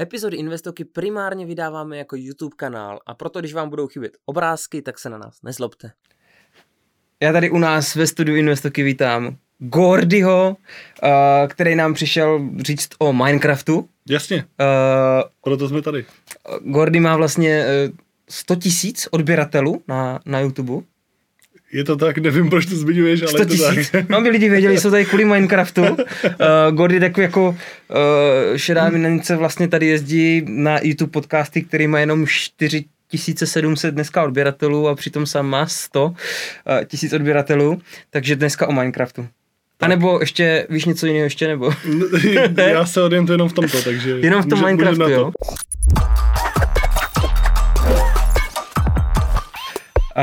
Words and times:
Epizody 0.00 0.36
Investoky 0.36 0.84
primárně 0.84 1.46
vydáváme 1.46 1.98
jako 1.98 2.16
YouTube 2.16 2.56
kanál 2.56 3.00
a 3.06 3.14
proto, 3.14 3.40
když 3.40 3.54
vám 3.54 3.70
budou 3.70 3.86
chybět 3.86 4.16
obrázky, 4.26 4.82
tak 4.82 4.98
se 4.98 5.10
na 5.10 5.18
nás 5.18 5.42
nezlobte. 5.42 5.92
Já 7.22 7.32
tady 7.32 7.50
u 7.50 7.58
nás 7.58 7.94
ve 7.94 8.06
studiu 8.06 8.36
Investoky 8.36 8.82
vítám 8.82 9.36
Gordyho, 9.58 10.56
uh, 11.02 11.08
který 11.48 11.74
nám 11.74 11.94
přišel 11.94 12.50
říct 12.58 12.88
o 12.98 13.12
Minecraftu. 13.12 13.88
Jasně, 14.08 14.36
uh, 14.36 15.30
proto 15.44 15.68
jsme 15.68 15.82
tady. 15.82 16.04
Gordy 16.64 17.00
má 17.00 17.16
vlastně 17.16 17.64
uh, 17.88 17.96
100 18.28 18.56
tisíc 18.56 19.08
odběratelů 19.10 19.82
na, 19.88 20.20
na 20.26 20.40
YouTube. 20.40 20.82
Je 21.72 21.84
to 21.84 21.96
tak, 21.96 22.18
nevím, 22.18 22.50
proč 22.50 22.66
to 22.66 22.76
zmiňuješ, 22.76 23.22
ale 23.22 23.30
100 23.30 23.38
je 23.38 23.46
to 23.46 23.56
tak. 23.64 24.08
No, 24.08 24.18
aby 24.18 24.28
lidi 24.28 24.48
věděli, 24.48 24.78
jsou 24.78 24.90
tady 24.90 25.04
kvůli 25.04 25.24
Minecraftu. 25.24 25.82
Uh, 25.82 25.96
Gordy 26.72 27.00
takový 27.00 27.22
jako 27.22 27.48
uh, 27.48 27.56
šedá 28.56 28.88
minence 28.88 29.36
vlastně 29.36 29.68
tady 29.68 29.86
jezdí 29.86 30.42
na 30.48 30.78
YouTube 30.82 31.10
podcasty, 31.10 31.62
který 31.62 31.86
má 31.86 31.98
jenom 31.98 32.26
4 32.26 32.84
1700 33.08 33.94
dneska 33.94 34.22
odběratelů 34.22 34.88
a 34.88 34.94
přitom 34.94 35.26
sám 35.26 35.46
má 35.46 35.66
100 35.66 36.06
uh, 36.06 36.14
tisíc 36.86 37.12
odběratelů, 37.12 37.80
takže 38.10 38.36
dneska 38.36 38.68
o 38.68 38.72
Minecraftu. 38.72 39.26
A 39.80 39.88
nebo 39.88 40.20
ještě, 40.20 40.66
víš 40.70 40.84
něco 40.84 41.06
jiného 41.06 41.24
ještě, 41.24 41.48
nebo? 41.48 41.72
Já 42.56 42.86
se 42.86 43.02
orientuji 43.02 43.34
jenom 43.34 43.48
v 43.48 43.52
tomto, 43.52 43.82
takže... 43.82 44.10
Jenom 44.10 44.42
v 44.42 44.46
tom 44.46 44.58
může, 44.58 44.72
Minecraftu, 44.72 45.10
jo? 45.10 45.32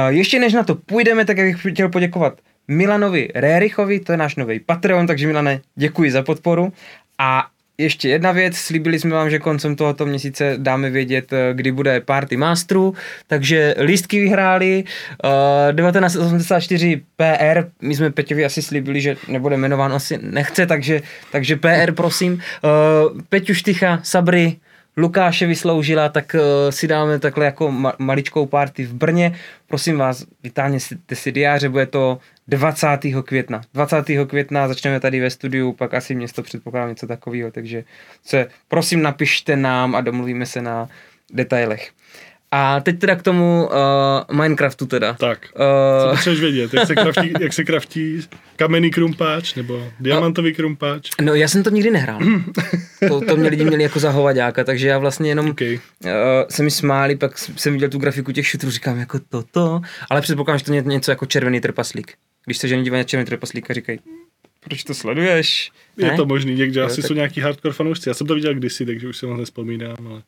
Ještě 0.08 0.40
než 0.40 0.54
na 0.54 0.64
to 0.64 0.76
půjdeme, 0.76 1.26
tak 1.26 1.38
bych 1.38 1.66
chtěl 1.72 1.90
poděkovat 1.90 2.34
Milanovi 2.68 3.30
Rérichovi, 3.36 4.00
to 4.00 4.12
je 4.12 4.18
náš 4.18 4.36
nový 4.36 4.60
Patreon, 4.60 5.08
takže 5.08 5.28
Milane, 5.28 5.62
děkuji 5.76 6.12
za 6.12 6.24
podporu. 6.24 6.74
A 7.20 7.48
ještě 7.78 8.10
jedna 8.10 8.32
věc, 8.32 8.58
slíbili 8.58 9.00
jsme 9.00 9.12
vám, 9.12 9.30
že 9.30 9.40
koncem 9.40 9.76
tohoto 9.76 10.06
měsíce 10.06 10.54
dáme 10.58 10.90
vědět, 10.90 11.34
eh, 11.34 11.54
kdy 11.54 11.72
bude 11.72 12.02
Party 12.02 12.38
Masteru, 12.38 12.94
takže 13.28 13.76
lístky 13.82 14.20
vyhráli, 14.20 14.84
uh, 15.24 15.76
1984 15.76 17.02
PR, 17.16 17.64
my 17.82 17.96
jsme 17.96 18.12
Peťovi 18.12 18.46
asi 18.46 18.62
slíbili, 18.62 19.02
že 19.02 19.16
nebude 19.28 19.56
jmenován, 19.56 19.94
asi 19.94 20.20
nechce, 20.22 20.66
takže, 20.66 21.02
takže 21.32 21.56
PR 21.56 21.92
prosím. 21.92 22.34
Uh, 22.34 23.22
Peťu 23.30 23.54
Štycha, 23.54 24.00
Sabry, 24.04 24.56
Lukáše 24.98 25.46
vysloužila, 25.46 26.10
tak 26.10 26.36
uh, 26.36 26.42
si 26.70 26.88
dáme 26.88 27.20
takhle 27.20 27.46
jako 27.46 27.72
ma- 27.72 27.94
maličkou 27.98 28.46
party 28.46 28.86
v 28.86 28.94
Brně. 28.94 29.36
Prosím 29.68 29.98
vás, 29.98 30.26
vytáhněte 30.44 31.16
si 31.16 31.32
diáře, 31.32 31.70
bude 31.70 31.86
to 31.86 32.20
20. 32.48 32.88
května. 33.26 33.62
20. 33.74 34.06
května 34.28 34.68
začneme 34.68 35.00
tady 35.00 35.20
ve 35.20 35.30
studiu, 35.30 35.74
pak 35.74 35.94
asi 35.94 36.16
město 36.16 36.44
předpokládám 36.44 36.90
něco 36.90 37.08
takového, 37.08 37.52
takže 37.52 37.84
se 38.24 38.48
prosím 38.68 39.02
napište 39.02 39.56
nám 39.56 39.96
a 39.96 40.02
domluvíme 40.02 40.46
se 40.46 40.62
na 40.62 40.90
detailech. 41.34 41.92
A 42.52 42.80
teď 42.80 43.00
teda 43.00 43.16
k 43.16 43.22
tomu 43.22 43.70
uh, 44.30 44.38
Minecraftu 44.38 44.86
teda. 44.86 45.14
Tak, 45.14 45.40
uh, 45.56 46.04
co 46.04 46.10
potřebuješ 46.10 46.42
vědět, 46.42 46.74
jak 46.74 46.88
se, 46.88 46.96
kraftí, 47.04 47.34
jak 47.40 47.54
se 47.54 47.64
kraftí 47.64 48.22
kamenný 48.56 48.92
krumpáč 48.92 49.56
nebo 49.56 49.88
diamantový 50.00 50.54
krumpáč? 50.54 51.10
No 51.22 51.36
já 51.36 51.48
jsem 51.48 51.64
to 51.64 51.70
nikdy 51.70 51.92
nehrál. 51.92 52.20
to, 53.08 53.22
to 53.22 53.36
mě 53.36 53.50
lidi 53.50 53.64
měli 53.64 53.84
jako 53.84 54.00
za 54.00 54.10
hovaďáka, 54.10 54.64
takže 54.64 54.88
já 54.88 54.98
vlastně 54.98 55.30
jenom 55.30 55.50
okay. 55.50 55.80
uh, 56.06 56.12
se 56.50 56.64
mi 56.64 56.72
smáli, 56.72 57.16
pak 57.16 57.38
jsem 57.38 57.74
viděl 57.74 57.90
tu 57.90 57.98
grafiku 57.98 58.32
těch 58.32 58.48
šutrů, 58.48 58.70
říkám 58.70 59.00
jako 59.00 59.20
toto, 59.30 59.82
ale 60.10 60.22
předpokládám, 60.22 60.60
že 60.60 60.66
to 60.66 60.74
je 60.74 60.82
něco 60.82 61.12
jako 61.12 61.26
červený 61.26 61.62
trpaslík. 61.62 62.14
Když 62.46 62.58
se 62.58 62.68
ženy 62.68 62.84
dívají 62.84 63.00
na 63.00 63.04
červený 63.04 63.26
trpaslík 63.26 63.72
a 63.72 63.74
říkají, 63.74 64.00
proč 64.68 64.84
to 64.84 64.94
sleduješ? 64.94 65.72
Je 65.98 66.12
ne? 66.12 66.18
to 66.18 66.26
možný, 66.26 66.56
někde 66.56 66.84
asi 66.84 67.02
tak... 67.02 67.08
jsou 67.08 67.14
nějaký 67.14 67.42
hardcore 67.42 67.74
fanoušci. 67.74 68.10
Já 68.10 68.14
jsem 68.14 68.28
to 68.28 68.36
viděl 68.36 68.54
kdysi, 68.54 68.86
takže 68.86 69.08
už 69.08 69.18
se 69.18 69.26
moc 69.26 69.40
nespomínám, 69.40 70.08
ale, 70.08 70.22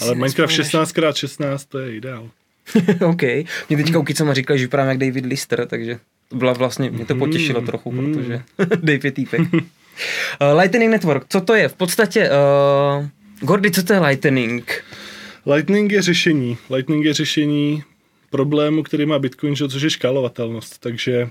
ale 0.00 0.14
Minecraft 0.14 0.52
16x16 0.52 1.58
to 1.68 1.78
je 1.78 1.96
ideál. 1.96 2.30
OK. 3.06 3.22
Mě 3.68 3.76
teďka 3.76 3.98
u 3.98 4.02
Kicoma 4.02 4.34
říkali, 4.34 4.58
že 4.58 4.64
vypadám 4.64 4.88
jak 4.88 4.98
David 4.98 5.26
Lister, 5.26 5.66
takže 5.66 5.98
to 6.28 6.36
byla 6.36 6.52
vlastně, 6.52 6.90
mě 6.90 7.04
to 7.04 7.14
potěšilo 7.14 7.60
mm, 7.60 7.66
trochu, 7.66 7.92
mm. 7.92 8.14
protože 8.14 8.42
Dave 8.76 9.00
je 9.04 9.12
týpek. 9.12 9.40
uh, 9.40 9.58
Lightning 10.60 10.90
Network, 10.90 11.24
co 11.28 11.40
to 11.40 11.54
je? 11.54 11.68
V 11.68 11.74
podstatě, 11.74 12.30
uh, 12.30 13.06
Gordy, 13.40 13.70
co 13.70 13.82
to 13.82 13.92
je 13.92 13.98
Lightning? 13.98 14.84
Lightning 15.46 15.92
je 15.92 16.02
řešení. 16.02 16.58
Lightning 16.70 17.04
je 17.04 17.14
řešení 17.14 17.82
problému, 18.30 18.82
který 18.82 19.06
má 19.06 19.18
Bitcoin, 19.18 19.56
což 19.56 19.82
je 19.82 19.90
škálovatelnost. 19.90 20.78
Takže 20.78 21.28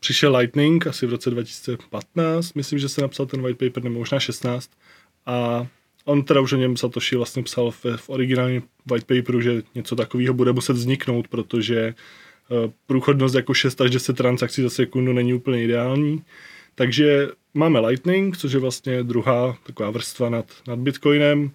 přišel 0.00 0.36
Lightning 0.36 0.86
asi 0.86 1.06
v 1.06 1.10
roce 1.10 1.30
2015, 1.30 2.54
myslím, 2.54 2.78
že 2.78 2.88
se 2.88 3.00
napsal 3.00 3.26
ten 3.26 3.42
white 3.42 3.58
paper, 3.58 3.84
nebo 3.84 3.98
možná 3.98 4.20
16, 4.20 4.70
a 5.26 5.66
on 6.04 6.22
teda 6.22 6.40
už 6.40 6.52
o 6.52 6.56
něm 6.56 6.76
Satoshi 6.76 7.16
vlastně 7.16 7.42
psal 7.42 7.70
v, 7.70 7.84
v 7.96 8.10
originálním 8.10 8.62
white 8.86 9.04
paperu, 9.04 9.40
že 9.40 9.62
něco 9.74 9.96
takového 9.96 10.34
bude 10.34 10.52
muset 10.52 10.72
vzniknout, 10.72 11.28
protože 11.28 11.78
eh, 11.80 12.72
průchodnost 12.86 13.34
jako 13.34 13.54
6 13.54 13.80
až 13.80 13.90
10 13.90 14.16
transakcí 14.16 14.62
za 14.62 14.70
sekundu 14.70 15.12
není 15.12 15.34
úplně 15.34 15.64
ideální. 15.64 16.22
Takže 16.74 17.28
máme 17.54 17.80
Lightning, 17.80 18.36
což 18.36 18.52
je 18.52 18.58
vlastně 18.58 19.02
druhá 19.02 19.56
taková 19.66 19.90
vrstva 19.90 20.30
nad, 20.30 20.52
nad 20.66 20.78
Bitcoinem 20.78 21.50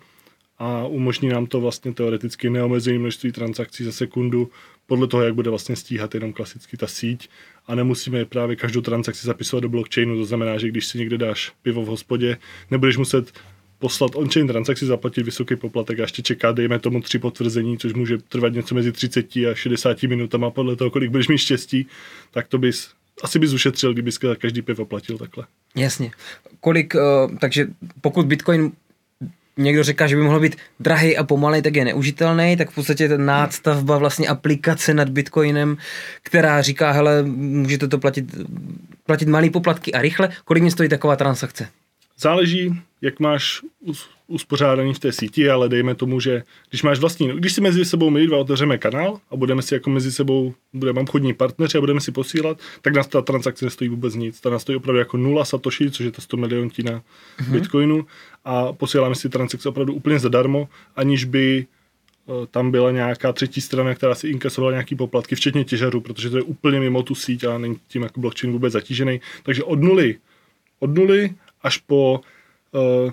a 0.58 0.86
umožní 0.86 1.30
nám 1.30 1.46
to 1.46 1.62
vlastně 1.62 1.94
teoreticky 1.94 2.50
neomezené 2.50 3.00
množství 3.00 3.32
transakcí 3.32 3.84
za 3.84 3.92
sekundu 3.92 4.50
podle 4.92 5.08
toho, 5.08 5.24
jak 5.24 5.36
bude 5.36 5.50
vlastně 5.50 5.76
stíhat 5.76 6.16
jenom 6.16 6.34
klasicky 6.34 6.78
ta 6.78 6.88
síť 6.88 7.30
a 7.68 7.76
nemusíme 7.76 8.26
právě 8.26 8.56
každou 8.56 8.82
transakci 8.82 9.28
zapisovat 9.28 9.62
do 9.62 9.70
blockchainu. 9.70 10.18
To 10.18 10.26
znamená, 10.26 10.58
že 10.58 10.68
když 10.68 10.88
si 10.88 10.98
někde 10.98 11.18
dáš 11.18 11.52
pivo 11.62 11.82
v 11.82 11.88
hospodě, 11.88 12.38
nebudeš 12.72 12.98
muset 12.98 13.32
poslat 13.80 14.12
on-chain 14.16 14.48
transakci, 14.48 14.86
zaplatit 14.86 15.24
vysoký 15.24 15.56
poplatek 15.56 16.00
a 16.00 16.02
ještě 16.02 16.22
čekat, 16.22 16.56
dejme 16.56 16.80
tomu 16.80 17.02
tři 17.02 17.20
potvrzení, 17.20 17.78
což 17.78 17.94
může 17.94 18.18
trvat 18.18 18.54
něco 18.54 18.76
mezi 18.76 18.92
30 18.92 19.36
a 19.36 19.56
60 19.56 20.04
minutama 20.04 20.52
podle 20.52 20.76
toho, 20.76 20.92
kolik 20.92 21.12
budeš 21.12 21.28
mít 21.28 21.38
štěstí, 21.38 21.88
tak 22.32 22.48
to 22.48 22.58
bys 22.58 22.90
asi 23.24 23.40
bys 23.40 23.54
ušetřil, 23.54 23.94
kdybys 23.94 24.18
každý 24.18 24.62
pivo 24.62 24.86
platil 24.86 25.18
takhle. 25.18 25.46
Jasně. 25.76 26.12
Kolik, 26.60 26.96
uh, 26.96 27.38
takže 27.38 27.68
pokud 28.02 28.26
Bitcoin 28.26 28.72
někdo 29.58 29.84
říká, 29.84 30.08
že 30.08 30.16
by 30.16 30.22
mohl 30.22 30.40
být 30.40 30.56
drahý 30.80 31.18
a 31.18 31.24
pomalej, 31.24 31.62
tak 31.62 31.76
je 31.76 31.86
neužitelný, 31.86 32.58
tak 32.58 32.70
v 32.70 32.76
podstatě 32.76 33.10
ta 33.10 33.18
nástavba 33.18 33.98
vlastně 33.98 34.28
aplikace 34.28 34.94
nad 34.94 35.10
Bitcoinem, 35.10 35.78
která 36.24 36.62
říká, 36.62 36.92
hele, 36.92 37.24
můžete 37.24 37.88
to 37.88 37.98
platit, 37.98 38.36
platit 39.06 39.28
malý 39.28 39.50
poplatky 39.50 39.94
a 39.94 40.02
rychle, 40.02 40.30
kolik 40.46 40.64
mě 40.64 40.72
stojí 40.72 40.90
taková 40.90 41.16
transakce? 41.16 41.68
Záleží, 42.22 42.82
jak 43.02 43.20
máš 43.20 43.62
uspořádaný 44.28 44.94
v 44.94 45.00
té 45.00 45.12
síti, 45.12 45.50
ale 45.50 45.70
dejme 45.70 45.96
tomu, 45.96 46.20
že 46.20 46.44
když 46.70 46.84
máš 46.84 47.00
vlastní, 47.00 47.28
když 47.28 47.54
si 47.54 47.62
mezi 47.62 47.86
sebou 47.86 48.10
my 48.10 48.28
dva 48.28 48.38
otevřeme 48.38 48.78
kanál 48.78 49.20
a 49.32 49.36
budeme 49.36 49.62
si 49.62 49.74
jako 49.74 49.90
mezi 49.90 50.12
sebou, 50.12 50.54
budeme 50.74 51.02
obchodní 51.02 51.34
partneři 51.34 51.78
a 51.78 51.82
budeme 51.82 52.02
si 52.02 52.12
posílat, 52.12 52.60
tak 52.82 52.94
nás 52.94 53.08
ta 53.08 53.22
transakce 53.22 53.66
nestojí 53.66 53.90
vůbec 53.90 54.16
nic. 54.16 54.42
Ta 54.42 54.50
nás 54.50 54.62
stojí 54.62 54.76
opravdu 54.76 55.00
jako 55.00 55.18
nula 55.18 55.46
satoshi, 55.46 55.92
což 55.92 56.06
je 56.06 56.12
to 56.12 56.22
100 56.22 56.38
miliontina 56.38 56.92
mm-hmm. 56.92 57.52
bitcoinu 57.52 58.06
a 58.46 58.74
posíláme 58.74 59.16
si 59.16 59.30
transakce 59.30 59.70
opravdu 59.70 59.94
úplně 59.94 60.20
zadarmo, 60.20 60.70
aniž 60.96 61.24
by 61.26 61.66
eh, 61.66 62.32
tam 62.52 62.72
byla 62.72 62.92
nějaká 62.92 63.34
třetí 63.34 63.62
strana, 63.62 63.96
která 63.96 64.16
si 64.16 64.28
inkasovala 64.28 64.72
nějaký 64.72 64.96
poplatky, 64.96 65.36
včetně 65.36 65.64
těžaru, 65.64 66.02
protože 66.02 66.30
to 66.30 66.38
je 66.38 66.44
úplně 66.44 66.80
mimo 66.80 67.04
tu 67.04 67.16
síť 67.16 67.44
a 67.44 67.58
není 67.58 67.80
tím 67.88 68.04
jako 68.04 68.20
blockchain 68.20 68.54
vůbec 68.54 68.74
zatížený. 68.74 69.22
Takže 69.44 69.64
od 69.64 69.82
nuly, 69.82 70.18
od 70.80 70.96
nuly 70.96 71.36
až 71.64 71.78
po 71.78 72.22
uh, 72.72 73.12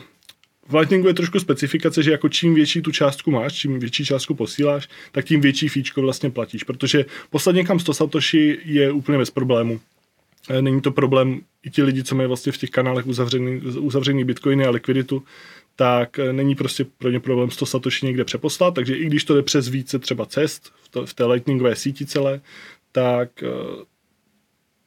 v 0.69 0.75
Lightningu 0.75 1.09
je 1.09 1.15
trošku 1.15 1.41
specifikace, 1.41 2.03
že 2.03 2.11
jako 2.11 2.29
čím 2.29 2.55
větší 2.55 2.83
tu 2.83 2.93
částku 2.93 3.31
máš, 3.31 3.53
čím 3.53 3.79
větší 3.79 4.05
částku 4.05 4.35
posíláš, 4.35 4.89
tak 5.13 5.25
tím 5.25 5.41
větší 5.41 5.69
fíčko 5.69 6.03
vlastně 6.03 6.31
platíš, 6.31 6.65
protože 6.65 7.05
poslat 7.31 7.57
někam 7.57 7.81
100 7.81 7.95
satoshi 7.95 8.59
je 8.65 8.91
úplně 8.93 9.19
bez 9.19 9.31
problému. 9.31 9.81
Eh, 10.51 10.63
není 10.63 10.81
to 10.81 10.91
problém 10.91 11.41
i 11.63 11.71
ti 11.71 11.83
lidi, 11.83 12.05
co 12.05 12.15
mají 12.15 12.27
vlastně 12.27 12.53
v 12.53 12.57
těch 12.57 12.71
kanálech 12.71 13.07
uzavřený, 13.07 13.61
uzavřený 13.61 14.25
bitcoiny 14.25 14.67
a 14.67 14.71
likviditu, 14.71 15.23
tak 15.77 16.19
eh, 16.19 16.33
není 16.33 16.55
prostě 16.55 16.85
pro 16.85 17.11
ně 17.11 17.21
problém 17.21 17.51
100 17.51 17.67
satoshi 17.67 18.07
někde 18.07 18.25
přeposlat, 18.25 18.75
takže 18.75 18.97
i 18.97 19.05
když 19.07 19.25
to 19.25 19.35
jde 19.35 19.43
přes 19.43 19.69
více 19.69 19.99
třeba 19.99 20.27
cest 20.27 20.73
v, 20.83 20.89
to, 20.89 21.07
v 21.07 21.15
té 21.15 21.25
lightningové 21.25 21.77
síti 21.77 22.07
celé, 22.07 22.41
tak 22.93 23.45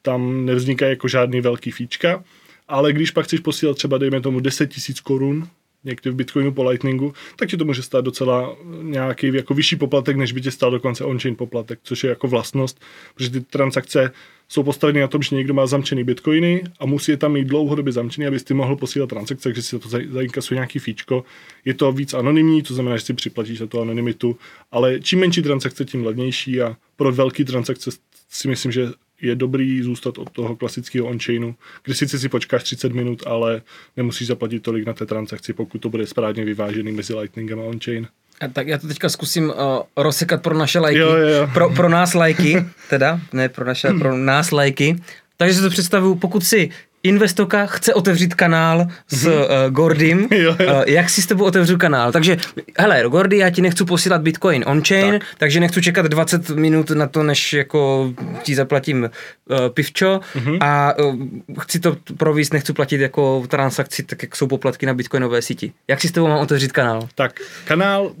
tam 0.02 0.44
nevznikají 0.44 0.90
jako 0.90 1.08
žádný 1.08 1.40
velký 1.40 1.70
fíčka 1.70 2.24
ale 2.72 2.92
když 2.92 3.10
pak 3.10 3.26
chceš 3.26 3.40
posílat 3.40 3.76
třeba, 3.76 3.98
dejme 3.98 4.20
tomu, 4.20 4.40
10 4.40 4.66
tisíc 4.66 5.00
korun 5.00 5.48
někdy 5.84 6.10
v 6.10 6.14
Bitcoinu 6.14 6.52
po 6.52 6.64
Lightningu, 6.64 7.12
tak 7.36 7.48
ti 7.48 7.56
to 7.56 7.64
může 7.64 7.82
stát 7.82 8.04
docela 8.04 8.56
nějaký 8.82 9.34
jako 9.34 9.54
vyšší 9.54 9.76
poplatek, 9.76 10.16
než 10.16 10.32
by 10.32 10.40
tě 10.40 10.50
stál 10.50 10.70
dokonce 10.70 11.04
on-chain 11.04 11.36
poplatek, 11.36 11.78
což 11.82 12.04
je 12.04 12.10
jako 12.10 12.28
vlastnost, 12.28 12.80
protože 13.14 13.30
ty 13.30 13.40
transakce 13.40 14.12
jsou 14.48 14.62
postaveny 14.62 15.00
na 15.00 15.08
tom, 15.08 15.22
že 15.22 15.36
někdo 15.36 15.54
má 15.54 15.66
zamčený 15.66 16.04
bitcoiny 16.04 16.64
a 16.80 16.86
musí 16.86 17.10
je 17.10 17.16
tam 17.16 17.32
mít 17.32 17.44
dlouhodobě 17.44 17.92
zamčený, 17.92 18.26
abys 18.26 18.44
ty 18.44 18.54
mohl 18.54 18.76
posílat 18.76 19.10
transakce, 19.10 19.42
takže 19.42 19.62
si 19.62 19.78
to 19.78 19.88
zainkasuje 19.88 20.56
nějaký 20.56 20.78
fíčko. 20.78 21.24
Je 21.64 21.74
to 21.74 21.92
víc 21.92 22.14
anonymní, 22.14 22.62
to 22.62 22.74
znamená, 22.74 22.96
že 22.96 23.04
si 23.04 23.14
připlatíš 23.14 23.58
za 23.58 23.66
tu 23.66 23.80
anonymitu, 23.80 24.36
ale 24.70 25.00
čím 25.00 25.20
menší 25.20 25.42
transakce, 25.42 25.84
tím 25.84 26.04
levnější 26.04 26.60
a 26.60 26.76
pro 26.96 27.12
velký 27.12 27.44
transakce 27.44 27.90
si 28.30 28.48
myslím, 28.48 28.72
že 28.72 28.88
je 29.22 29.34
dobrý 29.34 29.82
zůstat 29.82 30.18
od 30.18 30.30
toho 30.30 30.56
klasického 30.56 31.06
on-chainu, 31.06 31.54
kde 31.84 31.94
sice 31.94 32.18
si 32.18 32.28
počkáš 32.28 32.62
30 32.62 32.92
minut, 32.92 33.22
ale 33.26 33.62
nemusíš 33.96 34.28
zaplatit 34.28 34.62
tolik 34.62 34.86
na 34.86 34.92
té 34.92 35.06
transakci, 35.06 35.52
pokud 35.52 35.78
to 35.78 35.88
bude 35.88 36.06
správně 36.06 36.44
vyvážený 36.44 36.92
mezi 36.92 37.14
Lightningem 37.14 37.60
a 37.60 37.62
on-chain. 37.62 38.06
A 38.40 38.48
tak 38.48 38.68
já 38.68 38.78
to 38.78 38.88
teďka 38.88 39.08
zkusím 39.08 39.48
uh, 39.48 39.54
rozsekat 39.96 40.42
pro 40.42 40.58
naše 40.58 40.78
lajky. 40.78 40.98
Jo, 40.98 41.16
jo. 41.16 41.48
Pro, 41.54 41.70
pro 41.70 41.88
nás 41.88 42.14
lajky, 42.14 42.64
teda, 42.90 43.20
ne 43.32 43.48
pro 43.48 43.64
naše, 43.64 43.88
pro 43.88 44.16
nás 44.16 44.50
lajky. 44.50 44.96
Takže 45.36 45.54
si 45.54 45.62
to 45.62 45.70
představuju, 45.70 46.14
pokud 46.14 46.44
si 46.44 46.70
Investoka 47.02 47.66
chce 47.66 47.94
otevřít 47.94 48.34
kanál 48.34 48.86
s 49.08 49.26
uh, 49.26 49.32
Gordym. 49.70 50.28
Jo, 50.30 50.56
jo. 50.60 50.74
Uh, 50.74 50.82
jak 50.86 51.10
si 51.10 51.22
s 51.22 51.26
tebou 51.26 51.44
otevřu 51.44 51.78
kanál? 51.78 52.12
Takže, 52.12 52.36
hele, 52.78 53.04
Gordy, 53.08 53.36
já 53.38 53.50
ti 53.50 53.62
nechci 53.62 53.84
posílat 53.84 54.22
Bitcoin 54.22 54.64
on-chain, 54.66 55.12
tak. 55.12 55.22
takže 55.38 55.60
nechci 55.60 55.82
čekat 55.82 56.06
20 56.06 56.50
minut 56.50 56.90
na 56.90 57.06
to, 57.06 57.22
než 57.22 57.52
jako 57.52 58.12
ti 58.42 58.54
zaplatím 58.54 59.02
uh, 59.02 59.56
pivčo 59.68 60.20
Mhm. 60.34 60.56
a 60.60 60.98
uh, 60.98 61.16
chci 61.60 61.80
to 61.80 61.96
províst, 62.16 62.52
nechci 62.52 62.72
platit 62.72 63.00
jako 63.00 63.44
transakci, 63.48 64.02
tak 64.02 64.22
jak 64.22 64.36
jsou 64.36 64.46
poplatky 64.46 64.86
na 64.86 64.94
bitcoinové 64.94 65.42
síti. 65.42 65.72
Jak 65.88 66.00
si 66.00 66.08
s 66.08 66.12
tebou 66.12 66.28
mám 66.28 66.38
otevřít 66.40 66.72
kanál? 66.72 67.08
Tak 67.14 67.40
kanál, 67.64 68.12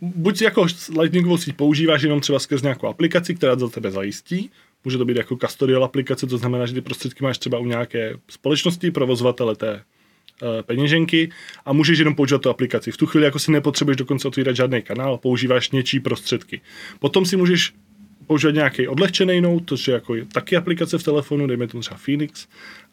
buď 0.00 0.42
jako 0.42 0.66
Lightningovou 1.00 1.36
síť 1.38 1.56
používáš 1.56 2.02
jenom 2.02 2.20
třeba 2.20 2.38
skrz 2.38 2.62
nějakou 2.62 2.86
aplikaci, 2.86 3.34
která 3.34 3.56
za 3.56 3.68
tebe 3.68 3.90
zajistí, 3.90 4.50
může 4.84 4.98
to 4.98 5.04
být 5.04 5.16
jako 5.16 5.36
custodial 5.36 5.84
aplikace, 5.84 6.26
to 6.26 6.38
znamená, 6.38 6.66
že 6.66 6.74
ty 6.74 6.80
prostředky 6.80 7.24
máš 7.24 7.38
třeba 7.38 7.58
u 7.58 7.66
nějaké 7.66 8.14
společnosti, 8.28 8.90
provozovatele 8.90 9.56
té 9.56 9.74
eh, 9.74 10.62
peněženky 10.62 11.30
a 11.64 11.72
můžeš 11.72 11.98
jenom 11.98 12.14
používat 12.14 12.42
tu 12.42 12.50
aplikaci. 12.50 12.92
V 12.92 12.96
tu 12.96 13.06
chvíli 13.06 13.24
jako 13.24 13.38
si 13.38 13.52
nepotřebuješ 13.52 13.96
dokonce 13.96 14.28
otvírat 14.28 14.56
žádný 14.56 14.82
kanál, 14.82 15.18
používáš 15.18 15.70
něčí 15.70 16.00
prostředky. 16.00 16.60
Potom 16.98 17.26
si 17.26 17.36
můžeš 17.36 17.72
používat 18.26 18.54
nějaký 18.54 18.88
odlehčený 18.88 19.40
note, 19.40 19.64
což 19.66 19.88
je 19.88 19.94
jako 19.94 20.14
taky 20.32 20.56
aplikace 20.56 20.98
v 20.98 21.02
telefonu, 21.02 21.46
dejme 21.46 21.66
tomu 21.66 21.80
třeba 21.80 21.96
Phoenix, 21.96 22.46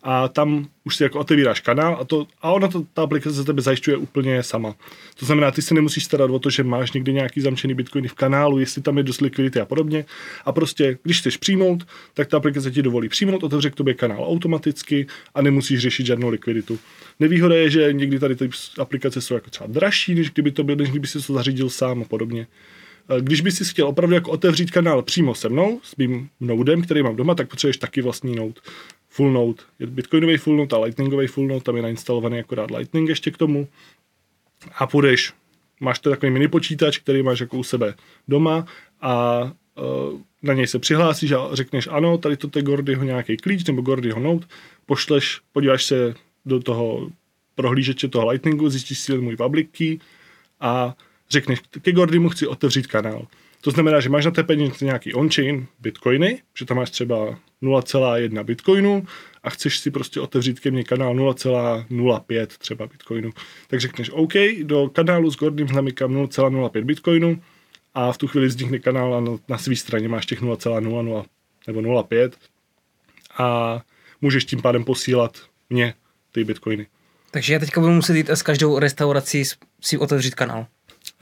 a 0.04 0.28
tam 0.28 0.68
už 0.84 0.96
si 0.96 1.04
jako 1.04 1.20
otevíráš 1.20 1.60
kanál 1.60 1.98
a, 2.02 2.06
to, 2.06 2.28
a 2.42 2.52
ona 2.52 2.68
to, 2.68 2.86
ta 2.94 3.04
aplikace 3.04 3.36
za 3.36 3.44
tebe 3.44 3.62
zajišťuje 3.62 3.98
úplně 3.98 4.44
sama. 4.44 4.76
To 5.20 5.26
znamená, 5.26 5.52
ty 5.52 5.62
se 5.62 5.74
nemusíš 5.74 6.04
starat 6.04 6.32
o 6.32 6.40
to, 6.40 6.50
že 6.50 6.64
máš 6.64 6.92
někde 6.92 7.12
nějaký 7.12 7.42
zamčený 7.42 7.74
bitcoiny 7.74 8.08
v 8.08 8.14
kanálu, 8.14 8.60
jestli 8.60 8.82
tam 8.82 8.98
je 8.98 9.04
dost 9.04 9.22
likvidity 9.22 9.60
a 9.60 9.66
podobně. 9.66 10.06
A 10.46 10.52
prostě, 10.52 10.98
když 11.04 11.20
chceš 11.20 11.38
přijmout, 11.38 11.88
tak 12.14 12.28
ta 12.28 12.38
aplikace 12.38 12.72
ti 12.72 12.82
dovolí 12.82 13.10
přijmout, 13.10 13.44
otevře 13.44 13.70
k 13.70 13.76
tobě 13.76 13.94
kanál 13.94 14.24
automaticky 14.24 15.08
a 15.36 15.42
nemusíš 15.42 15.80
řešit 15.80 16.06
žádnou 16.06 16.30
likviditu. 16.30 16.80
Nevýhoda 17.20 17.56
je, 17.56 17.70
že 17.70 17.94
někdy 17.94 18.20
tady 18.20 18.36
ty 18.36 18.50
aplikace 18.80 19.22
jsou 19.22 19.34
jako 19.34 19.50
třeba 19.50 19.68
dražší, 19.68 20.16
než 20.16 20.30
kdyby 20.30 20.52
to 20.52 20.64
byl, 20.64 20.76
než 20.76 20.90
kdyby 20.90 21.08
si 21.08 21.22
to 21.28 21.34
zařídil 21.34 21.70
sám 21.70 22.02
a 22.02 22.06
podobně. 22.06 22.48
Když 23.20 23.42
by 23.42 23.52
si 23.52 23.66
chtěl 23.66 23.88
opravdu 23.88 24.16
jako 24.16 24.32
otevřít 24.32 24.72
kanál 24.72 25.02
přímo 25.02 25.36
se 25.36 25.50
mnou, 25.50 25.80
s 25.84 25.96
mým 25.96 26.30
nodem, 26.40 26.82
který 26.82 27.04
mám 27.04 27.16
doma, 27.16 27.36
tak 27.36 27.50
potřebuješ 27.50 27.78
taky 27.78 28.02
vlastní 28.02 28.36
node. 28.36 28.54
Full 29.20 29.32
node. 29.32 29.64
Je 29.80 29.88
bitcoinový 29.88 30.38
full 30.38 30.58
node 30.58 30.76
a 30.76 30.80
lightningový 30.80 31.28
full 31.28 31.48
node, 31.48 31.64
tam 31.64 31.76
je 31.76 31.82
nainstalovaný 31.82 32.40
akorát 32.40 32.72
lightning 32.72 33.10
ještě 33.10 33.32
k 33.32 33.38
tomu. 33.38 33.68
A 34.78 34.88
půjdeš, 34.88 35.34
máš 35.80 36.00
to 36.00 36.10
takový 36.10 36.32
mini 36.32 36.48
počítač, 36.48 36.98
který 36.98 37.24
máš 37.24 37.40
jako 37.40 37.58
u 37.58 37.64
sebe 37.64 37.94
doma 38.28 38.66
a 39.02 39.42
uh, 39.44 40.20
na 40.44 40.54
něj 40.54 40.68
se 40.68 40.80
přihlásíš 40.80 41.32
a 41.32 41.50
řekneš 41.54 41.88
ano, 41.92 42.18
tady 42.18 42.38
to 42.38 42.60
je 42.60 42.64
Gordyho 42.64 43.04
nějaký 43.04 43.38
klíč 43.38 43.64
nebo 43.68 43.82
Gordyho 43.82 44.20
node, 44.20 44.48
pošleš, 44.86 45.42
podíváš 45.52 45.86
se 45.86 46.14
do 46.46 46.60
toho 46.60 47.10
prohlížeče 47.56 48.08
toho 48.08 48.28
Lightningu, 48.28 48.70
zjistíš 48.70 49.00
si 49.00 49.18
můj 49.18 49.36
public 49.36 49.68
key 49.72 50.00
a 50.60 50.96
řekneš, 51.30 51.60
ke 51.82 51.92
Gordymu 51.92 52.30
chci 52.30 52.48
otevřít 52.48 52.88
kanál. 52.88 53.28
To 53.62 53.72
znamená, 53.72 54.00
že 54.00 54.10
máš 54.10 54.26
na 54.26 54.32
té 54.32 54.44
peněžence 54.44 54.86
nějaký 54.86 55.14
on-chain 55.14 55.68
bitcoiny, 55.80 56.42
že 56.58 56.66
tam 56.66 56.78
máš 56.78 56.90
třeba 56.90 57.40
0,1 57.64 58.44
bitcoinu 58.44 59.06
a 59.44 59.50
chceš 59.50 59.78
si 59.80 59.92
prostě 59.92 60.20
otevřít 60.20 60.60
ke 60.60 60.72
mně 60.72 60.84
kanál 60.84 61.16
0,05 61.16 62.48
třeba 62.48 62.88
bitcoinu. 62.88 63.30
Tak 63.68 63.80
řekneš 63.80 64.10
OK, 64.10 64.34
do 64.64 64.90
kanálu 64.90 65.32
s 65.32 65.36
Gordym 65.36 65.68
zamykám 65.68 66.14
0,05 66.14 66.84
bitcoinu 66.84 67.42
a 67.94 68.12
v 68.12 68.18
tu 68.18 68.28
chvíli 68.28 68.48
vznikne 68.48 68.80
kanál 68.80 69.14
a 69.14 69.40
na, 69.50 69.58
své 69.58 69.76
straně 69.76 70.10
máš 70.10 70.26
těch 70.26 70.42
0,00 70.42 71.26
nebo 71.68 71.82
0,5 71.82 72.32
a 73.38 73.80
můžeš 74.22 74.46
tím 74.46 74.62
pádem 74.62 74.84
posílat 74.84 75.38
mě 75.70 75.94
ty 76.32 76.44
bitcoiny. 76.44 76.88
Takže 77.32 77.54
já 77.54 77.60
teďka 77.60 77.82
budu 77.82 77.94
muset 77.94 78.16
jít 78.16 78.30
s 78.30 78.42
každou 78.42 78.80
restaurací 78.80 79.44
si 79.82 79.98
otevřít 79.98 80.36
kanál. 80.36 80.68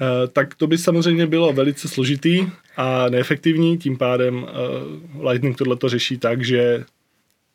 Eh, 0.02 0.28
tak 0.28 0.56
to 0.56 0.68
by 0.68 0.78
samozřejmě 0.78 1.28
bylo 1.28 1.54
velice 1.54 1.88
složitý 1.88 2.48
a 2.78 3.10
neefektivní, 3.10 3.78
tím 3.78 3.98
pádem 3.98 4.44
uh, 4.44 5.28
Lightning 5.30 5.58
tohle 5.58 5.76
to 5.76 5.90
řeší 5.90 6.18
tak, 6.18 6.46
že 6.46 6.86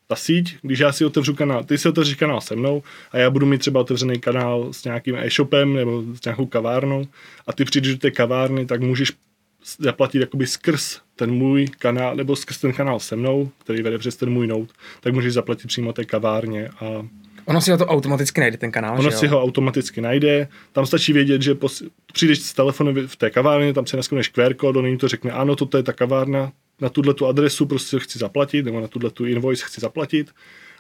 ta 0.07 0.17
síť, 0.17 0.57
když 0.63 0.79
já 0.79 0.93
si 0.93 1.05
otevřu 1.05 1.35
kanál, 1.35 1.65
ty 1.65 1.79
si 1.79 1.89
otevřeš 1.89 2.15
kanál 2.15 2.41
se 2.41 2.57
mnou 2.57 2.83
a 3.13 3.19
já 3.19 3.31
budu 3.31 3.47
mít 3.47 3.59
třeba 3.59 3.81
otevřený 3.81 4.21
kanál 4.21 4.73
s 4.73 4.85
nějakým 4.85 5.17
e-shopem 5.17 5.75
nebo 5.75 6.03
s 6.15 6.25
nějakou 6.25 6.47
kavárnou 6.47 7.07
a 7.47 7.53
ty 7.53 7.65
přijdeš 7.65 7.93
do 7.93 7.99
té 7.99 8.11
kavárny, 8.11 8.67
tak 8.67 8.81
můžeš 8.81 9.13
zaplatit 9.79 10.21
jakoby 10.21 10.47
skrz 10.47 11.01
ten 11.17 11.31
můj 11.31 11.67
kanál, 11.79 12.17
nebo 12.17 12.37
skrz 12.37 12.59
ten 12.59 12.73
kanál 12.73 13.01
se 13.01 13.17
mnou, 13.17 13.51
který 13.59 13.83
vede 13.83 13.99
přes 13.99 14.17
ten 14.17 14.31
můj 14.31 14.47
note, 14.47 14.73
tak 15.01 15.15
můžeš 15.15 15.33
zaplatit 15.33 15.67
přímo 15.67 15.93
té 15.93 16.05
kavárně 16.05 16.69
a 16.69 17.07
Ono 17.45 17.61
si 17.61 17.71
ho 17.71 17.77
to 17.79 17.87
automaticky 17.87 18.41
najde, 18.41 18.57
ten 18.57 18.73
kanál, 18.73 18.99
Ono 18.99 19.11
že 19.11 19.17
si 19.17 19.27
jo? 19.27 19.31
ho 19.31 19.43
automaticky 19.43 20.01
najde, 20.01 20.49
tam 20.73 20.87
stačí 20.87 21.13
vědět, 21.13 21.43
že 21.43 21.55
pos- 21.55 21.91
přijdeš 22.13 22.39
s 22.39 22.53
telefonem 22.53 23.09
v 23.09 23.17
té 23.17 23.31
kavárně, 23.31 23.73
tam 23.73 23.87
si 23.87 23.97
naskneš 23.97 24.29
QR 24.29 24.55
kód, 24.55 24.77
on 24.77 24.99
to 24.99 25.09
řekne, 25.09 25.31
ano, 25.31 25.57
toto 25.57 25.77
je 25.77 25.83
ta 25.83 25.93
kavárna, 25.93 26.53
na 26.81 26.89
tuhle 26.89 27.15
tu 27.15 27.27
adresu 27.27 27.67
prostě 27.67 27.99
chci 27.99 28.19
zaplatit, 28.19 28.65
nebo 28.65 28.81
na 28.81 28.89
tuhle 28.89 29.11
tu 29.11 29.27
invoice 29.27 29.65
chci 29.67 29.81
zaplatit 29.81 30.31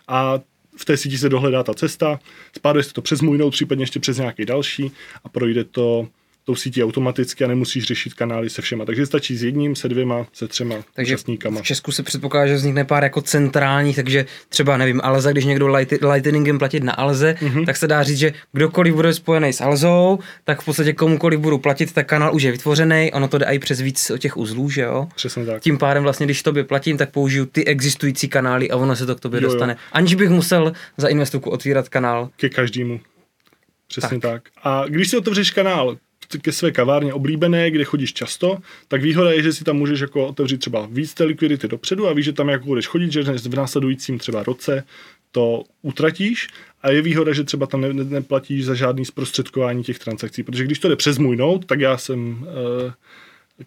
a 0.08 0.40
v 0.76 0.84
té 0.84 0.96
síti 0.96 1.18
se 1.18 1.28
dohledá 1.28 1.62
ta 1.62 1.74
cesta, 1.74 2.20
spáduje 2.56 2.82
se 2.82 2.92
to 2.92 3.02
přes 3.02 3.20
můj 3.20 3.38
note, 3.38 3.50
případně 3.50 3.82
ještě 3.82 4.00
přes 4.00 4.16
nějaký 4.18 4.44
další 4.44 4.92
a 5.24 5.28
projde 5.28 5.64
to 5.64 6.08
tou 6.44 6.54
sítí 6.54 6.84
automaticky 6.84 7.44
a 7.44 7.46
nemusíš 7.48 7.84
řešit 7.84 8.14
kanály 8.14 8.50
se 8.50 8.62
všema. 8.62 8.84
Takže 8.84 9.06
stačí 9.06 9.36
s 9.36 9.42
jedním, 9.42 9.76
se 9.76 9.88
dvěma, 9.88 10.26
se 10.32 10.48
třema 10.48 10.74
Takže 10.94 11.14
účastníkama. 11.14 11.60
v 11.60 11.64
Česku 11.64 11.92
se 11.92 12.02
předpokládá, 12.02 12.46
že 12.46 12.54
vznikne 12.54 12.84
pár 12.84 13.02
jako 13.02 13.22
centrálních, 13.22 13.96
takže 13.96 14.26
třeba, 14.48 14.76
nevím, 14.76 15.00
Alza, 15.04 15.32
když 15.32 15.44
někdo 15.44 15.66
light, 15.68 16.02
lightningem 16.12 16.58
platit 16.58 16.82
na 16.82 16.92
Alze, 16.92 17.34
Mhm. 17.40 17.50
mm-hmm. 17.52 17.66
tak 17.66 17.76
se 17.76 17.86
dá 17.88 18.02
říct, 18.02 18.18
že 18.18 18.32
kdokoliv 18.52 18.94
bude 18.94 19.14
spojený 19.14 19.52
s 19.52 19.60
Alzou, 19.60 20.18
tak 20.44 20.60
v 20.60 20.64
podstatě 20.64 20.92
komukoliv 20.92 21.40
budu 21.40 21.58
platit, 21.58 21.92
tak 21.92 22.06
kanál 22.06 22.34
už 22.34 22.42
je 22.42 22.52
vytvořený, 22.52 23.10
ono 23.12 23.28
to 23.28 23.38
jde 23.38 23.46
i 23.46 23.58
přes 23.58 23.80
víc 23.80 24.10
o 24.10 24.18
těch 24.18 24.36
uzlů, 24.36 24.70
že 24.70 24.82
jo? 24.82 25.08
Přesně 25.14 25.46
tak. 25.46 25.62
Tím 25.62 25.78
pádem 25.78 26.02
vlastně, 26.02 26.26
když 26.26 26.42
tobě 26.42 26.64
platím, 26.64 26.96
tak 26.96 27.10
použiju 27.10 27.46
ty 27.46 27.64
existující 27.64 28.28
kanály 28.28 28.70
a 28.70 28.76
ono 28.76 28.96
se 28.96 29.06
to 29.06 29.14
k 29.14 29.20
tobě 29.20 29.38
Jo, 29.40 29.42
jo. 29.42 29.50
dostane. 29.52 29.76
Aniž 29.92 30.14
bych 30.14 30.30
musel 30.30 30.72
za 30.96 31.08
investovku 31.08 31.50
otvírat 31.50 31.88
kanál. 31.88 32.30
ke 32.36 32.48
každému. 32.48 33.00
Přesně 33.88 34.20
tak. 34.20 34.42
tak. 34.42 34.42
A 34.62 34.84
když 34.88 35.08
si 35.10 35.16
otevřeš 35.16 35.50
kanál 35.50 35.96
ke 36.38 36.52
své 36.52 36.70
kavárně 36.70 37.12
oblíbené, 37.12 37.70
kde 37.70 37.84
chodíš 37.84 38.12
často, 38.12 38.58
tak 38.88 39.02
výhoda 39.02 39.32
je, 39.32 39.42
že 39.42 39.52
si 39.52 39.64
tam 39.64 39.76
můžeš 39.76 40.00
jako 40.00 40.26
otevřít 40.26 40.58
třeba 40.58 40.88
víc 40.90 41.14
té 41.14 41.24
likvidity 41.24 41.68
dopředu 41.68 42.08
a 42.08 42.12
víš, 42.12 42.24
že 42.24 42.32
tam 42.32 42.48
jako 42.48 42.66
budeš 42.66 42.86
chodit, 42.86 43.12
že 43.12 43.22
v 43.22 43.54
následujícím 43.54 44.18
třeba 44.18 44.42
roce 44.42 44.84
to 45.32 45.64
utratíš 45.82 46.48
a 46.82 46.90
je 46.90 47.02
výhoda, 47.02 47.32
že 47.32 47.44
třeba 47.44 47.66
tam 47.66 47.80
ne, 47.80 47.92
ne, 47.92 48.04
neplatíš 48.04 48.64
za 48.64 48.74
žádný 48.74 49.04
zprostředkování 49.04 49.84
těch 49.84 49.98
transakcí, 49.98 50.42
protože 50.42 50.64
když 50.64 50.78
to 50.78 50.88
jde 50.88 50.96
přes 50.96 51.18
můj 51.18 51.36
note, 51.36 51.66
tak 51.66 51.80
já 51.80 51.98
jsem 51.98 52.42
uh, 52.42 52.92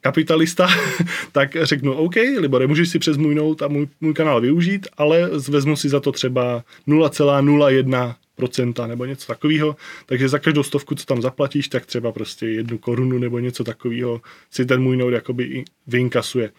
kapitalista, 0.02 0.68
tak 1.32 1.58
řeknu 1.62 1.94
OK, 1.94 2.16
Libore, 2.16 2.68
můžeš 2.68 2.90
si 2.90 3.00
přes 3.00 3.18
můj 3.18 3.56
a 3.66 3.68
můj, 3.68 3.88
můj 4.02 4.14
kanál 4.14 4.42
využít, 4.42 4.88
ale 4.98 5.30
vezmu 5.50 5.76
si 5.76 5.90
za 5.90 6.00
to 6.00 6.12
třeba 6.12 6.64
0,01 6.88 8.16
procenta 8.36 8.88
nebo 8.88 9.06
něco 9.06 9.28
takového, 9.28 9.76
takže 10.06 10.30
za 10.30 10.40
každou 10.40 10.64
stovku, 10.64 10.96
co 10.96 11.06
tam 11.06 11.22
zaplatíš, 11.22 11.68
tak 11.68 11.86
třeba 11.86 12.12
prostě 12.12 12.48
jednu 12.48 12.78
korunu 12.78 13.18
nebo 13.20 13.40
něco 13.40 13.64
takového 13.64 14.22
si 14.52 14.66
ten 14.66 14.82
můj 14.82 14.98
node 14.98 15.16
jakoby 15.16 15.66
vyinkasuje. 15.88 16.50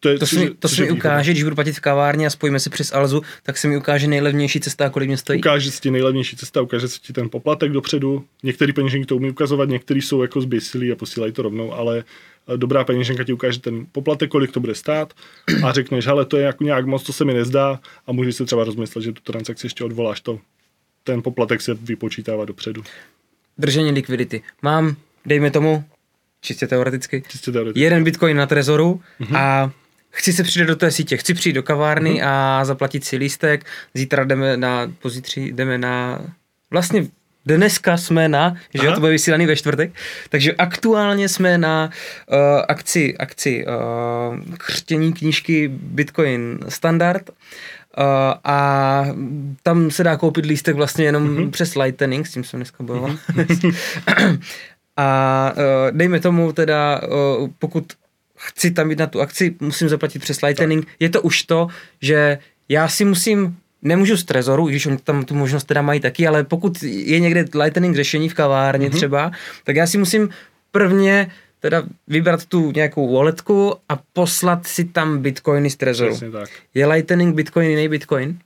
To, 0.00 0.08
je, 0.08 0.18
To 0.18 0.26
což 0.26 0.30
se 0.30 0.36
mi, 0.36 0.42
je- 0.44 0.50
to 0.54 0.68
je 0.78 0.82
mi 0.84 0.90
ukáže, 0.90 1.30
když 1.32 1.42
budu 1.44 1.54
platit 1.54 1.72
v 1.72 1.80
kavárně 1.80 2.26
a 2.26 2.30
spojíme 2.30 2.60
se 2.60 2.70
přes 2.70 2.92
Alzu, 2.92 3.22
tak 3.42 3.58
se 3.58 3.68
mi 3.68 3.76
ukáže 3.76 4.06
nejlevnější 4.06 4.60
cesta, 4.60 4.90
kolik 4.90 5.08
mě 5.08 5.16
stojí. 5.16 5.38
Ukáže 5.38 5.70
se 5.70 5.80
ti 5.80 5.90
nejlevnější 5.90 6.36
cesta, 6.36 6.60
ukáže 6.62 6.88
se 6.88 6.98
ti 7.00 7.12
ten 7.12 7.28
poplatek 7.30 7.72
dopředu. 7.72 8.24
Některý 8.42 8.72
peněženky 8.72 9.06
to 9.06 9.16
umí 9.16 9.30
ukazovat, 9.30 9.68
některý 9.68 10.02
jsou 10.02 10.22
jako 10.22 10.40
zběsilí 10.40 10.92
a 10.92 10.96
posílají 10.96 11.32
to 11.32 11.42
rovnou, 11.42 11.72
ale 11.72 12.04
eh, 12.54 12.56
dobrá 12.56 12.84
peněženka 12.84 13.24
ti 13.24 13.32
ukáže 13.32 13.60
ten 13.60 13.86
poplatek, 13.92 14.30
kolik 14.30 14.52
to 14.52 14.60
bude 14.60 14.74
stát 14.74 15.12
a 15.64 15.72
řekneš, 15.72 16.06
hele, 16.06 16.24
to 16.24 16.36
je 16.36 16.42
jako 16.42 16.64
nějak 16.64 16.86
moc, 16.86 17.02
to 17.02 17.12
se 17.12 17.24
mi 17.24 17.34
nezdá 17.34 17.80
a 18.06 18.12
můžeš 18.12 18.36
se 18.36 18.44
třeba 18.44 18.64
rozmyslet, 18.64 19.04
že 19.04 19.12
tu 19.12 19.20
transakci 19.32 19.66
ještě 19.66 19.84
odvoláš 19.84 20.20
to. 20.20 20.38
Ten 21.06 21.22
poplatek 21.22 21.60
se 21.60 21.74
vypočítává 21.74 22.44
dopředu. 22.44 22.82
Držení 23.58 23.90
likvidity. 23.90 24.42
Mám, 24.62 24.96
dejme 25.26 25.50
tomu, 25.50 25.84
čistě 26.40 26.66
teoreticky, 26.66 27.22
Čistě 27.28 27.52
teoreticky. 27.52 27.80
jeden 27.80 28.04
bitcoin 28.04 28.36
na 28.36 28.46
trezoru 28.46 29.00
Mhm. 29.18 29.36
a 29.36 29.70
chci 30.10 30.32
se 30.32 30.42
přijít 30.42 30.66
do 30.66 30.76
té 30.76 30.90
sítě, 30.90 31.16
chci 31.16 31.34
přijít 31.34 31.52
do 31.52 31.62
kavárny 31.62 32.22
a 32.22 32.60
zaplatit 32.64 33.04
si 33.04 33.16
lístek, 33.16 33.66
zítra 33.94 34.24
jdeme 34.24 34.56
na, 34.56 34.92
pozítří 35.02 35.52
jdeme 35.52 35.78
na, 35.78 36.20
vlastně 36.70 37.06
dneska 37.46 37.96
jsme 37.96 38.28
na, 38.28 38.56
že 38.74 38.78
jo, 38.78 38.84
Aha. 38.86 38.94
to 38.94 39.00
bude 39.00 39.12
vysílaný 39.12 39.46
ve 39.46 39.56
čtvrtek, 39.56 39.90
takže 40.28 40.52
aktuálně 40.52 41.28
jsme 41.28 41.58
na 41.58 41.90
uh, 42.30 42.36
akci, 42.68 43.16
akci 43.16 43.66
uh, 43.66 44.54
křtění 44.58 45.12
knížky 45.12 45.68
Bitcoin 45.68 46.58
Standard 46.68 47.30
uh, 47.30 47.34
a 48.44 49.06
tam 49.62 49.90
se 49.90 50.04
dá 50.04 50.16
koupit 50.16 50.46
lístek 50.46 50.76
vlastně 50.76 51.04
jenom 51.04 51.22
Mhm. 51.22 51.36
mm-hmm. 51.36 51.50
přes 51.50 51.74
Lightning, 51.74 52.26
s 52.26 52.32
tím 52.32 52.44
jsem 52.44 52.58
dneska 52.58 52.84
bojoval. 52.84 53.16
a 54.96 55.52
uh, 55.56 55.96
dejme 55.96 56.20
tomu 56.20 56.52
teda, 56.52 57.00
uh, 57.02 57.48
pokud 57.58 57.84
chci 58.36 58.70
tam 58.70 58.90
jít 58.90 58.98
na 58.98 59.06
tu 59.06 59.20
akci, 59.20 59.54
musím 59.60 59.88
zaplatit 59.88 60.18
přes 60.18 60.42
Lightning. 60.42 60.86
Je 61.00 61.08
to 61.08 61.22
už 61.22 61.42
to, 61.42 61.68
že 62.02 62.38
já 62.68 62.88
si 62.88 63.04
musím 63.04 63.56
nemůžu 63.82 64.16
z 64.16 64.24
trezoru, 64.24 64.68
i 64.68 64.70
když 64.70 64.86
oni 64.86 64.96
tam 64.96 65.24
tu 65.24 65.34
možnost 65.34 65.64
teda 65.64 65.82
mají 65.82 66.00
taky, 66.00 66.26
ale 66.26 66.44
pokud 66.44 66.82
je 66.82 67.20
někde 67.20 67.44
Lightning 67.54 67.96
řešení 67.96 68.28
v 68.28 68.34
kavárně 68.34 68.88
mm-hmm. 68.88 68.96
třeba, 68.96 69.30
tak 69.64 69.76
já 69.76 69.86
si 69.86 69.98
musím 69.98 70.28
prvně 70.70 71.30
teda 71.66 71.82
vybrat 72.08 72.46
tu 72.46 72.72
nějakou 72.72 73.14
walletku 73.14 73.74
a 73.88 73.96
poslat 74.12 74.66
si 74.66 74.84
tam 74.84 75.18
bitcoiny 75.18 75.70
z 75.70 75.76
trezoru. 75.76 76.10
Přesně 76.10 76.30
tak. 76.30 76.50
Je 76.74 76.86
Lightning 76.86 77.34
Bitcoin 77.34 77.70
jiný 77.70 77.88
Bitcoin? 77.88 78.38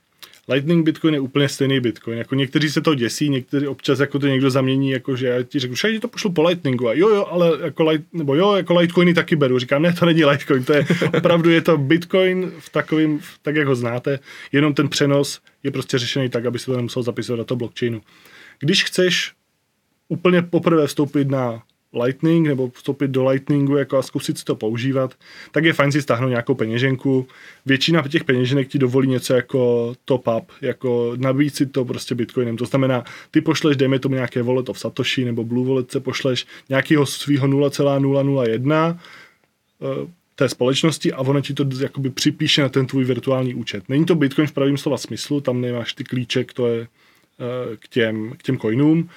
Lightning 0.47 0.85
Bitcoin 0.85 1.13
je 1.13 1.19
úplně 1.19 1.49
stejný 1.49 1.79
Bitcoin. 1.79 2.17
Jako 2.17 2.35
někteří 2.35 2.69
se 2.69 2.81
to 2.81 2.95
děsí, 2.95 3.29
někteří 3.29 3.67
občas 3.67 3.99
jako 3.99 4.19
to 4.19 4.27
někdo 4.27 4.49
zamění, 4.51 4.89
jako 4.89 5.15
že 5.15 5.27
já 5.27 5.43
ti 5.43 5.59
řeknu, 5.59 5.75
že 5.75 5.99
to 5.99 6.07
pošlu 6.07 6.31
po 6.31 6.43
Lightningu 6.43 6.87
a 6.89 6.93
jo, 6.93 7.09
jo, 7.09 7.25
ale 7.31 7.51
jako 7.63 7.83
light, 7.83 8.13
nebo 8.13 8.35
jo, 8.35 8.53
jako 8.55 8.73
Litecoiny 8.73 9.13
taky 9.13 9.35
beru. 9.35 9.59
Říkám, 9.59 9.81
ne, 9.81 9.93
to 9.93 10.05
není 10.05 10.25
Litecoin, 10.25 10.63
to 10.63 10.73
je 10.73 10.85
opravdu 11.17 11.49
je 11.49 11.61
to 11.61 11.77
Bitcoin 11.77 12.51
v 12.59 12.69
takovým, 12.69 13.19
v- 13.19 13.39
tak 13.41 13.55
jak 13.55 13.67
ho 13.67 13.75
znáte, 13.75 14.19
jenom 14.51 14.73
ten 14.73 14.89
přenos 14.89 15.41
je 15.63 15.71
prostě 15.71 15.97
řešený 15.97 16.29
tak, 16.29 16.45
aby 16.45 16.59
se 16.59 16.65
to 16.65 16.75
nemusel 16.77 17.03
zapisovat 17.03 17.37
do 17.37 17.45
toho 17.45 17.57
blockchainu. 17.57 18.01
Když 18.59 18.83
chceš 18.83 19.33
úplně 20.07 20.41
poprvé 20.41 20.87
vstoupit 20.87 21.29
na 21.29 21.63
Lightning 21.93 22.47
nebo 22.47 22.71
vstoupit 22.73 23.07
do 23.07 23.29
Lightningu 23.29 23.77
jako 23.77 23.97
a 23.97 24.01
zkusit 24.01 24.37
si 24.37 24.45
to 24.45 24.55
používat, 24.55 25.15
tak 25.51 25.63
je 25.63 25.73
fajn 25.73 25.91
si 25.91 26.01
stáhnout 26.01 26.29
nějakou 26.29 26.55
peněženku. 26.55 27.27
Většina 27.65 28.07
těch 28.07 28.23
peněženek 28.23 28.67
ti 28.67 28.79
dovolí 28.79 29.07
něco 29.07 29.33
jako 29.33 29.93
top 30.05 30.27
up, 30.37 30.51
jako 30.61 31.13
nabít 31.15 31.55
si 31.55 31.65
to 31.65 31.85
prostě 31.85 32.15
bitcoinem. 32.15 32.57
To 32.57 32.65
znamená, 32.65 33.03
ty 33.31 33.41
pošleš, 33.41 33.77
dejme 33.77 33.99
tomu 33.99 34.15
nějaké 34.15 34.43
wallet 34.43 34.69
of 34.69 34.79
Satoshi 34.79 35.25
nebo 35.25 35.43
Blue 35.43 35.67
Wallet 35.67 35.91
se 35.91 35.99
pošleš 35.99 36.47
nějakého 36.69 37.05
svého 37.05 37.47
0,001 37.47 38.99
eh, 39.81 40.07
té 40.35 40.49
společnosti 40.49 41.13
a 41.13 41.19
ono 41.19 41.41
ti 41.41 41.53
to 41.53 41.65
jakoby 41.81 42.09
připíše 42.09 42.61
na 42.61 42.69
ten 42.69 42.85
tvůj 42.85 43.03
virtuální 43.03 43.55
účet. 43.55 43.89
Není 43.89 44.05
to 44.05 44.15
Bitcoin 44.15 44.47
v 44.47 44.51
pravém 44.51 44.77
slova 44.77 44.97
smyslu, 44.97 45.41
tam 45.41 45.61
nemáš 45.61 45.93
ty 45.93 46.03
klíče 46.03 46.43
k, 46.43 46.53
to 46.53 46.67
je, 46.67 46.81
eh, 46.81 47.77
k, 47.77 47.87
těm, 47.87 48.33
k 48.37 48.43
těm 48.43 48.57
coinům, 48.57 49.09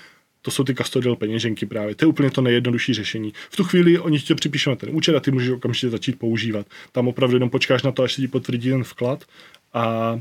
to 0.45 0.51
jsou 0.51 0.65
ty 0.65 0.75
custodial 0.75 1.17
peněženky 1.17 1.67
právě. 1.67 1.95
To 1.95 2.05
je 2.05 2.09
úplně 2.09 2.31
to 2.31 2.41
nejjednodušší 2.41 2.95
řešení. 2.95 3.33
V 3.51 3.57
tu 3.57 3.65
chvíli 3.65 3.99
oni 3.99 4.19
ti 4.21 4.27
to 4.27 4.35
připíšou 4.35 4.71
na 4.71 4.77
ten 4.77 4.89
účet 4.93 5.17
a 5.17 5.21
ty 5.21 5.31
můžeš 5.31 5.51
okamžitě 5.51 5.91
začít 5.91 6.19
používat. 6.19 6.67
Tam 6.93 7.09
opravdu 7.09 7.37
jenom 7.37 7.51
počkáš 7.51 7.83
na 7.83 7.93
to, 7.93 8.03
až 8.03 8.15
se 8.15 8.21
ti 8.21 8.29
potvrdí 8.29 8.71
ten 8.71 8.85
vklad 8.85 9.25
a 9.73 10.15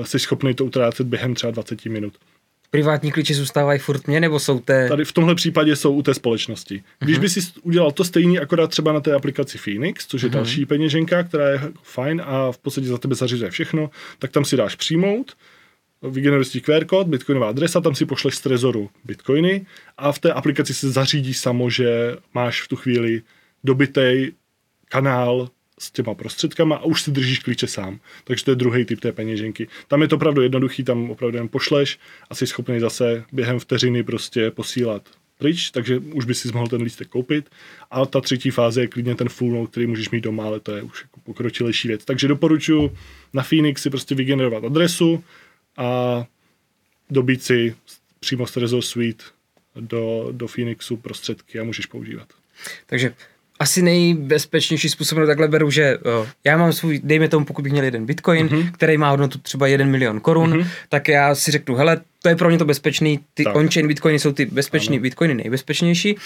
eh, 0.00 0.06
jsi 0.06 0.18
schopný 0.18 0.54
to 0.54 0.64
utrácet 0.64 1.06
během 1.06 1.34
třeba 1.34 1.50
20 1.50 1.84
minut. 1.84 2.14
Privátní 2.70 3.12
klíče 3.12 3.34
zůstávají 3.34 3.78
furt 3.78 4.06
mě, 4.06 4.20
nebo 4.20 4.38
jsou 4.40 4.58
té... 4.60 4.88
Tady 4.88 5.04
v 5.04 5.12
tomhle 5.12 5.34
případě 5.34 5.76
jsou 5.76 5.94
u 5.94 6.02
té 6.02 6.14
společnosti. 6.14 6.82
Když 6.98 7.16
Mhm. 7.16 7.20
by 7.22 7.28
si 7.28 7.40
udělal 7.62 7.92
to 7.92 8.04
stejný, 8.04 8.38
akorát 8.38 8.66
třeba 8.70 8.92
na 8.92 9.00
té 9.00 9.12
aplikaci 9.12 9.58
Phoenix, 9.58 10.06
což 10.06 10.22
je 10.22 10.28
Mhm. 10.28 10.34
další 10.34 10.66
peněženka, 10.66 11.22
která 11.22 11.48
je 11.50 11.60
fajn 11.82 12.22
a 12.26 12.52
v 12.52 12.58
podstatě 12.58 12.86
za 12.86 12.98
tebe 12.98 13.14
zařizuje 13.14 13.50
všechno, 13.50 13.90
tak 14.18 14.30
tam 14.30 14.44
si 14.44 14.56
dáš 14.56 14.74
přijmout, 14.74 15.32
vygeneruješ 16.10 16.48
si 16.48 16.60
QR 16.60 16.84
kód, 16.84 17.06
bitcoinová 17.06 17.48
adresa, 17.48 17.80
tam 17.80 17.94
si 17.94 18.06
pošleš 18.06 18.34
z 18.34 18.40
trezoru 18.40 18.90
bitcoiny 19.04 19.66
a 19.98 20.12
v 20.12 20.18
té 20.18 20.32
aplikaci 20.32 20.74
se 20.74 20.90
zařídí 20.90 21.34
samo, 21.34 21.70
že 21.70 22.16
máš 22.34 22.62
v 22.62 22.68
tu 22.68 22.76
chvíli 22.76 23.22
dobitej 23.64 24.32
kanál 24.88 25.50
s 25.78 25.90
těma 25.90 26.14
prostředkama 26.14 26.76
a 26.76 26.84
už 26.84 27.02
si 27.02 27.10
držíš 27.10 27.38
klíče 27.38 27.66
sám. 27.66 27.98
Takže 28.24 28.44
to 28.44 28.50
je 28.50 28.54
druhý 28.54 28.84
typ 28.84 29.00
té 29.00 29.12
peněženky. 29.12 29.68
Tam 29.88 30.02
je 30.02 30.08
to 30.08 30.16
opravdu 30.16 30.42
jednoduchý, 30.42 30.84
tam 30.84 31.10
opravdu 31.10 31.36
jen 31.36 31.48
pošleš 31.48 31.98
a 32.30 32.34
jsi 32.34 32.46
schopný 32.46 32.80
zase 32.80 33.24
během 33.32 33.58
vteřiny 33.58 34.02
prostě 34.02 34.50
posílat 34.50 35.02
pryč, 35.38 35.70
takže 35.70 35.98
už 35.98 36.24
by 36.24 36.34
si 36.34 36.52
mohl 36.52 36.66
ten 36.66 36.82
lístek 36.82 37.08
koupit. 37.08 37.50
A 37.90 38.06
ta 38.06 38.20
třetí 38.20 38.50
fáze 38.50 38.80
je 38.80 38.86
klidně 38.86 39.14
ten 39.14 39.28
full 39.28 39.52
note, 39.52 39.70
který 39.70 39.86
můžeš 39.86 40.10
mít 40.10 40.24
doma, 40.24 40.44
ale 40.44 40.60
to 40.60 40.72
je 40.72 40.82
už 40.82 41.02
jako 41.02 41.20
pokročilejší 41.20 41.88
věc. 41.88 42.04
Takže 42.04 42.28
doporučuji 42.28 42.90
na 43.32 43.42
Phoenix 43.42 43.82
si 43.82 43.90
prostě 43.90 44.14
vygenerovat 44.14 44.64
adresu 44.64 45.24
a 45.76 46.24
dobít 47.10 47.42
si 47.42 47.74
přímo 48.20 48.46
z 48.46 48.52
Trezor 48.52 48.82
Suite 48.82 49.24
do, 49.80 50.28
do 50.32 50.46
Phoenixu 50.46 50.96
prostředky 50.96 51.60
a 51.60 51.64
můžeš 51.64 51.86
používat. 51.86 52.28
Takže 52.86 53.14
asi 53.58 53.82
nejbezpečnější 53.82 54.88
způsob, 54.88 55.18
no 55.18 55.26
takhle 55.26 55.48
beru, 55.48 55.70
že 55.70 55.98
uh, 55.98 56.26
já 56.44 56.56
mám 56.56 56.72
svůj, 56.72 57.00
dejme 57.04 57.28
tomu, 57.28 57.44
pokud 57.46 57.62
bych 57.62 57.72
měl 57.72 57.84
jeden 57.84 58.06
bitcoin, 58.06 58.46
Mhm. 58.46 58.58
mm-hmm. 58.58 58.72
který 58.72 58.96
má 58.98 59.10
hodnotu 59.10 59.38
třeba 59.38 59.66
1 59.66 59.86
milion 59.86 60.20
korun, 60.20 60.50
Mhm. 60.50 60.60
mm-hmm. 60.60 60.68
tak 60.88 61.08
já 61.08 61.34
si 61.34 61.50
řeknu, 61.50 61.74
hele, 61.74 62.00
to 62.22 62.28
je 62.28 62.36
pro 62.36 62.48
mě 62.48 62.58
to 62.58 62.64
bezpečný, 62.64 63.20
ty 63.34 63.44
Tak. 63.44 63.56
on-chain 63.56 63.88
bitcoiny 63.88 64.18
jsou 64.18 64.32
ty 64.32 64.46
bezpečný 64.46 64.96
Ano. 64.96 65.02
bitcoiny 65.02 65.34
nejbezpečnější. 65.34 66.16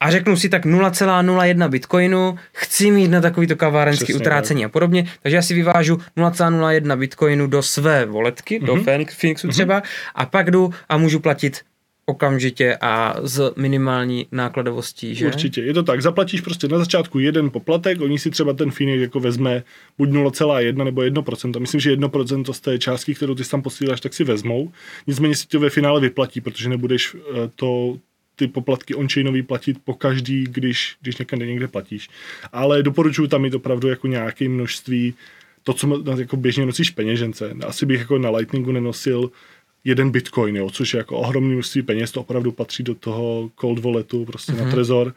A 0.00 0.10
řeknu 0.10 0.36
si 0.36 0.48
tak 0.48 0.66
0,01 0.66 1.68
bitcoinu, 1.68 2.38
chci 2.52 2.90
mít 2.90 3.08
na 3.08 3.20
takovýto 3.20 3.56
kavárenský 3.56 4.04
Přesně 4.04 4.20
utrácení 4.20 4.64
a 4.64 4.68
podobně, 4.68 5.06
takže 5.22 5.36
já 5.36 5.42
si 5.42 5.54
vyvážu 5.54 5.96
0,01 6.16 6.98
bitcoinu 6.98 7.46
do 7.46 7.62
své 7.62 8.06
voletky, 8.06 8.60
mm-hmm. 8.60 8.66
do 8.66 8.74
Mhm. 8.74 8.84
Phoenix, 8.84 9.16
Phoenixu 9.16 9.48
třeba, 9.48 9.82
a 10.14 10.26
pak 10.26 10.50
jdu 10.50 10.70
a 10.88 10.96
můžu 10.98 11.20
platit 11.20 11.60
okamžitě 12.08 12.76
a 12.80 13.16
z 13.22 13.52
minimální 13.56 14.26
nákladovostí, 14.32 15.14
že? 15.14 15.26
Určitě, 15.26 15.62
je 15.62 15.74
to 15.74 15.82
tak. 15.82 16.02
Zaplatíš 16.02 16.40
prostě 16.40 16.68
na 16.68 16.78
začátku 16.78 17.18
jeden 17.18 17.50
poplatek, 17.50 18.00
oni 18.00 18.18
si 18.18 18.30
třeba 18.30 18.52
ten 18.52 18.70
Phoenix 18.70 19.00
jako 19.00 19.20
vezme 19.20 19.62
buď 19.98 20.08
0,1 20.08 20.84
nebo 20.84 21.00
1%. 21.00 21.60
Myslím, 21.60 21.80
že 21.80 21.96
1% 21.96 22.52
z 22.52 22.60
té 22.60 22.78
částky, 22.78 23.14
kterou 23.14 23.34
ty 23.34 23.44
tam 23.44 23.62
posíláš, 23.62 24.00
tak 24.00 24.14
si 24.14 24.24
vezmou. 24.24 24.72
Nicméně 25.06 25.36
si 25.36 25.46
to 25.46 25.60
ve 25.60 25.70
finále 25.70 26.00
vyplatí, 26.00 26.40
protože 26.40 26.68
nebudeš 26.68 27.16
eh, 27.16 27.50
to 27.54 27.96
ty 28.38 28.46
poplatky 28.46 28.94
on-chainový 28.94 29.42
platit 29.42 29.78
po 29.84 29.94
každý, 29.94 30.44
když, 30.44 30.96
když 31.00 31.18
někde, 31.18 31.46
někde 31.46 31.68
platíš. 31.68 32.08
Ale 32.52 32.82
doporučuji 32.82 33.28
tam 33.28 33.42
mít 33.42 33.54
opravdu 33.54 33.88
jako 33.88 34.06
nějaké 34.06 34.48
množství 34.48 35.14
to, 35.62 35.72
co 35.72 36.02
jako 36.18 36.36
běžně 36.36 36.66
nosíš 36.66 36.90
peněžence. 36.90 37.54
Asi 37.66 37.86
bych 37.86 38.00
jako 38.00 38.18
na 38.18 38.30
Lightningu 38.30 38.72
nenosil 38.72 39.30
jeden 39.84 40.10
bitcoin, 40.10 40.56
jo, 40.56 40.70
což 40.70 40.94
je 40.94 40.98
jako 40.98 41.16
ohromné 41.16 41.54
množství 41.54 41.82
peněz, 41.82 42.12
to 42.12 42.20
opravdu 42.20 42.52
patří 42.52 42.82
do 42.82 42.94
toho 42.94 43.50
cold 43.60 43.78
walletu, 43.78 44.24
prostě 44.24 44.52
mm-hmm. 44.52 44.64
na 44.64 44.70
Trezor 44.70 45.14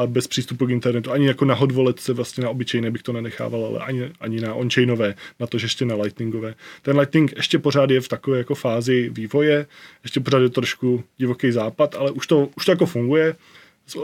a 0.00 0.06
bez 0.06 0.26
přístupu 0.26 0.66
k 0.66 0.70
internetu. 0.70 1.12
Ani 1.12 1.26
jako 1.26 1.44
na 1.44 1.58
se 1.96 2.12
vlastně 2.12 2.44
na 2.44 2.50
obyčejné 2.50 2.90
bych 2.90 3.02
to 3.02 3.12
nenechával, 3.12 3.64
ale 3.64 3.78
ani, 3.78 4.10
ani 4.20 4.40
na 4.40 4.54
on-chainové, 4.54 5.14
na 5.40 5.46
to, 5.46 5.58
že 5.58 5.64
ještě 5.64 5.84
na 5.84 5.94
lightningové. 5.94 6.54
Ten 6.82 6.98
lightning 6.98 7.32
ještě 7.36 7.58
pořád 7.58 7.90
je 7.90 8.00
v 8.00 8.08
takové 8.08 8.38
jako 8.38 8.54
fázi 8.54 9.10
vývoje, 9.12 9.66
ještě 10.02 10.20
pořád 10.20 10.38
je 10.38 10.48
trošku 10.48 11.04
divoký 11.18 11.52
západ, 11.52 11.94
ale 11.98 12.10
už 12.10 12.26
to, 12.26 12.48
už 12.56 12.64
to 12.64 12.72
jako 12.72 12.86
funguje. 12.86 13.36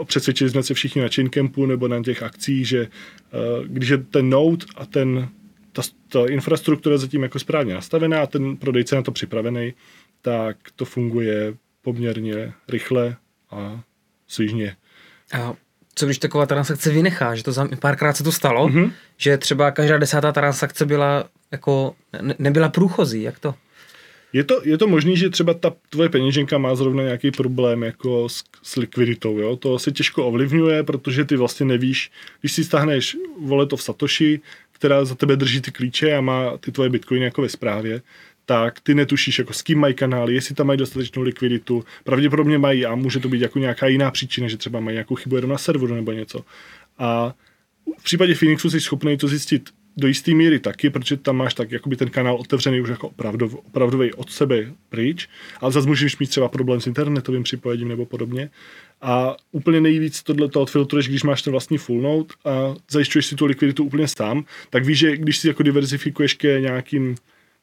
Přesvědčili 0.05 0.49
jsme 0.49 0.63
se 0.63 0.73
všichni 0.73 1.01
na 1.01 1.07
Chaincampu 1.15 1.65
nebo 1.65 1.87
na 1.87 2.03
těch 2.03 2.23
akcích, 2.23 2.67
že 2.67 2.81
uh, 2.87 3.65
když 3.65 3.89
je 3.89 3.97
ten 3.97 4.29
node 4.29 4.65
a 4.75 4.85
ten 4.85 5.29
ta, 5.71 5.81
ta 6.09 6.25
infrastruktura 6.29 6.97
zatím 6.97 7.23
jako 7.23 7.39
správně 7.39 7.73
nastavená 7.73 8.21
a 8.21 8.27
ten 8.27 8.57
prodejce 8.57 8.95
na 8.95 9.01
to 9.01 9.11
připravený, 9.11 9.73
tak 10.21 10.57
to 10.75 10.85
funguje 10.85 11.53
poměrně 11.81 12.53
rychle 12.67 13.15
a 13.51 13.81
svižně. 14.27 14.75
A 15.33 15.55
co 15.97 16.05
když 16.05 16.17
taková 16.17 16.45
transakce 16.45 16.89
vynechá, 16.91 17.35
že 17.35 17.43
to 17.43 17.51
za, 17.51 17.67
párkrát 17.79 18.13
se 18.13 18.23
to 18.23 18.31
stalo, 18.31 18.67
Mhm. 18.69 18.83
mm-hmm. 18.83 18.91
že 19.17 19.37
třeba 19.37 19.71
každá 19.71 19.97
desátá 19.97 20.31
transakce 20.31 20.85
byla 20.85 21.25
jako, 21.51 21.95
ne, 22.21 22.35
nebyla 22.39 22.69
průchozí, 22.69 23.21
jak 23.21 23.39
to? 23.39 23.55
Je 24.33 24.43
to, 24.43 24.61
je 24.63 24.77
to 24.77 24.87
možné, 24.87 25.15
že 25.15 25.29
třeba 25.29 25.53
ta 25.53 25.73
tvoje 25.89 26.09
peněženka 26.09 26.57
má 26.57 26.75
zrovna 26.75 27.03
nějaký 27.03 27.31
problém 27.31 27.83
jako 27.83 28.29
s, 28.29 28.43
s 28.63 28.75
likviditou, 28.75 29.39
jo? 29.39 29.55
To 29.55 29.79
se 29.79 29.91
těžko 29.91 30.25
ovlivňuje, 30.27 30.83
protože 30.83 31.25
ty 31.25 31.35
vlastně 31.35 31.65
nevíš, 31.65 32.11
když 32.39 32.51
si 32.51 32.63
stáhneš 32.63 33.17
wallet 33.45 33.73
of 33.73 33.81
Satoshi, 33.81 34.39
která 34.71 35.05
za 35.05 35.15
tebe 35.15 35.35
drží 35.35 35.61
ty 35.61 35.71
klíče 35.71 36.15
a 36.15 36.21
má 36.21 36.57
ty 36.57 36.71
tvoje 36.71 36.89
bitcoiny 36.89 37.25
jako 37.25 37.41
ve 37.41 37.49
správě, 37.49 38.01
tak 38.49 38.79
ty 38.79 38.95
netušíš, 38.95 39.39
jako 39.39 39.53
s 39.53 39.61
kým 39.61 39.79
mají 39.79 39.93
kanály, 39.93 40.33
jestli 40.33 40.55
tam 40.55 40.67
mají 40.67 40.77
dostatečnou 40.77 41.21
likviditu. 41.21 41.83
Pravděpodobně 42.03 42.57
mají 42.57 42.85
a 42.85 42.95
může 42.95 43.19
to 43.19 43.29
být 43.29 43.41
jako 43.41 43.59
nějaká 43.59 43.87
jiná 43.87 44.11
příčina, 44.11 44.47
že 44.47 44.57
třeba 44.57 44.79
mají 44.79 44.95
nějakou 44.95 45.15
chybu 45.15 45.35
jenom 45.35 45.51
na 45.51 45.57
serveru 45.57 45.95
nebo 45.95 46.11
něco. 46.11 46.45
A 46.97 47.33
v 47.99 48.03
případě 48.03 48.35
Phoenixu 48.35 48.69
jsi 48.69 48.81
schopný 48.81 49.17
to 49.17 49.27
zjistit 49.27 49.69
do 49.97 50.07
jisté 50.07 50.33
míry 50.33 50.59
taky, 50.59 50.89
protože 50.89 51.17
tam 51.17 51.37
máš 51.37 51.53
tak 51.53 51.71
jakoby 51.71 51.95
ten 51.95 52.09
kanál 52.09 52.35
otevřený 52.35 52.81
už 52.81 52.89
jako 52.89 53.07
opravdov, 53.07 53.55
opravdový 53.55 54.13
od 54.13 54.31
sebe 54.31 54.73
pryč, 54.89 55.29
ale 55.61 55.71
zase 55.71 55.87
můžeš 55.87 56.17
mít 56.17 56.29
třeba 56.29 56.49
problém 56.49 56.81
s 56.81 56.87
internetovým 56.87 57.43
připojením 57.43 57.87
nebo 57.87 58.05
podobně. 58.05 58.49
A 59.01 59.37
úplně 59.51 59.81
nejvíc 59.81 60.23
tohle 60.23 60.49
to 60.49 60.61
odfiltruješ, 60.61 61.07
když 61.07 61.23
máš 61.23 61.41
ten 61.41 61.51
vlastní 61.51 61.77
full 61.77 62.01
node 62.01 62.27
a 62.45 62.75
zajišťuješ 62.91 63.25
si 63.25 63.35
tu 63.35 63.45
likviditu 63.45 63.83
úplně 63.83 64.07
sám, 64.07 64.45
tak 64.69 64.85
víš, 64.85 64.97
že 64.99 65.17
když 65.17 65.37
si 65.37 65.47
jako 65.47 65.63
diverzifikuješ 65.63 66.33
ke 66.33 66.59
nějakým 66.61 67.15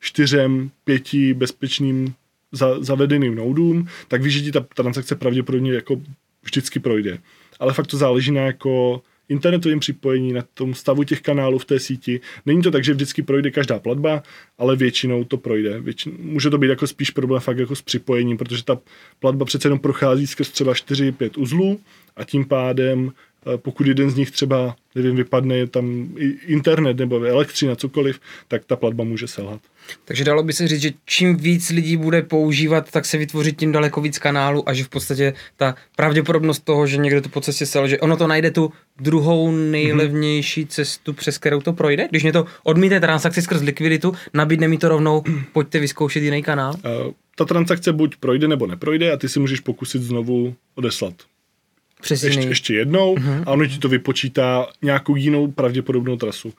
čtyřem, 0.04 0.70
pěti 0.84 1.34
bezpečným 1.34 2.14
za, 2.52 2.82
zavedeným 2.82 3.34
noudům, 3.34 3.88
tak 4.08 4.22
víš, 4.22 4.34
že 4.34 4.40
ti 4.40 4.52
ta 4.52 4.60
transakce 4.60 5.14
pravděpodobně 5.14 5.72
jako 5.72 6.00
vždycky 6.42 6.78
projde. 6.80 7.18
Ale 7.60 7.72
fakt 7.72 7.86
to 7.86 7.96
záleží 7.96 8.30
na 8.30 8.42
jako 8.42 9.02
internetovém 9.28 9.80
připojení, 9.80 10.32
na 10.32 10.42
tom 10.54 10.74
stavu 10.74 11.04
těch 11.04 11.20
kanálů 11.20 11.58
v 11.58 11.64
té 11.64 11.78
síti. 11.78 12.20
Není 12.46 12.62
to 12.62 12.70
tak, 12.70 12.84
že 12.84 12.92
vždycky 12.92 13.22
projde 13.22 13.50
každá 13.50 13.78
platba, 13.78 14.22
ale 14.58 14.76
většinou 14.76 15.24
to 15.24 15.36
projde. 15.36 15.80
Většin, 15.80 16.12
může 16.18 16.50
to 16.50 16.58
být 16.58 16.68
jako 16.68 16.86
spíš 16.86 17.10
problém 17.10 17.40
fakt 17.40 17.58
jako 17.58 17.76
s 17.76 17.82
připojením, 17.82 18.36
protože 18.36 18.64
ta 18.64 18.78
platba 19.20 19.44
přece 19.44 19.66
jenom 19.66 19.78
prochází 19.78 20.26
skrz 20.26 20.50
třeba 20.50 20.72
4-5 20.72 21.30
uzlů 21.36 21.80
a 22.16 22.24
tím 22.24 22.44
pádem 22.44 23.12
pokud 23.56 23.86
jeden 23.86 24.10
z 24.10 24.16
nich 24.16 24.30
třeba, 24.30 24.76
nevím, 24.94 25.16
vypadne 25.16 25.66
tam 25.66 26.08
internet 26.46 26.96
nebo 26.96 27.24
elektřina, 27.24 27.76
cokoliv, 27.76 28.20
tak 28.48 28.64
ta 28.64 28.76
platba 28.76 29.04
může 29.04 29.28
selhat. 29.28 29.60
Takže 30.04 30.24
dalo 30.24 30.42
by 30.42 30.52
se 30.52 30.68
říct, 30.68 30.82
že 30.82 30.90
čím 31.06 31.36
víc 31.36 31.70
lidí 31.70 31.96
bude 31.96 32.22
používat, 32.22 32.90
tak 32.90 33.04
se 33.04 33.18
vytvoří 33.18 33.52
tím 33.52 33.72
daleko 33.72 34.00
víc 34.00 34.18
kanálů 34.18 34.68
a 34.68 34.72
že 34.72 34.84
v 34.84 34.88
podstatě 34.88 35.32
ta 35.56 35.74
pravděpodobnost 35.96 36.64
toho, 36.64 36.86
že 36.86 36.96
někdo 36.96 37.20
to 37.20 37.28
po 37.28 37.40
cestě 37.40 37.66
sel, 37.66 37.88
že 37.88 38.00
ono 38.00 38.16
to 38.16 38.26
najde 38.26 38.50
tu 38.50 38.72
druhou 39.00 39.50
nejlevnější 39.50 40.66
cestu, 40.66 41.12
přes 41.12 41.38
kterou 41.38 41.60
to 41.60 41.72
projde. 41.72 42.06
Když 42.10 42.22
mě 42.22 42.32
to 42.32 42.44
odmítne 42.62 43.00
transakci 43.00 43.42
skrz 43.42 43.62
likviditu, 43.62 44.14
nabídne 44.34 44.68
mi 44.68 44.78
to 44.78 44.88
rovnou, 44.88 45.22
pojďte 45.52 45.78
vyzkoušet 45.78 46.22
jiný 46.22 46.42
kanál. 46.42 46.74
Uh, 46.74 47.12
ta 47.36 47.44
transakce 47.44 47.92
buď 47.92 48.16
projde 48.16 48.48
nebo 48.48 48.66
neprojde 48.66 49.12
a 49.12 49.16
ty 49.16 49.28
si 49.28 49.40
můžeš 49.40 49.60
pokusit 49.60 50.02
znovu 50.02 50.54
odeslat 50.74 51.14
přes 52.04 52.22
ještě, 52.22 52.48
ještě 52.48 52.74
jednou 52.74 53.14
uh-huh. 53.14 53.42
a 53.46 53.50
ono 53.50 53.66
ti 53.66 53.78
to 53.78 53.88
vypočítá 53.88 54.66
nějakou 54.82 55.16
jinou 55.16 55.50
pravděpodobnou 55.50 56.16
trasu. 56.16 56.52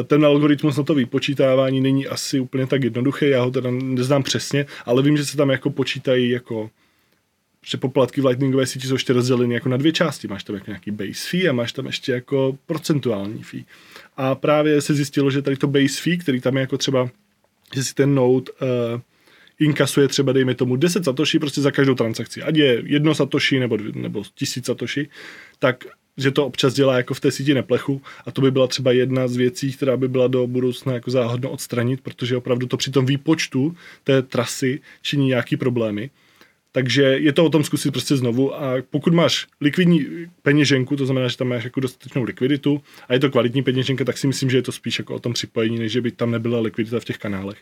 Eh, 0.00 0.04
ten 0.04 0.24
algoritmus 0.24 0.76
na 0.76 0.82
to 0.82 0.94
vypočítávání 0.94 1.80
není 1.80 2.06
asi 2.06 2.40
úplně 2.40 2.66
tak 2.66 2.84
jednoduchý, 2.84 3.28
já 3.28 3.42
ho 3.42 3.50
teda 3.50 3.70
neznám 3.70 4.22
přesně, 4.22 4.66
ale 4.84 5.02
vím, 5.02 5.16
že 5.16 5.24
se 5.24 5.36
tam 5.36 5.50
jako 5.50 5.70
počítají 5.70 6.30
jako 6.30 6.70
že 7.66 7.78
poplatky 7.78 8.20
v 8.20 8.26
Lightningové 8.26 8.66
síti 8.66 8.86
jsou 8.86 8.94
ještě 8.94 9.12
rozděleny 9.12 9.54
jako 9.54 9.68
na 9.68 9.76
dvě 9.76 9.92
části. 9.92 10.28
Máš 10.28 10.44
tam 10.44 10.54
jako 10.56 10.70
nějaký 10.70 10.90
base 10.90 11.28
fee 11.30 11.48
a 11.48 11.52
máš 11.52 11.72
tam 11.72 11.86
ještě 11.86 12.12
jako 12.12 12.58
procentuální 12.66 13.42
fee. 13.42 13.64
A 14.16 14.34
právě 14.34 14.80
se 14.80 14.94
zjistilo, 14.94 15.30
že 15.30 15.42
tady 15.42 15.56
to 15.56 15.66
base 15.66 16.02
fee, 16.02 16.16
který 16.16 16.40
tam 16.40 16.56
je 16.56 16.60
jako 16.60 16.78
třeba, 16.78 17.10
že 17.74 17.84
si 17.84 17.94
ten 17.94 18.14
node 18.14 18.52
uh, 18.52 19.00
inkasuje 19.64 20.08
třeba, 20.08 20.32
dejme 20.32 20.54
tomu, 20.54 20.76
10 20.76 21.04
satoshi 21.04 21.38
prostě 21.38 21.60
za 21.60 21.70
každou 21.70 21.94
transakci. 21.94 22.42
Ať 22.42 22.56
je 22.56 22.82
jedno 22.84 23.14
satoshi 23.14 23.60
nebo, 23.60 23.78
nebo 23.94 24.22
tisíc 24.34 24.66
satoshi, 24.66 25.08
tak 25.58 25.84
že 26.16 26.30
to 26.30 26.46
občas 26.46 26.74
dělá 26.74 26.96
jako 26.96 27.14
v 27.14 27.20
té 27.20 27.30
síti 27.30 27.54
neplechu 27.54 28.02
a 28.26 28.30
to 28.30 28.40
by 28.40 28.50
byla 28.50 28.66
třeba 28.66 28.92
jedna 28.92 29.28
z 29.28 29.36
věcí, 29.36 29.72
která 29.72 29.96
by 29.96 30.08
byla 30.08 30.26
do 30.26 30.46
budoucna 30.46 30.92
jako 30.92 31.10
záhodno 31.10 31.50
odstranit, 31.50 32.00
protože 32.00 32.36
opravdu 32.36 32.66
to 32.66 32.76
při 32.76 32.90
tom 32.90 33.06
výpočtu 33.06 33.76
té 34.04 34.22
trasy 34.22 34.80
činí 35.02 35.26
nějaký 35.26 35.56
problémy. 35.56 36.10
Takže 36.72 37.02
je 37.02 37.32
to 37.32 37.44
o 37.44 37.48
tom 37.50 37.64
zkusit 37.64 37.90
prostě 37.90 38.16
znovu 38.16 38.54
a 38.54 38.74
pokud 38.90 39.14
máš 39.14 39.46
likvidní 39.60 40.06
peněženku, 40.42 40.96
to 40.96 41.06
znamená, 41.06 41.28
že 41.28 41.36
tam 41.36 41.48
máš 41.48 41.64
jako 41.64 41.80
dostatečnou 41.80 42.22
likviditu 42.22 42.82
a 43.08 43.14
je 43.14 43.20
to 43.20 43.30
kvalitní 43.30 43.62
peněženka, 43.62 44.04
tak 44.04 44.18
si 44.18 44.26
myslím, 44.26 44.50
že 44.50 44.58
je 44.58 44.62
to 44.62 44.72
spíš 44.72 44.98
jako 44.98 45.14
o 45.14 45.18
tom 45.18 45.32
připojení, 45.32 45.78
než 45.78 45.92
že 45.92 46.00
by 46.00 46.10
tam 46.10 46.30
nebyla 46.30 46.60
likvidita 46.60 47.00
v 47.00 47.04
těch 47.04 47.18
kanálech. 47.18 47.58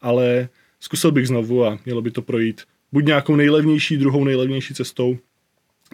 Ale 0.00 0.48
zkusil 0.84 1.12
bych 1.12 1.28
znovu 1.28 1.64
a 1.64 1.78
mělo 1.84 2.02
by 2.02 2.10
to 2.10 2.22
projít 2.22 2.62
buď 2.92 3.04
nějakou 3.04 3.36
nejlevnější, 3.36 3.96
druhou 3.96 4.24
nejlevnější 4.24 4.74
cestou. 4.74 5.18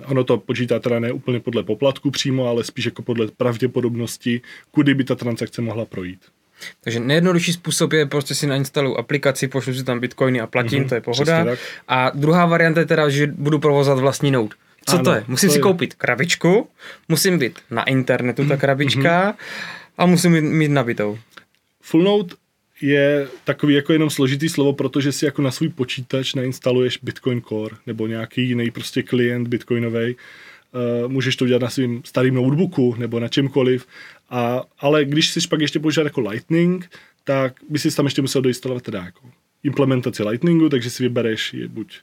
Ono 0.05 0.25
to 0.25 0.39
počítá 0.39 0.79
teda 0.79 1.01
ne 1.01 1.13
úplně 1.13 1.41
podle 1.41 1.63
poplatku 1.63 2.11
přímo, 2.11 2.47
ale 2.47 2.65
spíš 2.65 2.85
jako 2.85 3.03
podle 3.03 3.27
pravděpodobnosti, 3.37 4.41
kudy 4.71 4.95
by 4.95 5.05
ta 5.05 5.15
transakce 5.15 5.63
mohla 5.63 5.85
projít. 5.85 6.21
Takže 6.81 7.01
nejjednodušší 7.01 7.53
způsob 7.53 7.93
je 7.93 8.07
prostě 8.07 8.35
si 8.35 8.47
nainstaluju 8.47 8.97
aplikaci, 8.97 9.49
pošlu 9.49 9.75
si 9.75 9.85
tam 9.85 10.01
bitcoiny 10.01 10.41
a 10.41 10.47
platím, 10.47 10.85
mm-hmm, 10.85 10.89
to 10.89 10.95
je 10.95 11.01
pohoda. 11.01 11.47
A 11.89 12.11
druhá 12.11 12.47
varianta 12.47 12.81
je 12.81 12.87
teda, 12.87 13.09
že 13.09 13.27
budu 13.27 13.59
provozovat 13.59 13.99
vlastní 13.99 14.31
node. 14.31 14.55
Co 14.87 14.95
ano, 14.95 15.05
to 15.05 15.13
je? 15.13 15.25
Musím 15.29 15.49
to 15.49 15.53
si 15.53 15.59
je... 15.59 15.63
koupit 15.63 15.95
krabičku, 15.95 16.69
musím 17.09 17.39
být 17.39 17.59
na 17.71 17.85
internetu 17.85 18.49
ta 18.49 18.57
krabička 18.57 19.33
mm-hmm. 19.33 19.35
a 19.99 20.07
musím 20.07 20.33
mít, 20.33 20.41
mít 20.41 20.71
nabitou. 20.71 21.19
Full 21.81 22.03
node 22.03 22.35
je 22.83 23.29
takový 23.45 23.75
jako 23.75 23.93
jenom 23.93 24.11
složitý 24.11 24.49
slovo, 24.49 24.73
protože 24.73 25.13
si 25.13 25.25
jako 25.25 25.43
na 25.43 25.51
svůj 25.51 25.69
počítač 25.69 26.35
nainstaluješ 26.35 26.99
Bitcoin 27.03 27.43
Core 27.43 27.77
nebo 27.87 28.07
nějaký 28.07 28.49
jiný 28.49 28.71
prostě 28.71 29.03
klient 29.03 29.49
bitcoinový. 29.49 30.17
Uh, 30.73 31.13
můžeš 31.13 31.37
to 31.37 31.45
udělat 31.45 31.63
na 31.63 31.71
svým 31.71 32.03
starým 32.05 32.35
notebooku 32.35 32.95
nebo 32.99 33.21
na 33.21 33.29
čemkoliv, 33.29 33.87
a, 34.31 34.63
ale 34.79 35.05
když 35.05 35.31
si 35.31 35.49
pak 35.49 35.61
ještě 35.61 35.81
používat 35.81 36.05
jako 36.05 36.21
Lightning, 36.21 36.91
tak 37.25 37.55
by 37.69 37.79
si 37.79 37.97
tam 37.97 38.07
ještě 38.07 38.23
musel 38.23 38.43
doinstalovat 38.43 38.83
teda 38.83 39.05
jako 39.05 39.31
implementaci 39.65 40.23
Lightningu, 40.23 40.69
takže 40.69 40.91
si 40.91 41.03
vybereš 41.03 41.55
je 41.55 41.69
buď 41.69 41.99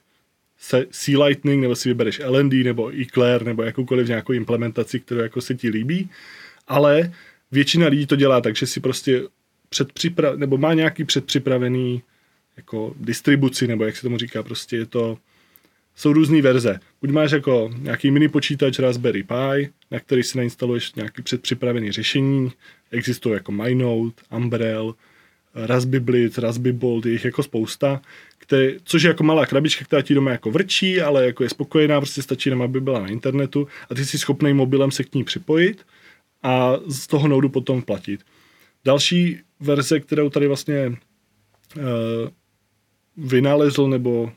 C 0.90 1.16
Lightning, 1.16 1.62
nebo 1.62 1.76
si 1.76 1.88
vybereš 1.88 2.20
LND, 2.26 2.52
nebo 2.52 3.00
Eclair, 3.00 3.44
nebo 3.44 3.62
jakoukoliv 3.62 4.08
nějakou 4.08 4.32
implementaci, 4.32 5.00
kterou 5.00 5.20
jako 5.20 5.40
se 5.40 5.54
ti 5.54 5.68
líbí, 5.68 6.10
ale 6.68 7.12
většina 7.52 7.86
lidí 7.86 8.06
to 8.06 8.16
dělá 8.16 8.40
tak, 8.40 8.56
že 8.56 8.66
si 8.66 8.80
prostě 8.80 9.22
předpřipra- 9.70 10.36
nebo 10.36 10.58
má 10.58 10.74
nějaký 10.74 11.04
předpřipravený 11.04 12.02
jako 12.56 12.94
distribuci, 13.00 13.66
nebo 13.66 13.84
jak 13.84 13.96
se 13.96 14.02
tomu 14.02 14.18
říká, 14.18 14.42
prostě 14.42 14.76
je 14.76 14.86
to, 14.86 15.18
jsou 15.94 16.12
různé 16.12 16.42
verze. 16.42 16.80
Buď 17.00 17.10
máš 17.10 17.30
jako 17.30 17.70
nějaký 17.78 18.10
mini 18.10 18.28
počítač 18.28 18.78
Raspberry 18.78 19.22
Pi, 19.22 19.70
na 19.90 20.00
který 20.00 20.22
si 20.22 20.38
nainstaluješ 20.38 20.94
nějaký 20.94 21.22
předpřipravený 21.22 21.92
řešení, 21.92 22.52
existují 22.90 23.34
jako 23.34 23.52
MyNote, 23.52 24.22
Umbrel, 24.36 24.94
Raspberry 25.54 26.00
Blitz, 26.00 26.38
Raspberry 26.38 26.72
Bolt, 26.72 27.06
je 27.06 27.12
jich 27.12 27.24
jako 27.24 27.42
spousta, 27.42 28.00
které, 28.38 28.72
což 28.84 29.02
je 29.02 29.08
jako 29.08 29.24
malá 29.24 29.46
krabička, 29.46 29.84
která 29.84 30.02
ti 30.02 30.14
doma 30.14 30.30
jako 30.30 30.50
vrčí, 30.50 31.00
ale 31.00 31.26
jako 31.26 31.42
je 31.42 31.48
spokojená, 31.48 32.00
prostě 32.00 32.22
stačí 32.22 32.50
nám, 32.50 32.62
aby 32.62 32.80
byla 32.80 33.00
na 33.00 33.08
internetu 33.08 33.68
a 33.90 33.94
ty 33.94 34.04
jsi 34.04 34.18
schopný 34.18 34.52
mobilem 34.52 34.90
se 34.90 35.04
k 35.04 35.14
ní 35.14 35.24
připojit 35.24 35.86
a 36.42 36.76
z 36.86 37.06
toho 37.06 37.28
noudu 37.28 37.48
potom 37.48 37.82
platit. 37.82 38.20
Další 38.84 39.38
verze, 39.60 40.00
kterou 40.00 40.30
tady 40.30 40.46
vlastně 40.46 40.88
uh, 40.88 41.82
vynalezl 43.16 43.88
nebo 43.88 44.32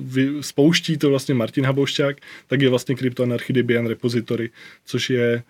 vy, 0.00 0.28
spouští 0.40 0.98
to 0.98 1.10
vlastně 1.10 1.34
Martin 1.34 1.66
Haboušťák, 1.66 2.16
tak 2.46 2.60
je 2.60 2.68
vlastně 2.68 2.96
CryptoAnarchy 2.96 3.52
Debian 3.52 3.86
Repository, 3.86 4.50
což 4.84 5.10
je 5.10 5.42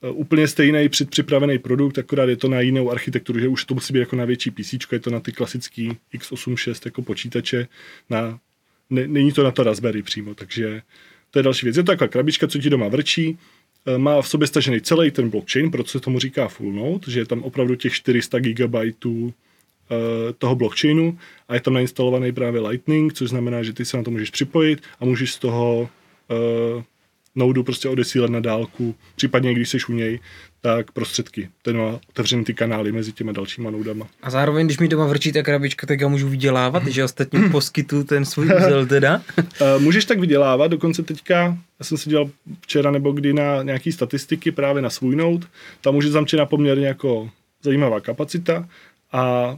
uh, 0.00 0.18
úplně 0.18 0.48
stejný 0.48 0.88
předpřipravený 0.88 1.58
produkt, 1.58 1.98
akorát 1.98 2.28
je 2.28 2.36
to 2.36 2.48
na 2.48 2.60
jinou 2.60 2.90
architekturu, 2.90 3.38
že 3.38 3.48
už 3.48 3.64
to 3.64 3.74
musí 3.74 3.92
být 3.92 4.00
jako 4.00 4.16
na 4.16 4.24
větší 4.24 4.50
PC, 4.50 4.74
je 4.92 4.98
to 4.98 5.10
na 5.10 5.20
ty 5.20 5.32
klasický 5.32 5.96
x86 6.14 6.80
jako 6.84 7.02
počítače, 7.02 7.68
na, 8.10 8.38
ne, 8.90 9.08
není 9.08 9.32
to 9.32 9.44
na 9.44 9.50
to 9.50 9.62
Raspberry 9.62 10.02
přímo, 10.02 10.34
takže 10.34 10.82
to 11.30 11.38
je 11.38 11.42
další 11.42 11.66
věc. 11.66 11.76
Je 11.76 11.82
to 11.82 11.92
taková 11.92 12.08
krabička, 12.08 12.46
co 12.46 12.58
ti 12.58 12.70
doma 12.70 12.88
vrčí, 12.88 13.38
Eh, 13.38 13.61
má 13.96 14.22
v 14.22 14.28
sobě 14.28 14.46
stažený 14.46 14.80
celý 14.80 15.10
ten 15.10 15.30
blockchain, 15.30 15.70
proto 15.70 15.88
se 15.88 16.00
tomu 16.00 16.18
říká 16.18 16.48
full 16.48 16.72
node, 16.72 17.12
že 17.12 17.20
je 17.20 17.26
tam 17.26 17.42
opravdu 17.42 17.74
těch 17.74 17.92
400 17.92 18.38
GB 18.38 18.74
uh, 19.04 19.30
toho 20.38 20.54
blockchainu 20.54 21.18
a 21.48 21.54
je 21.54 21.60
tam 21.60 21.74
nainstalovaný 21.74 22.32
právě 22.32 22.60
Lightning, 22.60 23.12
což 23.12 23.30
znamená, 23.30 23.62
že 23.62 23.72
ty 23.72 23.84
se 23.84 23.96
na 23.96 24.02
to 24.02 24.10
můžeš 24.10 24.30
připojit 24.30 24.82
a 25.00 25.04
můžeš 25.04 25.32
z 25.32 25.38
toho 25.38 25.88
nodu 27.34 27.62
prostě 27.62 27.88
odesílat 27.88 28.30
na 28.30 28.40
dálku, 28.40 28.94
případně 29.16 29.54
když 29.54 29.68
jsi 29.68 29.78
u 29.88 29.92
něj, 29.92 30.20
tak 30.60 30.92
prostředky. 30.92 31.48
Ten 31.62 31.76
má 31.76 32.00
otevřený 32.08 32.44
ty 32.44 32.54
kanály 32.54 32.92
mezi 32.92 33.12
těma 33.12 33.32
dalšíma 33.32 33.70
noudama. 33.70 34.06
A 34.22 34.30
zároveň, 34.30 34.66
když 34.66 34.78
mi 34.78 34.88
doma 34.88 35.06
vrčí 35.06 35.32
ta 35.32 35.42
krabička, 35.42 35.86
tak 35.86 36.00
já 36.00 36.08
můžu 36.08 36.28
vydělávat, 36.28 36.86
že 36.86 37.04
ostatním 37.04 37.50
poskytu 37.52 38.04
ten 38.04 38.24
svůj 38.24 38.46
úzel 38.46 38.86
teda? 38.86 39.22
Eh, 39.60 39.78
můžeš 39.78 40.04
tak 40.04 40.20
vydělávat, 40.20 40.68
dokonce 40.70 41.02
teďka, 41.02 41.34
já 41.78 41.84
jsem 41.84 41.98
si 41.98 42.10
dělal 42.10 42.30
včera 42.60 42.90
nebo 42.90 43.12
kdy 43.12 43.32
na 43.32 43.62
nějaký 43.62 43.92
statistiky 43.92 44.52
právě 44.52 44.82
na 44.82 44.90
svůj 44.90 45.16
nout, 45.16 45.48
tam 45.80 45.94
může 45.94 46.10
zamčená 46.10 46.46
poměrně 46.46 46.86
jako 46.86 47.30
zajímavá 47.62 48.00
kapacita 48.00 48.68
a 49.12 49.56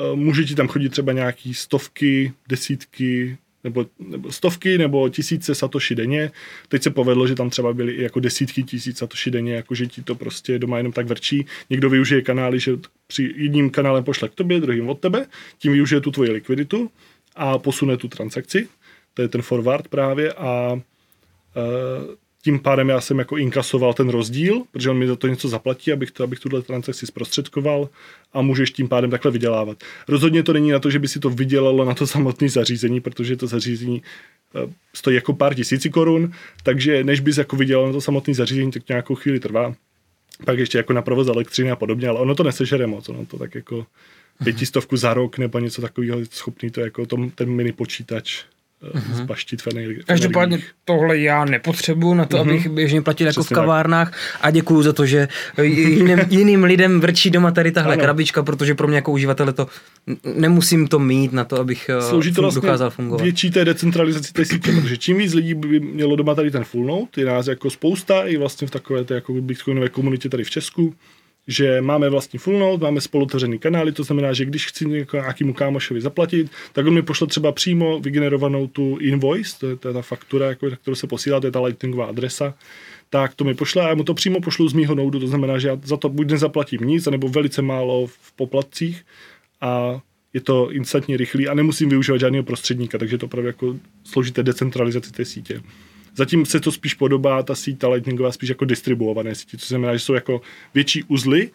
eh, 0.00 0.16
může 0.16 0.44
ti 0.44 0.54
tam 0.54 0.68
chodit 0.68 0.88
třeba 0.88 1.12
nějaký 1.12 1.54
stovky, 1.54 2.32
desítky, 2.48 3.38
nebo, 3.64 3.86
nebo 3.98 4.32
stovky 4.32 4.78
nebo 4.78 5.08
tisíce 5.08 5.54
satoshi 5.54 5.94
denně. 5.94 6.30
Teď 6.68 6.82
se 6.82 6.90
povedlo, 6.90 7.26
že 7.26 7.34
tam 7.34 7.50
třeba 7.50 7.72
byly 7.72 7.92
i 7.92 8.02
jako 8.02 8.20
desítky 8.20 8.62
tisíc 8.62 8.98
satoshi 8.98 9.30
denně, 9.30 9.54
jako 9.54 9.74
že 9.74 9.86
ti 9.86 10.02
to 10.02 10.14
prostě 10.14 10.58
doma 10.58 10.76
jenom 10.76 10.92
tak 10.92 11.06
vrčí. 11.06 11.46
Někdo 11.70 11.90
využije 11.90 12.22
kanály, 12.22 12.60
že 12.60 12.72
při 13.06 13.34
jedním 13.36 13.70
kanálem 13.70 14.04
pošle 14.04 14.28
k 14.28 14.34
tobě, 14.34 14.60
druhým 14.60 14.88
od 14.88 15.00
tebe, 15.00 15.26
tím 15.58 15.72
využije 15.72 16.00
tu 16.00 16.10
tvoji 16.10 16.30
likviditu 16.30 16.90
a 17.36 17.58
posune 17.58 17.96
tu 17.96 18.08
transakci. 18.08 18.68
To 19.14 19.22
je 19.22 19.28
ten 19.28 19.42
forward 19.42 19.88
právě 19.88 20.32
a 20.32 20.80
e, 21.56 21.60
tím 22.42 22.58
pádem 22.58 22.88
já 22.88 23.00
jsem 23.00 23.18
jako 23.18 23.36
inkasoval 23.36 23.94
ten 23.94 24.08
rozdíl, 24.08 24.62
protože 24.70 24.90
on 24.90 24.98
mi 24.98 25.06
za 25.06 25.16
to 25.16 25.26
něco 25.26 25.48
zaplatí, 25.48 25.92
abych, 25.92 26.10
to, 26.10 26.24
abych 26.24 26.40
tuhle 26.40 26.62
transakci 26.62 27.06
zprostředkoval 27.06 27.88
a 28.32 28.42
můžeš 28.42 28.70
tím 28.70 28.88
pádem 28.88 29.10
takhle 29.10 29.30
vydělávat. 29.30 29.84
Rozhodně 30.08 30.42
to 30.42 30.52
není 30.52 30.70
na 30.70 30.78
to, 30.78 30.90
že 30.90 30.98
by 30.98 31.08
si 31.08 31.20
to 31.20 31.30
vydělalo 31.30 31.84
na 31.84 31.94
to 31.94 32.06
samotné 32.06 32.48
zařízení, 32.48 33.00
protože 33.00 33.36
to 33.36 33.46
zařízení 33.46 34.02
eh, 34.54 34.72
stojí 34.94 35.14
jako 35.14 35.32
pár 35.32 35.54
tisíci 35.54 35.90
korun, 35.90 36.32
takže 36.62 37.04
než 37.04 37.20
bys 37.20 37.36
jako 37.36 37.56
vydělal 37.56 37.86
na 37.86 37.92
to 37.92 38.00
samotné 38.00 38.34
zařízení, 38.34 38.70
tak 38.70 38.88
nějakou 38.88 39.14
chvíli 39.14 39.40
trvá. 39.40 39.74
Pak 40.44 40.58
ještě 40.58 40.78
jako 40.78 40.92
na 40.92 41.02
provoz 41.02 41.28
elektřiny 41.28 41.70
a 41.70 41.76
podobně, 41.76 42.08
ale 42.08 42.20
ono 42.20 42.34
to 42.34 42.42
nesežere 42.42 42.86
moc, 42.86 43.08
ono 43.08 43.26
to 43.26 43.38
tak 43.38 43.54
jako 43.54 43.86
pětistovku 44.44 44.96
za 44.96 45.14
rok 45.14 45.38
nebo 45.38 45.58
něco 45.58 45.82
takového, 45.82 46.20
schopný 46.30 46.70
to 46.70 46.80
jako 46.80 47.06
tom, 47.06 47.30
ten 47.30 47.50
mini 47.50 47.72
počítač 47.72 48.44
uh-huh. 48.82 49.14
zbaštit 49.14 49.62
v 49.62 49.66
energiích. 49.66 50.04
Každopádně 50.04 50.58
tohle 50.84 51.18
já 51.18 51.44
nepotřebuju 51.44 52.14
na 52.14 52.24
to, 52.24 52.36
uh-huh. 52.36 52.40
abych 52.40 52.68
běžně 52.68 53.02
platil 53.02 53.26
jako 53.26 53.42
v 53.42 53.48
kavárnách 53.48 54.10
tak. 54.10 54.20
a 54.40 54.50
děkuju 54.50 54.82
za 54.82 54.92
to, 54.92 55.06
že 55.06 55.28
jiným, 55.62 56.18
jiným 56.30 56.64
lidem 56.64 57.00
vrčí 57.00 57.30
doma 57.30 57.50
tady 57.50 57.72
tahle 57.72 57.94
ano. 57.94 58.02
krabička, 58.02 58.42
protože 58.42 58.74
pro 58.74 58.88
mě 58.88 58.96
jako 58.96 59.12
uživatele 59.12 59.52
to 59.52 59.66
nemusím 60.34 60.88
to 60.88 60.98
mít 60.98 61.32
na 61.32 61.44
to, 61.44 61.60
abych 61.60 61.88
eh, 61.88 62.02
Slouží 62.02 62.32
to 62.32 62.42
vlastně 62.42 62.60
dokázal 62.60 62.90
fungovat. 62.90 63.22
větší 63.22 63.50
té 63.50 63.64
decentralizaci 63.64 64.32
té 64.32 64.44
sítě, 64.44 64.72
protože 64.72 64.96
čím 64.96 65.18
víc 65.18 65.34
lidí 65.34 65.54
by 65.54 65.80
mělo 65.80 66.16
doma 66.16 66.34
tady 66.34 66.50
ten 66.50 66.64
full 66.64 66.86
note, 66.86 67.20
je 67.20 67.26
nás 67.26 67.46
jako 67.46 67.70
spousta 67.70 68.26
i 68.26 68.36
vlastně 68.36 68.68
v 68.68 68.70
takové 68.70 69.04
té 69.04 69.14
jako 69.14 69.32
bitcoinové 69.32 69.88
komunitě 69.88 70.28
tady 70.28 70.44
v 70.44 70.50
Česku, 70.50 70.94
že 71.48 71.80
máme 71.80 72.10
vlastní 72.10 72.38
full 72.38 72.58
node, 72.58 72.82
máme 72.82 73.00
spolutvořený 73.00 73.58
kanály, 73.58 73.92
to 73.92 74.04
znamená, 74.04 74.32
že 74.32 74.44
když 74.44 74.66
chci 74.66 74.86
nějakému 75.12 75.52
kámošovi 75.52 76.00
zaplatit, 76.00 76.50
tak 76.72 76.86
on 76.86 76.94
mi 76.94 77.02
pošle 77.02 77.26
třeba 77.26 77.52
přímo 77.52 78.00
vygenerovanou 78.00 78.66
tu 78.66 78.96
invoice, 79.00 79.58
to 79.58 79.68
je, 79.68 79.76
to 79.76 79.88
je 79.88 79.94
ta 79.94 80.02
faktura, 80.02 80.46
jako, 80.46 80.70
kterou 80.70 80.94
se 80.94 81.06
posílá, 81.06 81.40
to 81.40 81.46
je 81.46 81.50
ta 81.50 81.60
lightningová 81.60 82.06
adresa, 82.06 82.54
tak 83.10 83.34
to 83.34 83.44
mi 83.44 83.54
pošle 83.54 83.82
a 83.84 83.88
já 83.88 83.94
mu 83.94 84.04
to 84.04 84.14
přímo 84.14 84.40
pošlu 84.40 84.68
z 84.68 84.72
mýho 84.72 84.94
noudu, 84.94 85.20
to 85.20 85.26
znamená, 85.26 85.58
že 85.58 85.68
já 85.68 85.78
za 85.84 85.96
to 85.96 86.08
buď 86.08 86.30
nezaplatím 86.30 86.80
nic, 86.80 87.06
nebo 87.06 87.28
velice 87.28 87.62
málo 87.62 88.06
v 88.06 88.32
poplatcích 88.36 89.02
a 89.60 90.00
je 90.34 90.40
to 90.40 90.70
instantně 90.70 91.16
rychlý 91.16 91.48
a 91.48 91.54
nemusím 91.54 91.88
využívat 91.88 92.18
žádného 92.18 92.44
prostředníka, 92.44 92.98
takže 92.98 93.18
to 93.18 93.26
opravdu 93.26 93.46
jako 93.46 93.76
složité 94.04 94.42
decentralizaci 94.42 95.12
té 95.12 95.24
sítě. 95.24 95.60
Zatím 96.18 96.46
se 96.46 96.60
to 96.60 96.72
spíš 96.72 96.94
podobá, 96.94 97.42
ta 97.42 97.54
síť, 97.54 97.78
ta 97.78 97.88
lightningová, 97.88 98.32
spíš 98.32 98.48
jako 98.48 98.64
distribuované 98.64 99.34
sítě, 99.34 99.56
to 99.56 99.66
znamená, 99.66 99.92
že 99.92 99.98
jsou 99.98 100.14
jako 100.14 100.40
větší 100.74 101.04
uzly, 101.04 101.50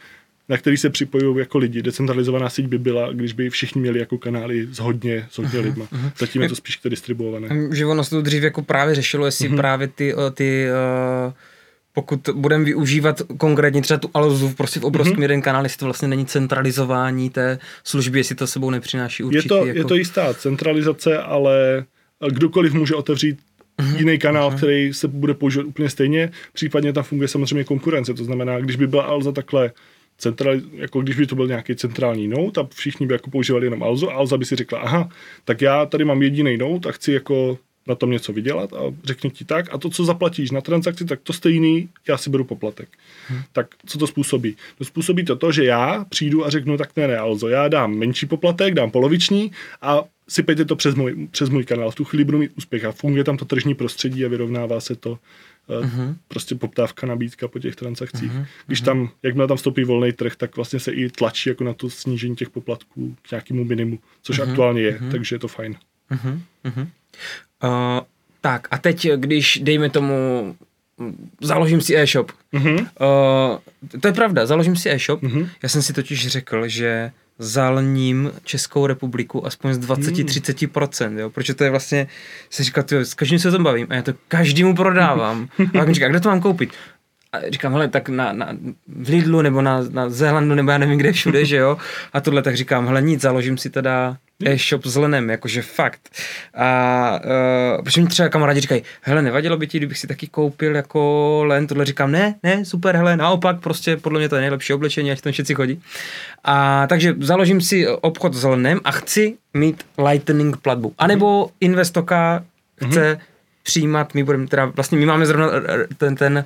na 0.49 0.57
který 0.57 0.77
se 0.77 0.89
připojují 0.89 1.39
jako 1.39 1.57
lidi. 1.57 1.81
Decentralizovaná 1.81 2.49
síť 2.49 2.65
by 2.65 2.79
byla, 2.79 3.11
když 3.11 3.33
by 3.33 3.49
všichni 3.49 3.81
měli 3.81 3.99
jako 3.99 4.17
kanály 4.17 4.67
s 4.71 4.79
hodně, 4.79 5.27
s 5.31 5.37
hodně 5.37 5.59
uh-huh, 5.59 5.63
lidma. 5.63 5.85
Uh-huh. 5.85 6.11
Zatím 6.17 6.41
je 6.41 6.49
to 6.49 6.55
spíš 6.55 6.77
to 6.77 6.89
distribuované. 6.89 7.49
Že 7.71 7.85
ono 7.85 8.03
se 8.03 8.09
to 8.09 8.21
dřív 8.21 8.43
jako 8.43 8.61
právě 8.61 8.95
řešilo, 8.95 9.25
jestli 9.25 9.49
uh-huh. 9.49 9.57
právě 9.57 9.87
ty, 9.87 10.13
eh, 10.13 10.31
ty 10.31 10.67
uh, 11.27 11.33
pokud 11.93 12.29
budeme 12.33 12.63
využívat 12.63 13.21
konkrétně 13.37 13.81
třeba 13.81 13.97
tu 13.97 14.09
Alzu 14.13 14.49
prostě 14.49 14.79
v 14.79 14.85
obrovském 14.85 15.17
mm-hmm. 15.17 15.21
jeden 15.21 15.41
kanál, 15.41 15.65
jestli 15.65 15.77
to 15.77 15.85
vlastně 15.85 16.07
není 16.07 16.25
centralizování 16.25 17.29
té 17.29 17.59
služby, 17.83 18.19
jestli 18.19 18.35
to 18.35 18.47
sebou 18.47 18.69
nepřináší 18.69 19.23
určitý... 19.23 19.45
Je 19.45 19.49
to, 19.49 19.65
jako... 19.65 19.79
je 19.79 19.85
to 19.85 19.95
jistá 19.95 20.33
centralizace, 20.33 21.17
ale 21.17 21.85
kdokoliv 22.29 22.73
může 22.73 22.95
otevřít 22.95 23.39
mm-hmm. 23.77 23.97
jiný 23.97 24.19
kanál, 24.19 24.51
mm-hmm. 24.51 24.57
který 24.57 24.93
se 24.93 25.07
bude 25.07 25.33
používat 25.33 25.67
úplně 25.67 25.89
stejně. 25.89 26.31
Případně 26.53 26.93
tam 26.93 27.03
funguje 27.03 27.27
samozřejmě 27.27 27.63
konkurence. 27.63 28.13
To 28.13 28.23
znamená, 28.23 28.59
když 28.59 28.75
by 28.75 28.87
byla 28.87 29.03
Alza 29.03 29.31
takhle 29.31 29.71
central, 30.17 30.55
jako 30.73 31.01
když 31.01 31.15
by 31.15 31.27
to 31.27 31.35
byl 31.35 31.47
nějaký 31.47 31.75
centrální 31.75 32.27
node 32.27 32.61
a 32.61 32.67
všichni 32.75 33.07
by 33.07 33.13
jako 33.13 33.29
používali 33.29 33.65
jenom 33.65 33.83
Alzu 33.83 34.09
a 34.09 34.13
Alza 34.13 34.37
by 34.37 34.45
si 34.45 34.55
řekla, 34.55 34.79
aha, 34.79 35.09
tak 35.45 35.61
já 35.61 35.85
tady 35.85 36.05
mám 36.05 36.21
jediný 36.21 36.57
node 36.57 36.89
a 36.89 36.91
chci 36.91 37.11
jako 37.11 37.57
na 37.87 37.95
tom 37.95 38.11
něco 38.11 38.33
vydělat 38.33 38.73
a 38.73 38.79
řekni 39.03 39.29
ti 39.29 39.45
tak 39.45 39.73
a 39.73 39.77
to, 39.77 39.89
co 39.89 40.05
zaplatíš 40.05 40.51
na 40.51 40.61
transakci, 40.61 41.05
tak 41.05 41.19
to 41.23 41.33
stejný, 41.33 41.89
já 42.07 42.17
si 42.17 42.29
beru 42.29 42.43
poplatek. 42.43 42.89
Hmm. 43.27 43.41
Tak 43.51 43.67
co 43.85 43.97
to 43.97 44.07
způsobí? 44.07 44.55
To 44.77 44.85
způsobí 44.85 45.25
to 45.25 45.35
to, 45.35 45.51
že 45.51 45.63
já 45.63 46.05
přijdu 46.09 46.45
a 46.45 46.49
řeknu, 46.49 46.77
tak 46.77 46.89
ne, 46.95 47.07
ne, 47.07 47.17
Alzo, 47.17 47.47
já 47.47 47.67
dám 47.67 47.93
menší 47.93 48.25
poplatek, 48.25 48.73
dám 48.73 48.91
poloviční 48.91 49.51
a 49.81 50.03
sypejte 50.27 50.65
to 50.65 50.75
přes 50.75 50.95
můj, 50.95 51.27
přes 51.31 51.49
můj 51.49 51.63
kanál. 51.63 51.91
V 51.91 51.95
tu 51.95 52.03
chvíli 52.03 52.23
budu 52.23 52.37
mít 52.37 52.51
úspěch 52.57 52.85
a 52.85 52.91
funguje 52.91 53.23
tam 53.23 53.37
to 53.37 53.45
tržní 53.45 53.75
prostředí 53.75 54.25
a 54.25 54.29
vyrovnává 54.29 54.79
se 54.79 54.95
to 54.95 55.19
uh-huh. 55.69 56.15
prostě 56.27 56.55
poptávka, 56.55 57.07
nabídka 57.07 57.47
po 57.47 57.59
těch 57.59 57.75
transakcích. 57.75 58.31
Uh-huh. 58.31 58.45
Když 58.67 58.81
tam, 58.81 59.09
jakmile 59.23 59.47
tam 59.47 59.57
vstoupí 59.57 59.83
volný 59.83 60.11
trh, 60.11 60.35
tak 60.35 60.55
vlastně 60.55 60.79
se 60.79 60.91
i 60.91 61.09
tlačí 61.09 61.49
jako 61.49 61.63
na 61.63 61.73
to 61.73 61.89
snížení 61.89 62.35
těch 62.35 62.49
poplatků 62.49 63.15
k 63.21 63.31
nějakému 63.31 63.63
minimu, 63.63 63.99
což 64.21 64.39
uh-huh. 64.39 64.49
aktuálně 64.49 64.81
je, 64.81 64.97
uh-huh. 64.97 65.11
takže 65.11 65.35
je 65.35 65.39
to 65.39 65.47
fajn. 65.47 65.75
Uh-huh. 66.11 66.39
Uh-huh. 66.65 66.87
Uh, 67.63 67.99
tak 68.41 68.67
a 68.71 68.77
teď, 68.77 69.07
když 69.15 69.59
dejme 69.63 69.89
tomu 69.89 70.55
založím 71.41 71.81
si 71.81 71.97
e-shop. 71.97 72.31
Uh-huh. 72.53 72.79
Uh, 72.79 73.99
to 73.99 74.07
je 74.07 74.13
pravda, 74.13 74.45
založím 74.45 74.75
si 74.75 74.89
e-shop. 74.89 75.23
Uh-huh. 75.23 75.49
Já 75.63 75.69
jsem 75.69 75.81
si 75.81 75.93
totiž 75.93 76.27
řekl, 76.27 76.67
že 76.67 77.11
zalním 77.39 78.31
Českou 78.43 78.87
republiku 78.87 79.45
aspoň 79.45 79.73
z 79.73 79.79
20-30%, 79.79 81.07
hmm. 81.07 81.19
jo, 81.19 81.29
protože 81.29 81.53
to 81.53 81.63
je 81.63 81.69
vlastně, 81.69 82.07
se 82.49 82.63
říká, 82.63 82.83
tyjo, 82.83 83.05
s 83.05 83.13
každým 83.13 83.39
se 83.39 83.49
o 83.49 83.51
tom 83.51 83.63
bavím 83.63 83.87
a 83.89 83.95
já 83.95 84.01
to 84.01 84.13
každému 84.27 84.75
prodávám. 84.75 85.47
A 85.59 85.77
pak 85.77 85.87
mi 85.87 85.93
říká, 85.93 86.07
kde 86.07 86.19
to 86.19 86.29
mám 86.29 86.41
koupit? 86.41 86.69
A 87.31 87.37
říkám, 87.49 87.71
hele, 87.71 87.87
tak 87.87 88.09
na, 88.09 88.33
na, 88.33 88.53
v 88.87 89.09
Lidlu 89.09 89.41
nebo 89.41 89.61
na, 89.61 89.83
na 89.89 90.09
Zélandu 90.09 90.55
nebo 90.55 90.71
já 90.71 90.77
nevím 90.77 90.97
kde 90.97 91.11
všude, 91.11 91.45
že 91.45 91.57
jo. 91.57 91.77
A 92.13 92.21
tohle 92.21 92.41
tak 92.41 92.57
říkám, 92.57 92.87
hele, 92.87 93.01
nic, 93.01 93.21
založím 93.21 93.57
si 93.57 93.69
teda 93.69 94.17
e-shop 94.45 94.85
s 94.85 94.95
lenem, 94.95 95.29
jakože 95.29 95.61
fakt. 95.61 96.09
A 96.53 97.19
uh, 97.77 97.83
protože 97.83 98.01
mi 98.01 98.07
třeba 98.07 98.29
kamarádi 98.29 98.59
říkají, 98.59 98.83
hele, 99.01 99.21
nevadilo 99.21 99.57
by 99.57 99.67
ti, 99.67 99.77
kdybych 99.77 99.97
si 99.97 100.07
taky 100.07 100.27
koupil 100.27 100.75
jako 100.75 101.43
len, 101.45 101.67
tohle 101.67 101.85
říkám, 101.85 102.11
ne, 102.11 102.35
ne, 102.43 102.65
super, 102.65 102.95
hele, 102.95 103.17
naopak, 103.17 103.59
prostě 103.59 103.97
podle 103.97 104.19
mě 104.19 104.29
to 104.29 104.35
je 104.35 104.41
nejlepší 104.41 104.73
oblečení, 104.73 105.11
ať 105.11 105.21
tam 105.21 105.33
všichni 105.33 105.55
chodí. 105.55 105.81
A 106.43 106.87
takže 106.87 107.15
založím 107.19 107.61
si 107.61 107.87
obchod 107.87 108.33
s 108.33 108.43
lenem 108.43 108.79
a 108.83 108.91
chci 108.91 109.37
mít 109.53 109.83
lightning 110.09 110.57
platbu. 110.57 110.93
A 110.97 111.07
nebo 111.07 111.49
Investoka 111.59 112.43
chce 112.87 113.13
mm-hmm. 113.13 113.19
přijímat, 113.63 114.13
my 114.13 114.23
budeme 114.23 114.47
teda, 114.47 114.65
vlastně 114.65 114.97
my 114.97 115.05
máme 115.05 115.25
zrovna 115.25 115.47
ten, 115.97 116.15
ten 116.15 116.45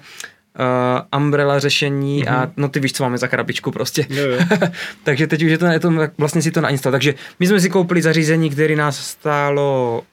uh, 0.60 1.20
umbrella 1.20 1.60
řešení 1.60 2.24
mm-hmm. 2.24 2.34
a 2.34 2.41
mhm. 2.41 2.54
no 2.58 2.70
ty 2.70 2.80
víš, 2.80 2.93
co 2.93 3.04
máme 3.04 3.17
za 3.17 3.28
krabičku 3.28 3.72
prostě. 3.72 4.06
Jo, 4.10 4.26
jo. 4.26 4.39
takže 5.04 5.28
teď 5.28 5.43
už 5.43 5.52
je 5.52 5.58
to, 5.58 5.65
je 5.65 5.80
to 5.80 5.91
vlastně 6.17 6.41
si 6.41 6.52
to 6.52 6.62
nainstalo. 6.62 6.91
Takže 6.91 7.13
my 7.39 7.48
jsme 7.48 7.60
si 7.60 7.70
koupili 7.70 8.02
zařízení, 8.02 8.50
které 8.50 8.76
nás 8.76 9.08
stálo 9.08 10.04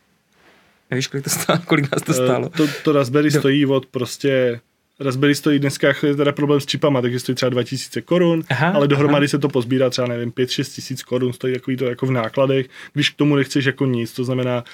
Nevíš, 0.91 1.07
kolik 1.07 1.25
to 1.25 1.31
stálo? 1.31 1.59
Kolik 1.67 1.93
nás 1.93 2.03
to 2.03 2.13
eh, 2.13 2.15
stálo? 2.15 2.49
To, 2.49 2.69
to 2.85 2.93
Raspberry 2.93 3.31
Do... 3.31 3.39
stojí 3.39 3.67
od 3.67 3.87
prostě 3.87 4.61
Raspberry 5.01 5.35
stojí 5.35 5.59
dneska 5.59 5.95
je 6.03 6.17
teda 6.17 6.33
problém 6.33 6.61
s 6.61 6.67
čipama, 6.67 7.03
takže 7.03 7.21
stojí 7.21 7.37
třeba 7.37 7.51
2000 7.51 8.03
korun, 8.03 8.45
aha, 8.49 8.71
ale 8.71 8.89
dohromady 8.89 9.25
aha. 9.25 9.29
se 9.29 9.39
to 9.39 9.49
pozbírá 9.49 9.91
třeba, 9.91 10.09
nevím, 10.09 10.31
5-6 10.31 10.75
tisíc 10.75 11.03
korun, 11.03 11.33
stojí 11.33 11.55
takový 11.55 11.77
to 11.77 11.85
jako 11.85 12.07
v 12.07 12.11
nákladech, 12.11 12.67
když 12.93 13.11
k 13.11 13.17
tomu 13.17 13.37
nechceš 13.37 13.65
jako 13.65 13.87
nic, 13.87 14.13
to 14.13 14.25
znamená, 14.25 14.65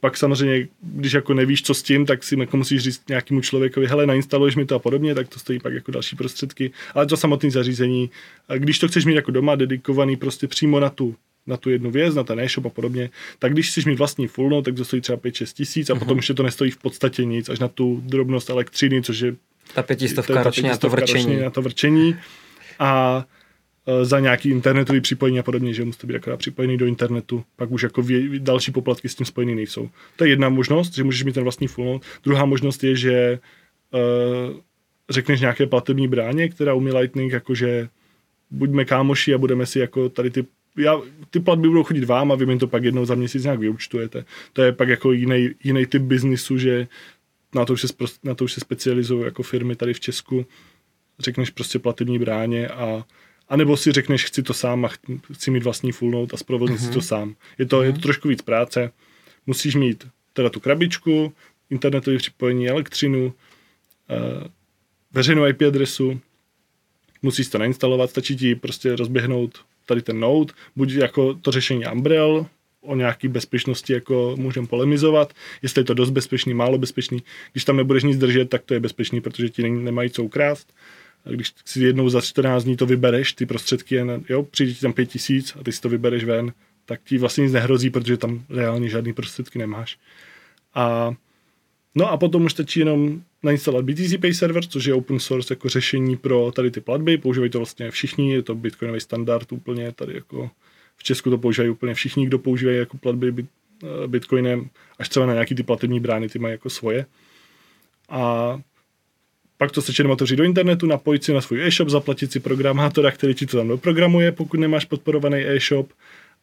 pak 0.00 0.16
samozřejmě, 0.16 0.68
když 0.82 1.12
jako 1.12 1.34
nevíš, 1.34 1.62
co 1.62 1.74
s 1.74 1.82
tím, 1.82 2.06
tak 2.06 2.24
si 2.24 2.38
jako 2.38 2.56
musíš 2.56 2.82
říct 2.82 3.08
nějakému 3.08 3.40
člověkovi, 3.40 3.86
hele, 3.86 4.06
nainstaluješ 4.06 4.56
mi 4.56 4.66
to 4.66 4.74
a 4.74 4.78
podobně, 4.78 5.14
tak 5.14 5.28
to 5.28 5.38
stojí 5.38 5.58
pak 5.58 5.72
jako 5.72 5.90
další 5.90 6.16
prostředky, 6.16 6.70
ale 6.94 7.06
to 7.06 7.16
samotné 7.16 7.50
zařízení, 7.50 8.10
když 8.58 8.78
to 8.78 8.88
chceš 8.88 9.04
mít 9.04 9.14
jako 9.14 9.30
doma, 9.30 9.54
dedikovaný 9.54 10.16
prostě 10.16 10.48
přímo 10.48 10.80
na 10.80 10.90
tu 10.90 11.14
na 11.48 11.56
tu 11.56 11.70
jednu 11.70 11.90
věc, 11.90 12.14
na 12.14 12.24
ten 12.24 12.40
e-shop 12.40 12.66
a 12.66 12.68
podobně, 12.68 13.10
tak 13.38 13.52
když 13.52 13.70
chceš 13.70 13.84
mít 13.84 13.98
vlastní 13.98 14.26
full 14.26 14.50
no, 14.50 14.62
tak 14.62 14.74
to 14.74 14.84
stojí 14.84 15.02
třeba 15.02 15.18
5-6 15.18 15.54
tisíc 15.54 15.90
a 15.90 15.94
uh-huh. 15.94 15.98
potom 15.98 16.18
už 16.18 16.32
to 16.36 16.42
nestojí 16.42 16.70
v 16.70 16.76
podstatě 16.76 17.24
nic, 17.24 17.48
až 17.48 17.58
na 17.58 17.68
tu 17.68 18.00
drobnost 18.04 18.50
elektřiny, 18.50 19.02
což 19.02 19.20
je 19.20 19.36
ta 19.76 19.82
pětistovka 19.82 20.42
ročně 20.42 20.70
na 20.70 20.76
to 20.76 20.88
vrčení. 20.88 21.36
Na 21.36 21.50
to 21.50 21.62
vrčení. 21.62 22.16
A 22.78 23.24
e, 23.86 24.04
za 24.04 24.20
nějaký 24.20 24.50
internetový 24.50 25.00
připojení 25.00 25.38
a 25.38 25.42
podobně, 25.42 25.74
že 25.74 25.84
musíte 25.84 26.06
být 26.06 26.16
akorát 26.16 26.36
připojený 26.36 26.76
do 26.76 26.86
internetu, 26.86 27.44
pak 27.56 27.70
už 27.70 27.82
jako 27.82 28.02
vě, 28.02 28.38
další 28.38 28.72
poplatky 28.72 29.08
s 29.08 29.14
tím 29.14 29.26
spojený 29.26 29.54
nejsou. 29.54 29.90
To 30.16 30.24
je 30.24 30.30
jedna 30.30 30.48
možnost, 30.48 30.94
že 30.94 31.04
můžeš 31.04 31.24
mít 31.24 31.32
ten 31.32 31.42
vlastní 31.42 31.66
full 31.66 31.86
node. 31.86 32.04
Druhá 32.24 32.44
možnost 32.44 32.84
je, 32.84 32.96
že 32.96 33.38
uh, 33.92 34.56
řekneš 35.10 35.40
nějaké 35.40 35.66
platební 35.66 36.08
bráně, 36.08 36.48
která 36.48 36.74
umí 36.74 36.92
Lightning, 36.92 37.32
jakože 37.32 37.88
buďme 38.50 38.84
kámoši 38.84 39.34
a 39.34 39.38
budeme 39.38 39.66
si 39.66 39.78
jako 39.78 40.08
tady 40.08 40.30
ty 40.30 40.46
já, 40.76 41.00
ty 41.30 41.40
platby 41.40 41.68
budou 41.68 41.82
chodit 41.82 42.04
vám 42.04 42.32
a 42.32 42.34
vy 42.34 42.46
mi 42.46 42.58
to 42.58 42.66
pak 42.66 42.84
jednou 42.84 43.04
za 43.04 43.14
měsíc 43.14 43.44
nějak 43.44 43.58
vyučtujete. 43.58 44.24
To 44.52 44.62
je 44.62 44.72
pak 44.72 44.88
jako 44.88 45.12
jiný, 45.12 45.50
jiný 45.64 45.86
typ 45.86 46.02
biznisu, 46.02 46.58
že 46.58 46.86
na 47.60 47.64
to 47.64 47.72
už 47.72 47.80
se, 47.80 47.88
na 48.24 48.34
to 48.34 48.44
už 48.44 48.52
se 48.52 48.60
specializují 48.60 49.24
jako 49.24 49.42
firmy 49.42 49.76
tady 49.76 49.94
v 49.94 50.00
Česku. 50.00 50.46
Řekneš 51.18 51.50
prostě 51.50 51.78
platební 51.78 52.18
bráně 52.18 52.68
a 52.68 53.04
a 53.48 53.56
nebo 53.56 53.76
si 53.76 53.92
řekneš, 53.92 54.24
chci 54.24 54.42
to 54.42 54.54
sám 54.54 54.84
a 54.84 54.90
chci 55.32 55.50
mít 55.50 55.62
vlastní 55.62 55.92
full 55.92 56.10
note 56.10 56.34
a 56.34 56.36
zprovoznit 56.36 56.80
uh-huh. 56.80 56.86
si 56.86 56.90
to 56.90 56.98
mhm. 56.98 57.06
sám. 57.06 57.34
Je 57.58 57.66
to, 57.66 57.76
uh-huh. 57.76 57.82
je 57.82 57.90
to 57.90 57.96
mhm. 57.96 58.02
trošku 58.02 58.28
víc 58.28 58.42
práce. 58.42 58.92
Musíš 59.46 59.74
mít 59.74 60.08
teda 60.32 60.50
tu 60.50 60.60
krabičku, 60.60 61.32
internetové 61.70 62.16
připojení, 62.16 62.68
elektřinu, 62.68 63.26
uh, 63.26 63.32
veřejnou 65.12 65.46
IP 65.46 65.62
adresu, 65.62 66.20
musíš 67.22 67.48
to 67.48 67.58
nainstalovat, 67.58 68.10
stačí 68.10 68.36
ti 68.36 68.54
prostě 68.54 68.96
rozběhnout 68.96 69.64
tady 69.86 70.02
ten 70.02 70.20
node, 70.20 70.52
buď 70.76 70.92
jako 70.92 71.34
to 71.34 71.52
řešení 71.52 71.86
Umbrel, 71.92 72.46
o 72.86 72.96
nějaké 72.96 73.28
bezpečnosti 73.28 73.92
jako 73.92 74.34
můžeme 74.38 74.66
polemizovat, 74.66 75.32
jestli 75.62 75.80
je 75.80 75.84
to 75.84 75.94
dost 75.94 76.10
bezpečný, 76.10 76.54
málo 76.54 76.78
bezpečný. 76.78 77.22
Když 77.52 77.64
tam 77.64 77.76
nebudeš 77.76 78.02
nic 78.02 78.18
držet, 78.18 78.48
tak 78.48 78.62
to 78.62 78.74
je 78.74 78.80
bezpečný, 78.80 79.20
protože 79.20 79.48
ti 79.48 79.70
nemají 79.70 80.10
co 80.10 80.24
ukrást. 80.24 80.72
A 81.24 81.30
když 81.30 81.52
si 81.64 81.84
jednou 81.84 82.08
za 82.08 82.20
14 82.20 82.64
dní 82.64 82.76
to 82.76 82.86
vybereš, 82.86 83.32
ty 83.32 83.46
prostředky, 83.46 84.00
jo, 84.28 84.42
přijde 84.42 84.72
ti 84.72 84.80
tam 84.80 84.92
5 84.92 85.06
tisíc 85.06 85.56
a 85.60 85.64
ty 85.64 85.72
si 85.72 85.80
to 85.80 85.88
vybereš 85.88 86.24
ven, 86.24 86.52
tak 86.84 87.00
ti 87.04 87.18
vlastně 87.18 87.44
nic 87.44 87.52
nehrozí, 87.52 87.90
protože 87.90 88.16
tam 88.16 88.44
reálně 88.50 88.88
žádný 88.88 89.12
prostředky 89.12 89.58
nemáš. 89.58 89.98
A 90.74 91.14
No 91.98 92.10
a 92.10 92.16
potom 92.16 92.44
už 92.44 92.52
stačí 92.52 92.80
jenom 92.80 93.22
nainstalovat 93.42 93.84
BTC 93.84 94.16
Pay 94.20 94.34
Server, 94.34 94.66
což 94.66 94.84
je 94.84 94.94
open 94.94 95.20
source 95.20 95.52
jako 95.52 95.68
řešení 95.68 96.16
pro 96.16 96.52
tady 96.52 96.70
ty 96.70 96.80
platby. 96.80 97.18
Používají 97.18 97.50
to 97.50 97.58
vlastně 97.58 97.90
všichni, 97.90 98.32
je 98.32 98.42
to 98.42 98.54
bitcoinový 98.54 99.00
standard 99.00 99.52
úplně 99.52 99.92
tady 99.92 100.14
jako 100.14 100.50
v 100.96 101.02
Česku 101.02 101.30
to 101.30 101.38
používají 101.38 101.70
úplně 101.70 101.94
všichni, 101.94 102.26
kdo 102.26 102.38
používají 102.38 102.78
jako 102.78 102.98
platby 102.98 103.32
bit, 103.32 103.46
eh, 103.82 104.08
bitcoinem, 104.08 104.68
až 104.98 105.08
třeba 105.08 105.26
na 105.26 105.32
nějaký 105.32 105.54
ty 105.54 105.62
platební 105.62 106.00
brány, 106.00 106.28
ty 106.28 106.38
mají 106.38 106.52
jako 106.52 106.70
svoje. 106.70 107.06
A 108.08 108.60
pak 109.58 109.72
to 109.72 109.82
stačí 109.82 110.00
jenom 110.00 110.12
otevřít 110.12 110.36
do 110.36 110.44
internetu, 110.44 110.86
napojit 110.86 111.24
si 111.24 111.32
na 111.32 111.40
svůj 111.40 111.66
e-shop, 111.66 111.88
zaplatit 111.88 112.32
si 112.32 112.40
programátora, 112.40 113.10
který 113.10 113.34
ti 113.34 113.46
to 113.46 113.56
tam 113.56 113.68
doprogramuje, 113.68 114.32
pokud 114.32 114.60
nemáš 114.60 114.84
podporovaný 114.84 115.38
e-shop. 115.46 115.92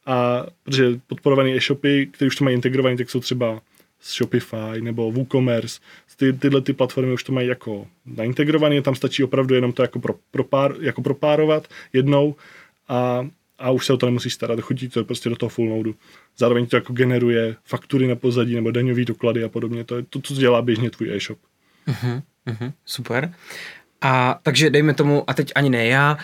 A 0.06 0.46
protože 0.64 1.00
podporované 1.08 1.56
e-shopy, 1.56 2.08
které 2.12 2.28
už 2.28 2.36
to 2.36 2.44
mají 2.44 2.54
integrovaný, 2.54 2.98
tak 2.98 3.10
jsou 3.10 3.20
třeba 3.20 3.62
Shopify 4.04 4.82
nebo 4.82 5.12
WooCommerce. 5.12 5.80
Ty, 6.16 6.34
tyhle 6.34 6.62
ty 6.62 6.74
platformy 6.74 7.14
už 7.14 7.24
to 7.24 7.32
mají 7.32 7.48
jako 7.48 7.88
naintegrované, 8.06 8.82
tam 8.82 8.96
stačí 8.96 9.24
opravdu 9.24 9.56
jenom 9.56 9.74
to 9.74 9.82
jako, 9.82 10.00
pro, 10.00 10.16
pro 10.32 10.44
pár, 10.44 10.76
jako 10.80 11.02
propárovat 11.02 11.68
jednou 11.94 12.36
a, 12.88 13.28
a 13.60 13.72
už 13.72 13.86
se 13.86 13.94
o 13.94 13.98
to 13.98 14.06
nemusíš 14.06 14.34
starat, 14.34 14.60
chodí 14.60 14.90
to 14.90 15.06
prostě 15.06 15.30
do 15.30 15.36
toho 15.36 15.50
full 15.50 15.70
nodu. 15.70 15.96
Zároveň 16.38 16.66
to 16.66 16.76
jako 16.76 16.94
generuje 16.94 17.56
faktury 17.64 18.08
na 18.08 18.16
pozadí 18.16 18.56
nebo 18.56 18.72
daňové 18.72 19.06
doklady 19.06 19.44
a 19.44 19.50
podobně. 19.50 19.84
To 19.84 19.96
je 19.96 20.04
to, 20.10 20.22
co 20.22 20.34
dělá 20.34 20.62
běžně 20.62 20.90
tvůj 20.90 21.16
e-shop. 21.16 21.40
Uh-huh, 21.88 22.22
uh-huh, 22.48 22.74
super. 22.86 23.34
A 24.02 24.40
takže 24.44 24.70
dejme 24.70 24.94
tomu, 24.94 25.30
a 25.30 25.34
teď 25.34 25.52
ani 25.56 25.70
ne 25.70 25.88
já, 25.88 26.18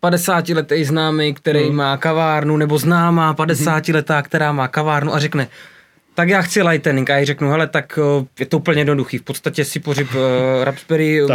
50 0.00 0.48
letý 0.48 0.84
známý, 0.84 1.34
který 1.34 1.64
hmm. 1.66 1.76
má 1.76 1.96
kavárnu, 1.96 2.56
nebo 2.56 2.78
známá 2.78 3.34
50 3.34 3.88
letá, 3.88 4.22
která 4.22 4.52
má 4.52 4.68
kavárnu 4.68 5.14
a 5.14 5.18
řekne, 5.18 5.48
tak 6.14 6.28
já 6.28 6.42
chci 6.42 6.62
Lightning 6.62 7.10
a 7.10 7.18
já 7.18 7.24
řeknu, 7.24 7.50
hele, 7.50 7.66
tak 7.66 7.98
je 8.40 8.46
to 8.46 8.58
úplně 8.58 8.80
jednoduchý. 8.80 9.18
V 9.18 9.22
podstatě 9.22 9.64
si 9.64 9.80
pořib 9.80 10.08
uh, 10.14 10.20
Raspberry, 10.64 11.22
uh, 11.22 11.30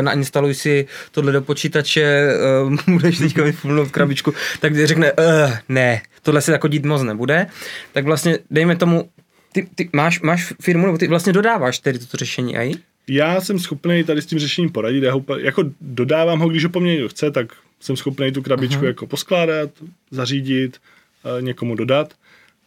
nainstaluj 0.00 0.54
si 0.54 0.86
tohle 1.10 1.32
do 1.32 1.42
počítače, 1.42 2.28
uh, 2.66 2.76
budeš 2.94 3.18
teďka 3.18 3.44
mít 3.44 3.56
v 3.64 3.90
krabičku, 3.90 4.34
tak 4.60 4.86
řekne, 4.86 5.12
uh, 5.12 5.52
ne, 5.68 6.02
tohle 6.22 6.40
se 6.40 6.52
jako 6.52 6.68
dít 6.68 6.84
moc 6.84 7.02
nebude. 7.02 7.46
Tak 7.92 8.04
vlastně, 8.04 8.38
dejme 8.50 8.76
tomu, 8.76 9.10
ty, 9.52 9.68
ty 9.74 9.90
máš, 9.92 10.20
máš 10.20 10.52
firmu, 10.62 10.86
nebo 10.86 10.98
ty 10.98 11.08
vlastně 11.08 11.32
dodáváš 11.32 11.78
tedy 11.78 11.98
toto 11.98 12.16
řešení 12.16 12.56
aj? 12.56 12.72
Já 13.08 13.40
jsem 13.40 13.58
schopný 13.58 14.04
tady 14.04 14.22
s 14.22 14.26
tím 14.26 14.38
řešením 14.38 14.70
poradit, 14.70 15.02
já 15.02 15.12
ho, 15.12 15.24
jako 15.38 15.64
dodávám 15.80 16.38
ho, 16.40 16.48
když 16.48 16.64
ho 16.64 16.70
po 16.70 16.80
mně 16.80 16.92
někdo 16.92 17.08
chce, 17.08 17.30
tak 17.30 17.52
jsem 17.80 17.96
schopný 17.96 18.32
tu 18.32 18.42
krabičku 18.42 18.82
uh-huh. 18.82 18.86
jako 18.86 19.06
poskládat, 19.06 19.70
zařídit, 20.10 20.76
uh, 21.24 21.42
někomu 21.42 21.74
dodat 21.74 22.14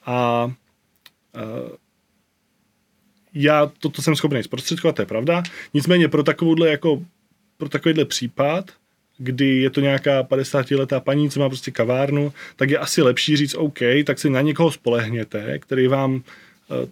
a 0.05 0.51
já 3.33 3.71
toto 3.79 4.01
jsem 4.01 4.15
schopný 4.15 4.43
zprostředkovat, 4.43 4.95
to 4.95 5.01
je 5.01 5.05
pravda. 5.05 5.43
Nicméně 5.73 6.07
pro 6.07 6.23
takovouhle 6.23 6.69
jako 6.69 7.01
pro 7.57 7.69
takovýhle 7.69 8.05
případ, 8.05 8.71
kdy 9.17 9.61
je 9.61 9.69
to 9.69 9.81
nějaká 9.81 10.23
50-letá 10.23 10.99
paní, 10.99 11.29
co 11.29 11.39
má 11.39 11.49
prostě 11.49 11.71
kavárnu, 11.71 12.33
tak 12.55 12.69
je 12.69 12.77
asi 12.77 13.01
lepší 13.01 13.37
říct 13.37 13.55
OK, 13.55 13.79
tak 14.05 14.19
si 14.19 14.29
na 14.29 14.41
někoho 14.41 14.71
spolehněte, 14.71 15.59
který 15.59 15.87
vám 15.87 16.13
uh, 16.13 16.21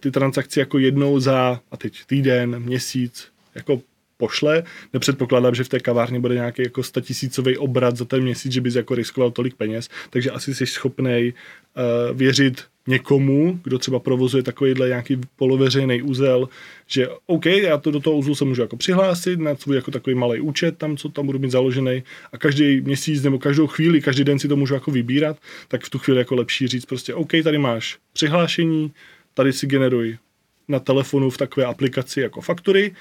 ty 0.00 0.10
transakce 0.10 0.60
jako 0.60 0.78
jednou 0.78 1.20
za, 1.20 1.60
a 1.70 1.76
teď 1.76 2.04
týden, 2.06 2.58
měsíc, 2.58 3.28
jako 3.54 3.80
pošle. 4.16 4.62
Nepředpokládám, 4.92 5.54
že 5.54 5.64
v 5.64 5.68
té 5.68 5.80
kavárně 5.80 6.20
bude 6.20 6.34
nějaký 6.34 6.62
jako 6.62 6.82
statisícový 6.82 7.56
obrat 7.56 7.96
za 7.96 8.04
ten 8.04 8.22
měsíc, 8.22 8.52
že 8.52 8.60
bys 8.60 8.74
jako 8.74 8.94
riskoval 8.94 9.30
tolik 9.30 9.54
peněz, 9.54 9.88
takže 10.10 10.30
asi 10.30 10.54
jsi 10.54 10.66
schopný 10.66 11.32
uh, 11.32 12.16
věřit 12.16 12.71
někomu, 12.86 13.60
kdo 13.64 13.78
třeba 13.78 13.98
provozuje 13.98 14.42
takovýhle 14.42 14.88
nějaký 14.88 15.20
poloveřejný 15.36 16.02
úzel, 16.02 16.48
že 16.86 17.08
OK, 17.26 17.46
já 17.46 17.78
to 17.78 17.90
do 17.90 18.00
toho 18.00 18.16
úzlu 18.16 18.34
se 18.34 18.44
můžu 18.44 18.62
jako 18.62 18.76
přihlásit 18.76 19.40
na 19.40 19.56
svůj 19.56 19.76
jako 19.76 19.90
takový 19.90 20.16
malý 20.16 20.40
účet, 20.40 20.78
tam, 20.78 20.96
co 20.96 21.08
tam 21.08 21.26
budu 21.26 21.38
mít 21.38 21.50
založený 21.50 22.02
a 22.32 22.38
každý 22.38 22.80
měsíc 22.80 23.22
nebo 23.22 23.38
každou 23.38 23.66
chvíli, 23.66 24.00
každý 24.00 24.24
den 24.24 24.38
si 24.38 24.48
to 24.48 24.56
můžu 24.56 24.74
jako 24.74 24.90
vybírat, 24.90 25.36
tak 25.68 25.84
v 25.84 25.90
tu 25.90 25.98
chvíli 25.98 26.18
jako 26.18 26.34
lepší 26.34 26.68
říct 26.68 26.84
prostě 26.84 27.14
OK, 27.14 27.30
tady 27.44 27.58
máš 27.58 27.98
přihlášení, 28.12 28.92
tady 29.34 29.52
si 29.52 29.66
generuj 29.66 30.18
na 30.68 30.78
telefonu 30.78 31.30
v 31.30 31.38
takové 31.38 31.66
aplikaci 31.66 32.20
jako 32.20 32.40
faktury, 32.40 32.94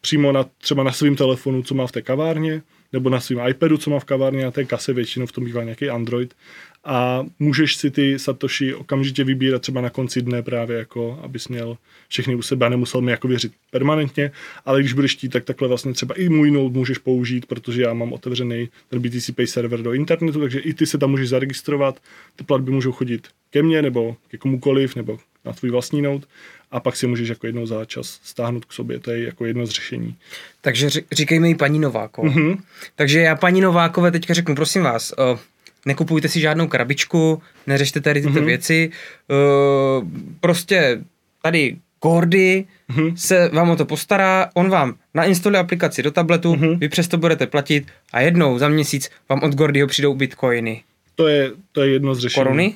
přímo 0.00 0.32
na, 0.32 0.44
třeba 0.58 0.82
na 0.82 0.92
svém 0.92 1.16
telefonu, 1.16 1.62
co 1.62 1.74
má 1.74 1.86
v 1.86 1.92
té 1.92 2.02
kavárně, 2.02 2.62
nebo 2.92 3.10
na 3.10 3.20
svém 3.20 3.48
iPadu, 3.48 3.76
co 3.76 3.90
má 3.90 3.98
v 3.98 4.04
kavárně, 4.04 4.44
na 4.44 4.50
té 4.50 4.64
kase 4.64 4.92
většinou 4.92 5.26
v 5.26 5.32
tom 5.32 5.44
bývá 5.44 5.64
nějaký 5.64 5.90
Android 5.90 6.34
a 6.84 7.26
můžeš 7.38 7.76
si 7.76 7.90
ty 7.90 8.18
Satoshi 8.18 8.74
okamžitě 8.74 9.24
vybírat 9.24 9.62
třeba 9.62 9.80
na 9.80 9.90
konci 9.90 10.22
dne 10.22 10.42
právě 10.42 10.78
jako, 10.78 11.20
abys 11.22 11.48
měl 11.48 11.76
všechny 12.08 12.34
u 12.34 12.42
sebe 12.42 12.66
a 12.66 12.68
nemusel 12.68 13.00
mi 13.00 13.10
jako 13.10 13.28
věřit 13.28 13.52
permanentně, 13.70 14.30
ale 14.64 14.80
když 14.80 14.92
budeš 14.92 15.12
chtít, 15.12 15.28
tak 15.28 15.44
takhle 15.44 15.68
vlastně 15.68 15.92
třeba 15.92 16.14
i 16.14 16.28
můj 16.28 16.50
node 16.50 16.78
můžeš 16.78 16.98
použít, 16.98 17.46
protože 17.46 17.82
já 17.82 17.94
mám 17.94 18.12
otevřený 18.12 18.68
ten 18.88 19.02
BTC 19.02 19.30
Pay 19.30 19.46
server 19.46 19.82
do 19.82 19.92
internetu, 19.92 20.40
takže 20.40 20.58
i 20.58 20.74
ty 20.74 20.86
se 20.86 20.98
tam 20.98 21.10
můžeš 21.10 21.28
zaregistrovat, 21.28 22.00
ty 22.36 22.44
platby 22.44 22.70
můžou 22.70 22.92
chodit 22.92 23.28
ke 23.50 23.62
mně 23.62 23.82
nebo 23.82 24.16
ke 24.28 24.38
komukoliv, 24.38 24.96
nebo 24.96 25.18
na 25.44 25.52
tvůj 25.52 25.70
vlastní 25.70 26.02
node 26.02 26.26
a 26.70 26.80
pak 26.80 26.96
si 26.96 27.06
můžeš 27.06 27.28
jako 27.28 27.46
jednou 27.46 27.66
za 27.66 27.84
čas 27.84 28.20
stáhnout 28.22 28.64
k 28.64 28.72
sobě. 28.72 28.98
To 28.98 29.10
je 29.10 29.24
jako 29.24 29.44
jedno 29.44 29.66
z 29.66 29.70
řešení. 29.70 30.16
Takže 30.60 30.88
říkej 31.12 31.38
mi 31.38 31.54
paní 31.54 31.78
Novákové. 31.78 32.30
Mm-hmm. 32.30 32.58
Takže 32.96 33.20
já 33.20 33.36
paní 33.36 33.60
Novákové 33.60 34.10
teďka 34.10 34.34
řeknu, 34.34 34.54
prosím 34.54 34.82
vás, 34.82 35.14
uh, 35.32 35.38
nekupujte 35.86 36.28
si 36.28 36.40
žádnou 36.40 36.68
krabičku, 36.68 37.42
neřešte 37.66 38.00
tady 38.00 38.20
tyto 38.20 38.32
mm-hmm. 38.32 38.44
věci. 38.44 38.90
Uh, 39.28 40.08
prostě 40.40 41.04
tady 41.42 41.76
Gordy 42.02 42.64
mm-hmm. 42.90 43.14
se 43.16 43.48
vám 43.48 43.70
o 43.70 43.76
to 43.76 43.84
postará, 43.84 44.50
on 44.54 44.70
vám 44.70 44.94
nainstaluje 45.14 45.60
aplikaci 45.60 46.02
do 46.02 46.10
tabletu, 46.10 46.54
mm-hmm. 46.54 46.78
vy 46.78 46.88
přesto 46.88 47.18
budete 47.18 47.46
platit 47.46 47.86
a 48.12 48.20
jednou 48.20 48.58
za 48.58 48.68
měsíc 48.68 49.10
vám 49.28 49.42
od 49.42 49.54
Gordyho 49.54 49.86
přijdou 49.86 50.14
bitcoiny. 50.14 50.82
To 51.14 51.28
je, 51.28 51.50
to 51.72 51.82
je 51.82 51.92
jedno 51.92 52.14
z 52.14 52.18
řešení. 52.18 52.44
Koruny? 52.44 52.74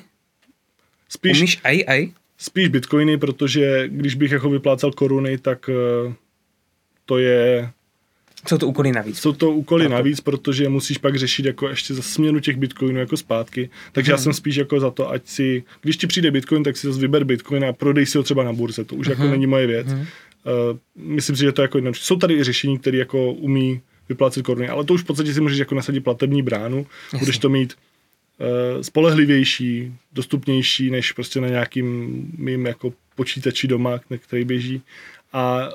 Spíš, 1.09 1.37
Umíš 1.37 1.59
aj, 1.63 1.83
aj? 1.87 2.07
Spíš 2.37 2.67
bitcoiny, 2.67 3.17
protože 3.17 3.87
když 3.87 4.15
bych 4.15 4.31
jako 4.31 4.49
vyplácal 4.49 4.91
koruny, 4.91 5.37
tak 5.37 5.69
uh, 5.69 6.13
to 7.05 7.17
je 7.17 7.69
jsou 8.47 8.57
to 8.57 8.67
úkoly 8.67 8.91
navíc. 8.91 9.19
Jsou 9.19 9.33
to 9.33 9.51
úkoly 9.51 9.83
Proto. 9.83 9.95
navíc, 9.95 10.21
protože 10.21 10.69
musíš 10.69 10.97
pak 10.97 11.15
řešit 11.15 11.45
jako 11.45 11.69
ještě 11.69 11.93
za 11.93 12.01
směnu 12.01 12.39
těch 12.39 12.57
bitcoinů 12.57 12.99
jako 12.99 13.17
zpátky. 13.17 13.69
Takže 13.91 14.11
hmm. 14.11 14.17
já 14.17 14.23
jsem 14.23 14.33
spíš 14.33 14.55
jako 14.55 14.79
za 14.79 14.91
to, 14.91 15.11
ať 15.11 15.27
si, 15.27 15.63
když 15.81 15.97
ti 15.97 16.07
přijde 16.07 16.31
bitcoin, 16.31 16.63
tak 16.63 16.77
si 16.77 16.87
zase 16.87 16.99
vyber 16.99 17.23
bitcoin 17.23 17.65
a 17.65 17.73
prodej 17.73 18.05
si 18.05 18.17
ho 18.17 18.23
třeba 18.23 18.43
na 18.43 18.53
burze. 18.53 18.83
To 18.83 18.95
už 18.95 19.07
hmm. 19.07 19.11
jako 19.11 19.31
není 19.31 19.47
moje 19.47 19.67
věc. 19.67 19.87
Hmm. 19.87 20.01
Uh, 20.01 20.07
myslím 20.95 21.35
si, 21.35 21.43
že 21.43 21.51
to 21.51 21.61
je 21.61 21.63
jako 21.63 21.77
jedno. 21.77 21.93
Jsou 21.93 22.15
tady 22.15 22.33
i 22.33 22.43
řešení, 22.43 22.79
které 22.79 22.97
jako 22.97 23.33
umí 23.33 23.81
vyplácet 24.09 24.45
koruny, 24.45 24.69
ale 24.69 24.83
to 24.83 24.93
už 24.93 25.01
v 25.01 25.05
podstatě 25.05 25.33
si 25.33 25.41
můžeš 25.41 25.59
jako 25.59 25.75
nasadit 25.75 25.99
platební 25.99 26.41
bránu. 26.41 26.85
Jasně. 27.05 27.19
Budeš 27.19 27.37
to 27.37 27.49
mít 27.49 27.73
uh, 28.39 28.81
spolehlivější, 28.81 29.93
dostupnější, 30.13 30.89
než 30.89 31.11
prostě 31.11 31.41
na 31.41 31.47
nějakým 31.47 32.27
mým 32.37 32.65
jako 32.65 32.93
počítači 33.15 33.67
doma, 33.67 33.99
který 34.19 34.45
běží. 34.45 34.81
A 35.33 35.69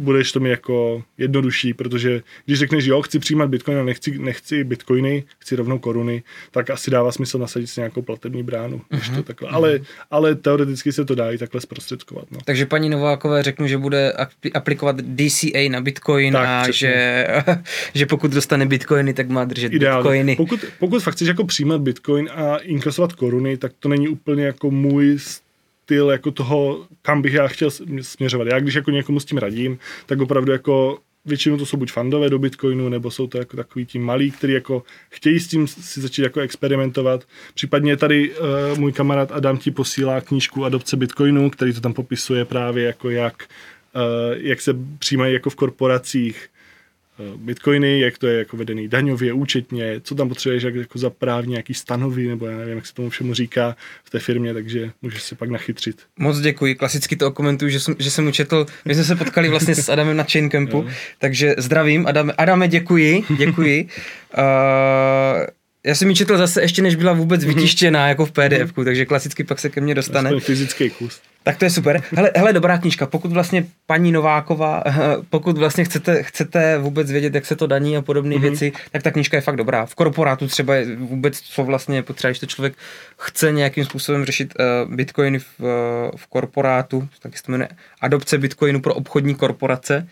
budeš 0.00 0.32
to 0.32 0.40
mi 0.40 0.50
jako 0.50 1.02
jednodušší, 1.18 1.74
protože 1.74 2.22
když 2.46 2.58
řekneš, 2.58 2.84
jo, 2.84 3.02
chci 3.02 3.18
přijímat 3.18 3.50
bitcoin 3.50 3.78
a 3.78 3.82
nechci, 3.84 4.18
nechci 4.18 4.64
bitcoiny, 4.64 5.24
chci 5.38 5.56
rovnou 5.56 5.78
koruny, 5.78 6.22
tak 6.50 6.70
asi 6.70 6.90
dává 6.90 7.12
smysl 7.12 7.38
nasadit 7.38 7.66
si 7.66 7.80
nějakou 7.80 8.02
platební 8.02 8.42
bránu. 8.42 8.80
Uh-huh. 8.92 9.16
to 9.16 9.22
takhle. 9.22 9.48
Uh-huh. 9.48 9.54
Ale, 9.54 9.80
ale 10.10 10.34
teoreticky 10.34 10.92
se 10.92 11.04
to 11.04 11.14
dá 11.14 11.30
i 11.30 11.38
takhle 11.38 11.60
zprostředkovat. 11.60 12.24
No. 12.30 12.38
Takže 12.44 12.66
paní 12.66 12.88
Novákové 12.88 13.42
řeknu, 13.42 13.66
že 13.66 13.78
bude 13.78 14.12
aplikovat 14.54 14.96
DCA 15.00 15.68
na 15.70 15.80
bitcoin 15.80 16.32
tak, 16.32 16.46
a 16.46 16.70
že, 16.70 17.26
že 17.94 18.06
pokud 18.06 18.30
dostane 18.30 18.66
bitcoiny, 18.66 19.14
tak 19.14 19.28
má 19.28 19.44
držet 19.44 19.72
Ideálně. 19.72 20.02
bitcoiny. 20.02 20.36
Pokud, 20.36 20.64
pokud 20.78 21.02
fakt 21.02 21.14
chceš 21.14 21.28
jako 21.28 21.44
přijímat 21.44 21.80
bitcoin 21.80 22.28
a 22.34 22.56
inkasovat 22.56 23.12
koruny, 23.12 23.56
tak 23.56 23.72
to 23.80 23.88
není 23.88 24.08
úplně 24.08 24.44
jako 24.44 24.70
můj 24.70 25.18
styl 25.90 26.10
jako 26.10 26.30
toho, 26.30 26.86
kam 27.02 27.22
bych 27.22 27.32
já 27.34 27.48
chtěl 27.48 27.70
směřovat. 28.00 28.48
Já 28.48 28.60
když 28.60 28.74
jako 28.74 28.90
někomu 28.90 29.20
s 29.20 29.24
tím 29.24 29.38
radím, 29.38 29.78
tak 30.06 30.20
opravdu 30.20 30.52
jako 30.52 30.98
většinou 31.24 31.56
to 31.56 31.66
jsou 31.66 31.76
buď 31.76 31.92
fandové 31.92 32.30
do 32.30 32.38
Bitcoinu, 32.38 32.88
nebo 32.88 33.10
jsou 33.10 33.26
to 33.26 33.38
jako 33.38 33.56
takový 33.56 33.86
ti 33.86 33.98
malí, 33.98 34.30
kteří 34.30 34.52
jako 34.52 34.82
chtějí 35.10 35.40
s 35.40 35.48
tím 35.48 35.66
si 35.66 36.00
začít 36.00 36.22
jako 36.22 36.40
experimentovat. 36.40 37.24
Případně 37.54 37.96
tady 37.96 38.30
uh, 38.30 38.78
můj 38.78 38.92
kamarád 38.92 39.32
Adam 39.32 39.58
ti 39.58 39.70
posílá 39.70 40.20
knížku 40.20 40.64
Adopce 40.64 40.96
Bitcoinu, 40.96 41.50
který 41.50 41.72
to 41.72 41.80
tam 41.80 41.92
popisuje 41.92 42.44
právě 42.44 42.84
jako 42.84 43.10
jak, 43.10 43.44
uh, 43.94 44.36
jak 44.36 44.60
se 44.60 44.74
přijímají 44.98 45.34
jako 45.34 45.50
v 45.50 45.54
korporacích 45.54 46.48
bitcoiny, 47.36 48.00
jak 48.00 48.18
to 48.18 48.26
je 48.26 48.38
jako 48.38 48.56
vedený 48.56 48.88
daňově, 48.88 49.32
účetně, 49.32 50.00
co 50.00 50.14
tam 50.14 50.28
potřebuješ 50.28 50.62
jak, 50.62 50.74
jako 50.74 50.98
za 50.98 51.10
právní 51.10 51.50
nějaký 51.50 51.74
stanovy, 51.74 52.28
nebo 52.28 52.46
já 52.46 52.58
nevím, 52.58 52.76
jak 52.76 52.86
se 52.86 52.94
tomu 52.94 53.10
všemu 53.10 53.34
říká 53.34 53.76
v 54.04 54.10
té 54.10 54.18
firmě, 54.18 54.54
takže 54.54 54.90
můžeš 55.02 55.22
se 55.22 55.34
pak 55.34 55.50
nachytrit. 55.50 56.02
Moc 56.18 56.38
děkuji, 56.40 56.74
klasicky 56.74 57.16
to 57.16 57.30
komentuju, 57.30 57.70
že 57.70 57.80
jsem, 57.80 57.94
že 57.98 58.10
jsem 58.10 58.26
učetl, 58.26 58.66
my 58.84 58.94
jsme 58.94 59.04
se 59.04 59.16
potkali 59.16 59.48
vlastně 59.48 59.74
s 59.74 59.88
Adamem 59.88 60.16
na 60.16 60.24
Chain 60.24 60.50
Campu, 60.50 60.86
takže 61.18 61.54
zdravím, 61.58 62.06
Adame, 62.06 62.32
Adame 62.32 62.68
děkuji, 62.68 63.24
děkuji. 63.36 63.88
uh, 64.38 64.42
já 65.84 65.94
jsem 65.94 66.10
ji 66.10 66.16
četl 66.16 66.36
zase 66.36 66.62
ještě, 66.62 66.82
než 66.82 66.96
byla 66.96 67.12
vůbec 67.12 67.44
vytištěná 67.44 68.08
jako 68.08 68.26
v 68.26 68.32
PDF, 68.32 68.72
takže 68.84 69.06
klasicky 69.06 69.44
pak 69.44 69.58
se 69.58 69.68
ke 69.68 69.80
mně 69.80 69.94
dostane. 69.94 70.28
Aspoň 70.28 70.40
fyzický 70.40 70.90
kus. 70.90 71.20
Tak 71.42 71.56
to 71.56 71.64
je 71.64 71.70
super. 71.70 72.02
Hele, 72.12 72.30
hele, 72.36 72.52
dobrá 72.52 72.78
knížka. 72.78 73.06
Pokud 73.06 73.32
vlastně 73.32 73.66
paní 73.86 74.12
Nováková, 74.12 74.84
pokud 75.30 75.58
vlastně 75.58 75.84
chcete, 75.84 76.22
chcete 76.22 76.78
vůbec 76.78 77.10
vědět, 77.10 77.34
jak 77.34 77.46
se 77.46 77.56
to 77.56 77.66
daní 77.66 77.96
a 77.96 78.02
podobné 78.02 78.36
mm-hmm. 78.36 78.40
věci, 78.40 78.72
tak 78.90 79.02
ta 79.02 79.10
knížka 79.10 79.36
je 79.36 79.40
fakt 79.40 79.56
dobrá. 79.56 79.86
V 79.86 79.94
korporátu 79.94 80.46
třeba 80.46 80.74
je 80.74 80.96
vůbec, 80.96 81.40
co 81.40 81.64
vlastně 81.64 82.02
potřeba, 82.02 82.30
když 82.30 82.38
to 82.38 82.46
člověk 82.46 82.74
chce 83.18 83.52
nějakým 83.52 83.84
způsobem 83.84 84.24
řešit 84.24 84.54
uh, 84.86 84.94
bitcoiny 84.94 85.38
v, 85.38 85.46
uh, 85.58 85.66
v 86.16 86.26
korporátu, 86.26 87.08
tak 87.20 87.36
se 87.36 87.42
to 87.42 87.52
jmenuje 87.52 87.68
adopce 88.00 88.38
bitcoinu 88.38 88.80
pro 88.80 88.94
obchodní 88.94 89.34
korporace, 89.34 90.08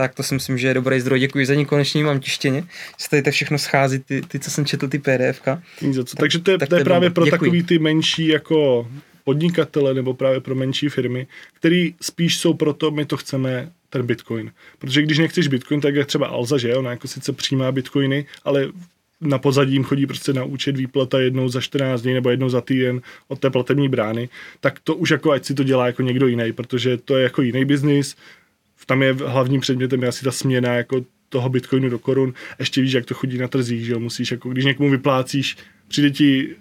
tak 0.00 0.14
to 0.14 0.22
si 0.22 0.34
myslím, 0.34 0.58
že 0.58 0.68
je 0.68 0.74
dobrý 0.74 1.00
zdroj. 1.00 1.20
Děkuji 1.20 1.46
za 1.46 1.54
ní, 1.54 1.66
konečně 1.66 2.04
mám 2.04 2.20
tištěně. 2.20 2.64
Že 3.02 3.08
tady 3.10 3.22
tak 3.22 3.34
všechno 3.34 3.58
schází, 3.58 3.98
ty, 3.98 4.22
ty 4.22 4.38
co 4.38 4.50
jsem 4.50 4.64
četl, 4.64 4.88
ty 4.88 4.98
PDFka. 4.98 5.62
Tak, 5.80 6.20
Takže 6.20 6.38
to 6.38 6.50
je, 6.50 6.58
tak 6.58 6.68
to 6.68 6.76
je 6.76 6.84
právě 6.84 7.10
pro 7.10 7.24
Děkuji. 7.24 7.38
takový 7.38 7.62
ty 7.62 7.78
menší 7.78 8.26
jako 8.26 8.88
podnikatele 9.24 9.94
nebo 9.94 10.14
právě 10.14 10.40
pro 10.40 10.54
menší 10.54 10.88
firmy, 10.88 11.26
který 11.52 11.94
spíš 12.00 12.38
jsou 12.38 12.54
pro 12.54 12.72
to, 12.72 12.90
my 12.90 13.04
to 13.04 13.16
chceme 13.16 13.72
ten 13.90 14.06
bitcoin. 14.06 14.52
Protože 14.78 15.02
když 15.02 15.18
nechceš 15.18 15.48
bitcoin, 15.48 15.80
tak 15.80 15.94
je 15.94 16.04
třeba 16.04 16.26
Alza, 16.26 16.58
že 16.58 16.76
ona 16.76 16.90
jako 16.90 17.08
sice 17.08 17.32
přijímá 17.32 17.72
bitcoiny, 17.72 18.26
ale 18.44 18.68
na 19.20 19.38
pozadí 19.38 19.72
jim 19.72 19.84
chodí 19.84 20.06
prostě 20.06 20.32
na 20.32 20.44
účet 20.44 20.76
výplata 20.76 21.20
jednou 21.20 21.48
za 21.48 21.60
14 21.60 22.02
dní 22.02 22.14
nebo 22.14 22.30
jednou 22.30 22.48
za 22.48 22.60
týden 22.60 23.00
od 23.28 23.38
té 23.38 23.50
platební 23.50 23.88
brány, 23.88 24.28
tak 24.60 24.78
to 24.84 24.94
už 24.94 25.10
jako 25.10 25.32
ať 25.32 25.44
si 25.44 25.54
to 25.54 25.62
dělá 25.62 25.86
jako 25.86 26.02
někdo 26.02 26.26
jiný, 26.26 26.52
protože 26.52 26.96
to 26.96 27.16
je 27.16 27.22
jako 27.22 27.42
jiný 27.42 27.64
biznis, 27.64 28.16
tam 28.90 29.02
je 29.02 29.12
hlavním 29.12 29.60
předmětem 29.60 30.02
je 30.02 30.08
asi 30.08 30.24
ta 30.24 30.32
směna 30.32 30.74
jako 30.74 31.04
toho 31.28 31.48
bitcoinu 31.48 31.88
do 31.88 31.98
korun. 31.98 32.34
Ještě 32.58 32.80
víš, 32.82 32.92
jak 32.92 33.04
to 33.04 33.14
chodí 33.14 33.38
na 33.38 33.48
trzích, 33.48 33.84
že 33.84 33.92
jo? 33.92 34.00
musíš 34.00 34.30
jako, 34.30 34.48
když 34.48 34.64
někomu 34.64 34.90
vyplácíš, 34.90 35.56
přijde 35.88 36.10
ti 36.10 36.56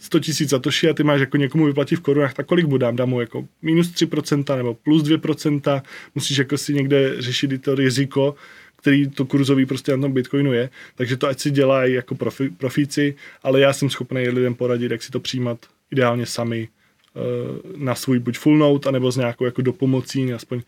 100 0.00 0.20
tisíc 0.20 0.50
satoshi 0.50 0.88
a 0.88 0.94
ty 0.94 1.02
máš 1.02 1.20
jako 1.20 1.36
někomu 1.36 1.64
vyplatit 1.66 1.98
v 1.98 2.02
korunách, 2.02 2.34
tak 2.34 2.46
kolik 2.46 2.66
mu 2.66 2.78
dám? 2.78 2.96
Dám 2.96 3.08
mu 3.08 3.20
jako 3.20 3.48
minus 3.62 3.92
3% 3.92 4.56
nebo 4.56 4.74
plus 4.74 5.02
2%, 5.02 5.82
musíš 6.14 6.38
jako 6.38 6.58
si 6.58 6.74
někde 6.74 7.22
řešit 7.22 7.52
i 7.52 7.58
to 7.58 7.74
riziko, 7.74 8.34
který 8.76 9.08
to 9.08 9.24
kurzový 9.24 9.66
prostě 9.66 9.92
na 9.92 10.02
tom 10.02 10.12
Bitcoinu 10.12 10.52
je, 10.52 10.70
takže 10.94 11.16
to 11.16 11.28
ať 11.28 11.40
si 11.40 11.50
dělají 11.50 11.94
jako 11.94 12.14
profi, 12.14 12.50
profíci, 12.50 13.14
ale 13.42 13.60
já 13.60 13.72
jsem 13.72 13.90
schopný 13.90 14.28
lidem 14.28 14.54
poradit, 14.54 14.90
jak 14.90 15.02
si 15.02 15.10
to 15.10 15.20
přijímat 15.20 15.58
ideálně 15.90 16.26
sami 16.26 16.68
eh, 16.68 17.20
na 17.76 17.94
svůj 17.94 18.18
buď 18.18 18.38
full 18.38 18.56
note, 18.56 18.88
anebo 18.88 19.12
s 19.12 19.16
nějakou 19.16 19.44
jako 19.44 19.62
dopomocí, 19.62 20.32
aspoň 20.32 20.62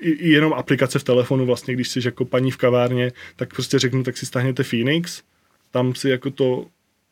i, 0.00 0.30
jenom 0.30 0.52
aplikace 0.52 0.98
v 0.98 1.04
telefonu 1.04 1.46
vlastně, 1.46 1.74
když 1.74 1.88
jsi 1.88 2.00
jako 2.04 2.24
paní 2.24 2.50
v 2.50 2.56
kavárně, 2.56 3.12
tak 3.36 3.54
prostě 3.54 3.78
řeknu, 3.78 4.02
tak 4.02 4.16
si 4.16 4.26
stáhněte 4.26 4.62
Phoenix, 4.62 5.22
tam 5.70 5.94
si 5.94 6.08
jako 6.08 6.30
to 6.30 6.66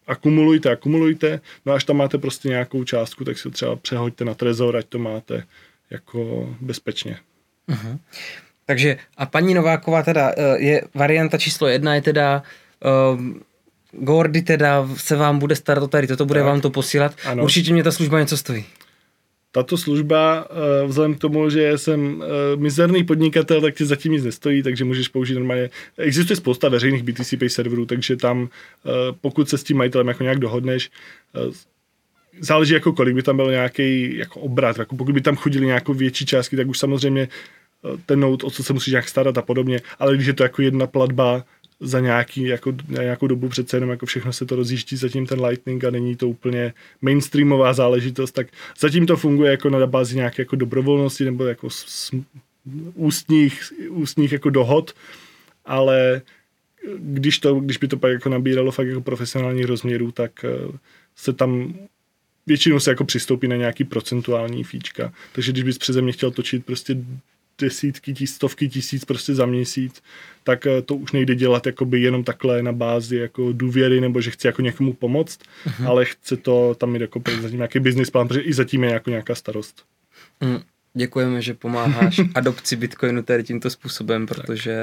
akumulujte, 0.06 0.70
akumulujte, 0.70 1.40
no 1.66 1.72
až 1.72 1.84
tam 1.84 1.96
máte 1.96 2.18
prostě 2.18 2.48
nějakou 2.48 2.84
částku, 2.84 3.24
tak 3.24 3.38
si 3.38 3.42
to 3.42 3.50
třeba 3.50 3.76
přehoďte 3.76 4.24
na 4.24 4.34
Trezor, 4.34 4.76
ať 4.76 4.86
to 4.86 4.98
máte 4.98 5.44
jako 5.90 6.48
bezpečně. 6.60 7.18
Uh-huh. 7.68 7.98
Takže 8.66 8.96
a 9.16 9.26
paní 9.26 9.54
Nováková 9.54 10.02
teda 10.02 10.32
eh, 10.36 10.58
je 10.58 10.82
varianta 10.94 11.38
číslo 11.38 11.68
jedna 11.68 11.94
je 11.94 12.02
teda 12.02 12.42
um, 13.14 13.42
Gordy 13.92 14.42
teda 14.42 14.88
se 14.96 15.16
vám 15.16 15.38
bude 15.38 15.56
starat 15.56 15.84
o 15.84 15.88
tady, 15.88 16.06
toto 16.06 16.26
bude 16.26 16.40
tak. 16.40 16.46
vám 16.46 16.60
to 16.60 16.70
posílat. 16.70 17.16
Ano. 17.24 17.42
Určitě 17.42 17.72
mě 17.72 17.82
ta 17.82 17.92
služba 17.92 18.20
něco 18.20 18.36
stojí 18.36 18.64
tato 19.52 19.76
služba, 19.76 20.46
eh, 20.50 20.86
vzhledem 20.86 21.14
k 21.14 21.18
tomu, 21.18 21.50
že 21.50 21.78
jsem 21.78 22.22
eh, 22.22 22.56
mizerný 22.56 23.04
podnikatel, 23.04 23.60
tak 23.60 23.74
ti 23.74 23.86
zatím 23.86 24.12
nic 24.12 24.24
nestojí, 24.24 24.62
takže 24.62 24.84
můžeš 24.84 25.08
použít 25.08 25.34
normálně. 25.34 25.70
Existuje 25.98 26.36
spousta 26.36 26.68
veřejných 26.68 27.02
BTC 27.02 27.36
Pay 27.36 27.48
serverů, 27.48 27.86
takže 27.86 28.16
tam, 28.16 28.48
eh, 28.48 28.90
pokud 29.20 29.48
se 29.48 29.58
s 29.58 29.64
tím 29.64 29.76
majitelem 29.76 30.08
jako 30.08 30.22
nějak 30.22 30.38
dohodneš, 30.38 30.90
záleží 32.40 32.74
jako 32.74 32.92
kolik 32.92 33.14
by 33.14 33.22
tam 33.22 33.36
byl 33.36 33.50
nějaký 33.50 34.16
jako 34.16 34.40
obrat, 34.40 34.78
jako 34.78 34.96
pokud 34.96 35.14
by 35.14 35.20
tam 35.20 35.36
chodili 35.36 35.66
nějakou 35.66 35.94
větší 35.94 36.26
částky, 36.26 36.56
tak 36.56 36.68
už 36.68 36.78
samozřejmě 36.78 37.28
ten 38.06 38.20
note, 38.20 38.46
o 38.46 38.50
co 38.50 38.62
se 38.62 38.72
musíš 38.72 38.92
nějak 38.92 39.08
starat 39.08 39.38
a 39.38 39.42
podobně, 39.42 39.80
ale 39.98 40.14
když 40.14 40.26
je 40.26 40.32
to 40.32 40.42
jako 40.42 40.62
jedna 40.62 40.86
platba, 40.86 41.44
za 41.80 42.00
nějaký, 42.00 42.42
jako, 42.42 42.72
nějakou 42.88 43.26
dobu 43.26 43.48
přece 43.48 43.76
jenom 43.76 43.90
jako 43.90 44.06
všechno 44.06 44.32
se 44.32 44.46
to 44.46 44.56
rozjíždí 44.56 44.96
zatím 44.96 45.26
ten 45.26 45.44
Lightning 45.44 45.84
a 45.84 45.90
není 45.90 46.16
to 46.16 46.28
úplně 46.28 46.72
mainstreamová 47.02 47.72
záležitost, 47.72 48.32
tak 48.32 48.46
zatím 48.78 49.06
to 49.06 49.16
funguje 49.16 49.50
jako 49.50 49.70
na 49.70 49.86
bázi 49.86 50.16
nějaké 50.16 50.42
jako 50.42 50.56
dobrovolnosti 50.56 51.24
nebo 51.24 51.44
jako 51.44 51.70
s, 51.70 52.10
ústních, 52.94 53.72
ústních 53.88 54.32
jako 54.32 54.50
dohod, 54.50 54.94
ale 55.64 56.22
když, 56.98 57.38
to, 57.38 57.54
když 57.54 57.76
by 57.76 57.88
to 57.88 57.96
pak 57.96 58.12
jako 58.12 58.28
nabíralo 58.28 58.70
fakt 58.70 58.86
jako 58.86 59.00
profesionálních 59.00 59.66
rozměrů, 59.66 60.12
tak 60.12 60.44
eh, 60.44 60.78
se 61.16 61.32
tam 61.32 61.74
většinou 62.46 62.80
se 62.80 62.90
jako 62.90 63.04
přistoupí 63.04 63.48
na 63.48 63.56
nějaký 63.56 63.84
procentuální 63.84 64.64
fíčka. 64.64 65.12
Takže 65.32 65.52
když 65.52 65.64
bys 65.64 65.78
přeze 65.78 66.02
mě 66.02 66.12
chtěl 66.12 66.30
točit 66.30 66.66
prostě 66.66 66.96
desítky, 67.60 68.14
tis, 68.14 68.34
stovky 68.34 68.68
tisíc 68.68 69.04
prostě 69.04 69.34
za 69.34 69.46
měsíc, 69.46 70.02
tak 70.44 70.66
eh, 70.66 70.82
to 70.82 70.94
už 70.94 71.12
nejde 71.12 71.34
dělat 71.34 71.66
jakoby 71.66 72.00
jenom 72.00 72.24
takhle 72.24 72.62
na 72.62 72.72
bázi 72.72 73.16
jako 73.16 73.52
důvěry, 73.52 74.00
nebo 74.00 74.20
že 74.20 74.30
chci 74.30 74.46
jako 74.46 74.62
někomu 74.62 74.92
pomoct, 74.92 75.40
uh-huh. 75.66 75.88
ale 75.88 76.04
chce 76.04 76.36
to 76.36 76.74
tam 76.74 76.90
mít 76.90 77.00
jako 77.00 77.22
zatím 77.40 77.56
nějaký 77.56 77.80
business 77.80 78.10
plán, 78.10 78.28
protože 78.28 78.40
i 78.40 78.52
zatím 78.52 78.84
je 78.84 78.90
jako 78.90 79.10
nějaká 79.10 79.34
starost. 79.34 79.82
Mm, 80.40 80.58
děkujeme, 80.94 81.42
že 81.42 81.54
pomáháš 81.54 82.20
adopci 82.34 82.76
Bitcoinu 82.76 83.22
tady 83.22 83.44
tímto 83.44 83.70
způsobem, 83.70 84.26
protože 84.26 84.76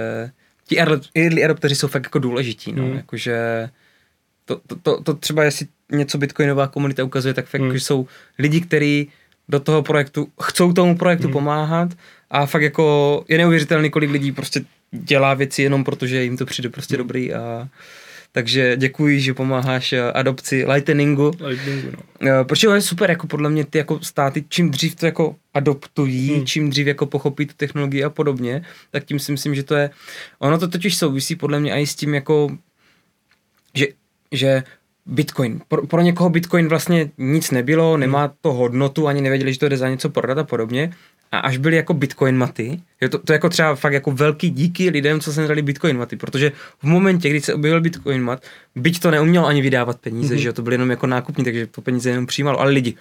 ti 0.68 0.80
early 1.16 1.44
adopteři 1.44 1.76
jsou 1.76 1.88
fakt 1.88 2.04
jako 2.04 2.20
důležití, 2.20 2.74
no, 2.74 2.84
mm. 2.84 2.96
jakože 2.96 3.70
to, 4.46 4.62
to, 4.68 4.76
to, 4.76 5.04
to 5.04 5.14
třeba 5.14 5.44
jestli 5.44 5.68
něco 5.92 6.18
bitcoinová 6.18 6.68
komunita 6.68 7.04
ukazuje, 7.04 7.34
tak 7.34 7.46
fakt, 7.46 7.62
mm. 7.62 7.74
že 7.74 7.80
jsou 7.80 8.08
lidi, 8.40 8.62
kteří 8.62 9.10
do 9.50 9.60
toho 9.60 9.84
projektu, 9.84 10.28
chcou 10.44 10.74
tomu 10.74 10.98
projektu 10.98 11.28
mm. 11.28 11.34
pomáhat 11.34 11.94
a 12.30 12.46
fakt 12.46 12.62
jako 12.62 13.26
je 13.28 13.38
neuvěřitelný, 13.38 13.90
kolik 13.90 14.12
lidí 14.12 14.32
prostě 14.32 14.62
dělá 14.92 15.34
věci 15.34 15.62
jenom 15.62 15.84
protože 15.84 16.24
jim 16.24 16.38
to 16.38 16.46
přijde 16.46 16.70
prostě 16.70 16.94
mm. 16.94 16.98
dobrý 16.98 17.34
a 17.34 17.70
takže 18.36 18.78
děkuji, 18.78 19.20
že 19.20 19.34
pomáháš 19.34 19.94
eh, 19.94 20.12
adopci 20.12 20.66
Lightningu. 20.66 21.32
Lightningu 21.40 21.88
no. 21.92 22.30
Eh, 22.30 22.44
Protože 22.44 22.68
je 22.68 22.82
super, 22.82 23.10
jako 23.10 23.28
podle 23.28 23.50
mě 23.50 23.66
ty 23.66 23.78
jako 23.78 24.00
státy, 24.02 24.46
čím 24.50 24.72
dřív 24.72 24.96
to 24.96 25.06
jako 25.06 25.36
adoptují, 25.54 26.34
hmm. 26.34 26.46
čím 26.46 26.70
dřív 26.70 26.88
jako 26.88 27.06
pochopí 27.06 27.46
tu 27.46 27.54
technologii 27.58 28.04
a 28.04 28.10
podobně, 28.10 28.66
tak 28.92 29.06
tím 29.06 29.20
si 29.20 29.32
myslím, 29.32 29.56
že 29.56 29.64
to 29.64 29.76
je, 29.76 29.90
ono 30.40 30.60
to 30.60 30.68
totiž 30.68 30.98
souvisí 30.98 31.36
podle 31.36 31.60
mě 31.60 31.74
i 31.74 31.88
s 31.88 31.96
tím 31.96 32.14
jako, 32.14 32.58
že, 33.76 33.88
že 34.32 34.64
Bitcoin. 35.06 35.62
Pro, 35.68 35.88
pro 35.88 36.02
někoho 36.02 36.30
Bitcoin 36.30 36.68
vlastně 36.68 37.12
nic 37.18 37.52
nebylo, 37.52 37.98
nemá 37.98 38.22
hmm. 38.22 38.34
to 38.42 38.54
hodnotu, 38.54 39.08
ani 39.08 39.22
nevěděli, 39.22 39.54
že 39.54 39.60
to 39.60 39.70
jde 39.70 39.78
za 39.78 39.90
něco 39.90 40.10
prodat 40.10 40.38
a 40.38 40.44
podobně 40.44 40.92
a 41.36 41.40
až 41.40 41.58
byli 41.58 41.76
jako 41.76 41.94
bitcoin 41.94 42.38
maty, 42.38 42.80
je 43.02 43.10
to, 43.10 43.20
to 43.20 43.34
jako 43.34 43.50
třeba 43.50 43.76
fakt 43.76 43.94
jako 43.94 44.12
velký 44.12 44.50
díky 44.50 44.90
lidem, 44.90 45.20
co 45.20 45.34
se 45.34 45.48
dali 45.48 45.62
bitcoin 45.62 45.98
maty, 45.98 46.16
protože 46.16 46.52
v 46.80 46.84
momentě, 46.84 47.30
kdy 47.30 47.42
se 47.42 47.54
objevil 47.54 47.82
bitcoin 47.82 48.24
mat, 48.24 48.44
byť 48.76 49.00
to 49.00 49.12
neumělo 49.12 49.48
ani 49.48 49.62
vydávat 49.62 50.00
peníze, 50.00 50.36
mm-hmm. 50.36 50.40
že 50.40 50.54
to 50.54 50.62
byly 50.62 50.74
jenom 50.74 50.90
jako 50.90 51.08
nákupní, 51.08 51.44
takže 51.44 51.68
to 51.68 51.82
peníze 51.82 52.10
jenom 52.10 52.26
přijímalo, 52.26 52.60
ale 52.60 52.72
lidi, 52.72 52.96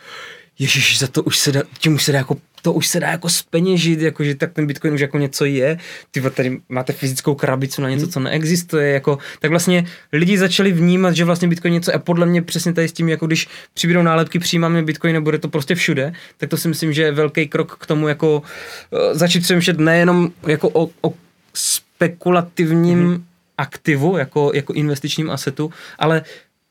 ježiš, 0.59 0.99
za 0.99 1.07
to 1.07 1.23
už 1.23 1.39
se 1.39 1.53
dá, 1.53 1.63
tím 1.79 1.95
už 1.95 2.03
se 2.03 2.13
dá 2.13 2.19
jako 2.19 2.37
to 2.65 2.73
už 2.73 2.87
se 2.87 3.01
dá 3.01 3.09
jako 3.09 3.29
speněžit, 3.29 4.01
jako 4.01 4.25
že 4.25 4.35
tak 4.35 4.53
ten 4.53 4.67
Bitcoin 4.67 4.95
už 4.95 5.01
jako 5.01 5.19
něco 5.19 5.45
je. 5.45 5.79
Ty 6.11 6.21
tady 6.21 6.61
máte 6.69 6.93
fyzickou 6.93 7.35
krabicu 7.35 7.83
na 7.83 7.91
něco, 7.91 8.09
co 8.09 8.21
neexistuje, 8.21 8.93
jako, 8.93 9.19
tak 9.41 9.51
vlastně 9.51 9.87
lidi 10.13 10.39
začali 10.39 10.73
vnímat, 10.73 11.17
že 11.17 11.25
vlastně 11.25 11.49
Bitcoin 11.49 11.75
něco 11.75 11.95
a 11.95 11.99
podle 11.99 12.27
mě 12.27 12.43
přesně 12.43 12.73
tady 12.73 12.89
s 12.89 12.93
tím, 12.93 13.09
jako 13.09 13.27
když 13.27 13.49
přibydou 13.75 14.03
nálepky, 14.03 14.39
přijímáme 14.39 14.83
Bitcoin 14.83 15.17
a 15.17 15.21
bude 15.21 15.39
to 15.39 15.49
prostě 15.49 15.75
všude, 15.75 16.13
tak 16.37 16.51
to 16.51 16.57
si 16.57 16.69
myslím, 16.69 16.93
že 16.93 17.03
je 17.03 17.13
velký 17.13 17.49
krok 17.49 17.77
k 17.81 17.87
tomu, 17.87 18.09
jako 18.09 18.37
uh, 18.39 18.99
začít 19.13 19.41
přemýšlet 19.41 19.79
nejenom 19.79 20.31
jako 20.47 20.69
o, 20.69 20.91
o 21.01 21.15
spekulativním 21.55 23.11
mm-hmm 23.11 23.23
aktivu, 23.59 24.17
jako, 24.17 24.51
jako 24.55 24.73
investičním 24.73 25.31
asetu, 25.31 25.73
ale 25.99 26.23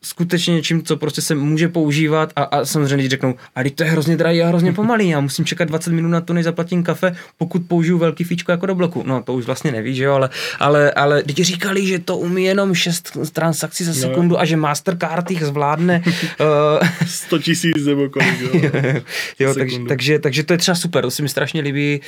skutečně 0.04 0.54
něčím, 0.54 0.82
co 0.82 0.96
prostě 0.96 1.22
se 1.22 1.34
může 1.34 1.68
používat 1.68 2.32
a, 2.36 2.42
a 2.42 2.64
samozřejmě 2.64 2.96
lidi 2.96 3.08
řeknou, 3.08 3.34
a 3.56 3.70
to 3.74 3.84
je 3.84 3.90
hrozně 3.90 4.16
drahý 4.16 4.42
a 4.42 4.48
hrozně 4.48 4.72
pomalý, 4.72 5.08
já 5.08 5.20
musím 5.20 5.44
čekat 5.44 5.68
20 5.68 5.92
minut 5.92 6.08
na 6.08 6.20
to, 6.20 6.32
než 6.32 6.44
zaplatím 6.44 6.82
kafe, 6.82 7.16
pokud 7.38 7.62
použiju 7.68 7.98
velký 7.98 8.24
fíčko 8.24 8.52
jako 8.52 8.66
do 8.66 8.74
bloku. 8.74 9.02
No 9.06 9.22
to 9.22 9.34
už 9.34 9.44
vlastně 9.44 9.72
neví, 9.72 9.94
že 9.94 10.04
jo, 10.04 10.14
ale, 10.14 10.30
ale, 10.58 10.90
ale 10.90 11.22
lidi 11.26 11.44
říkali, 11.44 11.86
že 11.86 11.98
to 11.98 12.16
umí 12.16 12.44
jenom 12.44 12.74
6 12.74 13.18
transakcí 13.32 13.84
za 13.84 13.90
no. 13.90 13.94
sekundu 13.94 14.34
no. 14.34 14.40
a 14.40 14.44
že 14.44 14.56
Mastercard 14.56 15.30
jich 15.30 15.42
zvládne 15.42 16.02
uh, 16.80 16.88
100 17.06 17.38
tisíc 17.38 17.86
nebo 17.86 18.08
kolik, 18.08 18.40
jo. 18.40 18.50
jo 19.38 19.54
takže, 19.54 19.78
takže, 19.88 20.18
takže, 20.18 20.42
to 20.42 20.52
je 20.52 20.58
třeba 20.58 20.74
super, 20.74 21.04
to 21.04 21.10
se 21.10 21.22
mi 21.22 21.28
strašně 21.28 21.60
líbí. 21.60 22.00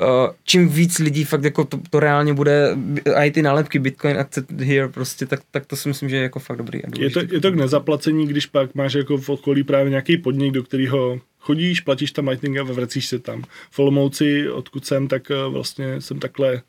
Uh, 0.00 0.06
čím 0.44 0.68
víc 0.68 0.98
lidí 0.98 1.24
fakt 1.24 1.44
jako 1.44 1.64
to, 1.64 1.78
to 1.90 2.00
reálně 2.00 2.34
bude, 2.34 2.76
a 3.14 3.24
i 3.24 3.30
ty 3.30 3.42
nálepky 3.42 3.78
Bitcoin 3.78 4.18
Accept 4.18 4.50
Here 4.60 4.88
prostě, 4.88 5.26
tak, 5.26 5.40
tak 5.50 5.66
to 5.66 5.76
si 5.76 5.88
myslím, 5.88 6.08
že 6.08 6.16
je 6.16 6.22
jako 6.22 6.38
fakt 6.38 6.56
dobrý. 6.58 6.84
A 6.84 6.88
je 6.98 7.10
to, 7.10 7.20
je 7.20 7.40
to 7.44 7.52
k 7.52 7.54
nezaplacení, 7.54 8.26
když 8.26 8.46
pak 8.46 8.74
máš 8.74 8.94
jako 8.94 9.18
v 9.18 9.28
okolí 9.28 9.62
právě 9.62 9.90
nějaký 9.90 10.16
podnik, 10.16 10.52
do 10.52 10.62
kterého 10.62 11.20
chodíš, 11.38 11.80
platíš 11.80 12.12
tam 12.12 12.28
Lightning 12.28 12.58
a 12.58 12.62
vracíš 12.62 13.06
se 13.06 13.18
tam. 13.18 13.44
V 13.70 13.78
Olomouci, 13.78 14.50
odkud 14.50 14.86
jsem, 14.86 15.08
tak 15.08 15.30
eh, 15.30 15.34
vlastně 15.48 16.00
jsem 16.00 16.18
takhle 16.18 16.62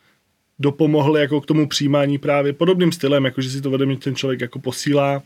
dopomohl 0.60 1.18
jako 1.18 1.42
k 1.42 1.46
tomu 1.46 1.68
přijímání 1.68 2.18
právě 2.18 2.54
podobným 2.54 2.92
stylem, 2.92 3.26
jako 3.26 3.42
že 3.42 3.50
si 3.50 3.62
to 3.62 3.70
vede 3.70 3.96
ten 3.96 4.16
člověk 4.16 4.42
jako 4.42 4.60
posílá 4.60 5.24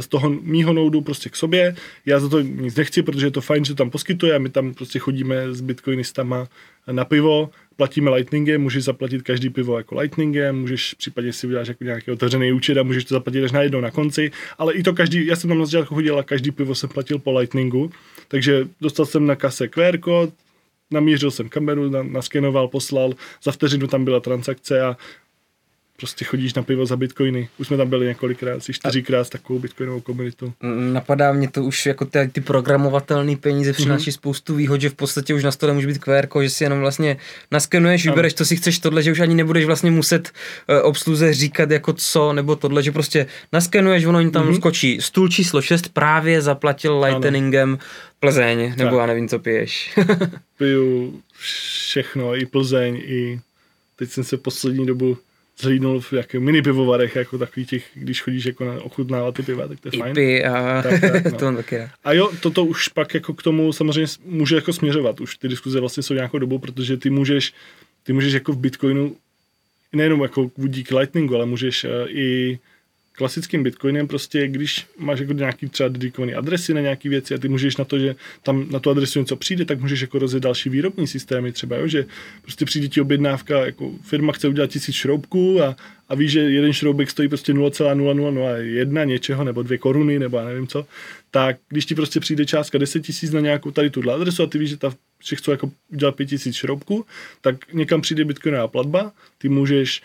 z 0.00 0.08
toho 0.08 0.30
mýho 0.30 0.72
noudu 0.72 1.00
prostě 1.00 1.30
k 1.30 1.36
sobě. 1.36 1.74
Já 2.06 2.20
za 2.20 2.28
to 2.28 2.40
nic 2.40 2.74
nechci, 2.74 3.02
protože 3.02 3.26
je 3.26 3.30
to 3.30 3.40
fajn, 3.40 3.64
že 3.64 3.72
to 3.72 3.76
tam 3.76 3.90
poskytuje 3.90 4.34
a 4.34 4.38
my 4.38 4.48
tam 4.48 4.74
prostě 4.74 4.98
chodíme 4.98 5.54
s 5.54 5.60
bitcoinistama 5.60 6.48
na 6.90 7.04
pivo, 7.04 7.50
platíme 7.80 8.10
Lightningem, 8.10 8.62
můžeš 8.62 8.84
zaplatit 8.84 9.22
každý 9.22 9.50
pivo 9.50 9.78
jako 9.78 9.94
Lightningem, 9.94 10.60
můžeš 10.60 10.94
případně 10.94 11.32
si 11.32 11.46
udělat 11.46 11.68
jako 11.68 11.84
nějaký 11.84 12.10
otevřený 12.10 12.52
účet 12.52 12.78
a 12.78 12.82
můžeš 12.82 13.04
to 13.04 13.14
zaplatit 13.14 13.44
až 13.44 13.52
najednou 13.52 13.80
na 13.80 13.90
konci, 13.90 14.30
ale 14.58 14.74
i 14.74 14.82
to 14.82 14.92
každý, 14.92 15.26
já 15.26 15.36
jsem 15.36 15.48
tam 15.48 15.58
na 15.58 15.64
začátku 15.64 15.94
chodil 15.94 16.18
a 16.18 16.22
každý 16.22 16.50
pivo 16.50 16.74
jsem 16.74 16.88
platil 16.88 17.18
po 17.18 17.32
Lightningu, 17.38 17.90
takže 18.28 18.68
dostal 18.80 19.06
jsem 19.06 19.26
na 19.26 19.36
kase 19.36 19.68
QR 19.68 19.98
kód, 19.98 20.30
namířil 20.90 21.30
jsem 21.30 21.48
kameru, 21.48 21.90
naskenoval, 22.02 22.68
poslal, 22.68 23.14
za 23.42 23.52
vteřinu 23.52 23.86
tam 23.86 24.04
byla 24.04 24.20
transakce 24.20 24.82
a 24.82 24.96
prostě 26.00 26.24
chodíš 26.24 26.54
na 26.54 26.62
pivo 26.62 26.86
za 26.86 26.96
bitcoiny. 26.96 27.48
Už 27.58 27.66
jsme 27.66 27.76
tam 27.76 27.88
byli 27.88 28.06
několikrát, 28.06 28.56
asi 28.56 28.72
čtyřikrát 28.72 29.24
s 29.24 29.30
takovou 29.30 29.58
bitcoinovou 29.58 30.00
komunitou. 30.00 30.52
Napadá 30.92 31.32
mě 31.32 31.50
to 31.50 31.64
už 31.64 31.86
jako 31.86 32.04
ty, 32.04 32.30
ty 32.32 32.40
programovatelné 32.40 33.36
peníze 33.36 33.72
přináší 33.72 34.10
mm-hmm. 34.10 34.14
spoustu 34.14 34.54
výhod, 34.54 34.80
že 34.80 34.88
v 34.88 34.94
podstatě 34.94 35.34
už 35.34 35.44
na 35.44 35.50
stole 35.50 35.72
může 35.72 35.86
být 35.86 35.98
QR, 35.98 36.26
že 36.42 36.50
si 36.50 36.64
jenom 36.64 36.80
vlastně 36.80 37.16
naskenuješ, 37.50 38.06
vybereš, 38.06 38.34
co 38.34 38.44
si 38.44 38.56
chceš 38.56 38.78
tohle, 38.78 39.02
že 39.02 39.12
už 39.12 39.20
ani 39.20 39.34
nebudeš 39.34 39.64
vlastně 39.64 39.90
muset 39.90 40.30
uh, 40.68 40.88
obsluze 40.88 41.34
říkat 41.34 41.70
jako 41.70 41.92
co, 41.92 42.32
nebo 42.32 42.56
tohle, 42.56 42.82
že 42.82 42.92
prostě 42.92 43.26
naskenuješ, 43.52 44.04
ono 44.04 44.20
jim 44.20 44.30
tam 44.30 44.48
mm-hmm. 44.48 44.56
skočí 44.56 44.98
stůl 45.00 45.28
číslo 45.28 45.62
6 45.62 45.88
právě 45.88 46.42
zaplatil 46.42 47.00
Lightningem 47.00 47.78
Plzeň, 48.20 48.74
nebo 48.76 48.90
tak. 48.90 49.00
já 49.00 49.06
nevím, 49.06 49.28
co 49.28 49.38
piješ. 49.38 49.98
Piju 50.58 51.20
všechno, 51.38 52.36
i 52.36 52.46
Plzeň, 52.46 52.96
i 52.96 53.40
teď 53.96 54.10
jsem 54.10 54.24
se 54.24 54.36
poslední 54.36 54.86
dobu 54.86 55.18
zhlídnul 55.60 56.00
v 56.00 56.12
jakých 56.12 56.40
mini 56.40 56.62
pivovarech, 56.62 57.16
jako 57.16 57.38
takový 57.38 57.66
těch, 57.66 57.84
když 57.94 58.22
chodíš 58.22 58.44
jako 58.44 58.64
na 58.64 58.82
ochutnávat 58.82 59.34
ty 59.34 59.42
piva, 59.42 59.68
tak 59.68 59.80
to 59.80 59.88
je 59.92 59.98
fajn. 59.98 60.12
Ipy 60.12 60.44
a 60.44 60.82
tak, 60.82 61.00
tak, 61.00 61.24
no. 61.32 61.38
to 61.38 61.56
taky 61.56 61.76
A 62.04 62.12
jo, 62.12 62.30
toto 62.40 62.64
už 62.64 62.88
pak 62.88 63.14
jako 63.14 63.34
k 63.34 63.42
tomu 63.42 63.72
samozřejmě 63.72 64.06
může 64.24 64.54
jako 64.54 64.72
směřovat. 64.72 65.20
Už 65.20 65.36
ty 65.36 65.48
diskuze 65.48 65.80
vlastně 65.80 66.02
jsou 66.02 66.14
nějakou 66.14 66.38
dobu, 66.38 66.58
protože 66.58 66.96
ty 66.96 67.10
můžeš, 67.10 67.52
ty 68.02 68.12
můžeš 68.12 68.32
jako 68.32 68.52
v 68.52 68.58
Bitcoinu 68.58 69.16
nejenom 69.92 70.22
jako 70.22 70.50
díky 70.56 70.94
Lightningu, 70.94 71.34
ale 71.34 71.46
můžeš 71.46 71.84
uh, 71.84 71.90
i 72.08 72.58
klasickým 73.20 73.62
Bitcoinem 73.62 74.08
prostě, 74.08 74.48
když 74.48 74.86
máš 74.98 75.20
jako 75.20 75.32
nějaký 75.32 75.68
třeba 75.68 75.88
dedikovaný 75.88 76.34
adresy 76.34 76.74
na 76.74 76.80
nějaké 76.80 77.08
věci 77.08 77.34
a 77.34 77.38
ty 77.38 77.48
můžeš 77.48 77.76
na 77.76 77.84
to, 77.84 77.98
že 77.98 78.16
tam 78.42 78.66
na 78.70 78.78
tu 78.78 78.90
adresu 78.90 79.18
něco 79.18 79.36
přijde, 79.36 79.64
tak 79.64 79.80
můžeš 79.80 80.00
jako 80.00 80.18
rozjet 80.18 80.42
další 80.42 80.70
výrobní 80.70 81.06
systémy 81.06 81.52
třeba, 81.52 81.76
jo, 81.76 81.86
že 81.86 82.06
prostě 82.42 82.64
přijde 82.64 82.88
ti 82.88 83.00
objednávka, 83.00 83.66
jako 83.66 83.92
firma 84.02 84.32
chce 84.32 84.48
udělat 84.48 84.70
tisíc 84.70 84.94
šroubků 84.94 85.62
a, 85.62 85.76
a 86.08 86.14
ví, 86.14 86.28
že 86.28 86.40
jeden 86.40 86.72
šroubek 86.72 87.10
stojí 87.10 87.28
prostě 87.28 87.52
0,0001 87.52 89.06
něčeho 89.06 89.44
nebo 89.44 89.62
dvě 89.62 89.78
koruny 89.78 90.18
nebo 90.18 90.38
já 90.38 90.44
nevím 90.44 90.66
co, 90.66 90.86
tak 91.30 91.56
když 91.68 91.86
ti 91.86 91.94
prostě 91.94 92.20
přijde 92.20 92.46
částka 92.46 92.78
10 92.78 93.00
tisíc 93.00 93.30
na 93.32 93.40
nějakou 93.40 93.70
tady 93.70 93.90
tu 93.90 94.10
adresu 94.10 94.42
a 94.42 94.46
ty 94.46 94.58
víš, 94.58 94.70
že 94.70 94.76
ta 94.76 94.92
že 95.24 95.36
chcou 95.36 95.50
jako 95.50 95.70
udělat 95.92 96.14
5 96.14 96.26
tisíc 96.26 96.56
šroubků, 96.56 97.06
tak 97.40 97.72
někam 97.72 98.00
přijde 98.00 98.24
bitcoinová 98.24 98.68
platba, 98.68 99.12
ty 99.38 99.48
můžeš 99.48 100.02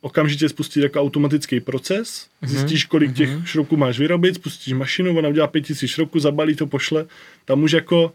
okamžitě 0.00 0.48
spustit 0.48 0.82
jako 0.82 1.00
automatický 1.00 1.60
proces, 1.60 2.26
mhm, 2.42 2.50
zjistíš, 2.50 2.84
kolik 2.84 3.10
mm-hmm. 3.10 3.14
těch 3.14 3.48
šroubků 3.48 3.76
máš 3.76 3.98
vyrobit, 3.98 4.34
spustíš 4.34 4.72
mašinu, 4.72 5.18
ona 5.18 5.28
udělá 5.28 5.46
5000 5.46 5.88
šroubků, 5.88 6.18
zabalí 6.18 6.56
to, 6.56 6.66
pošle. 6.66 7.06
Tam 7.44 7.62
už 7.62 7.72
jako 7.72 8.04
uh, 8.04 8.12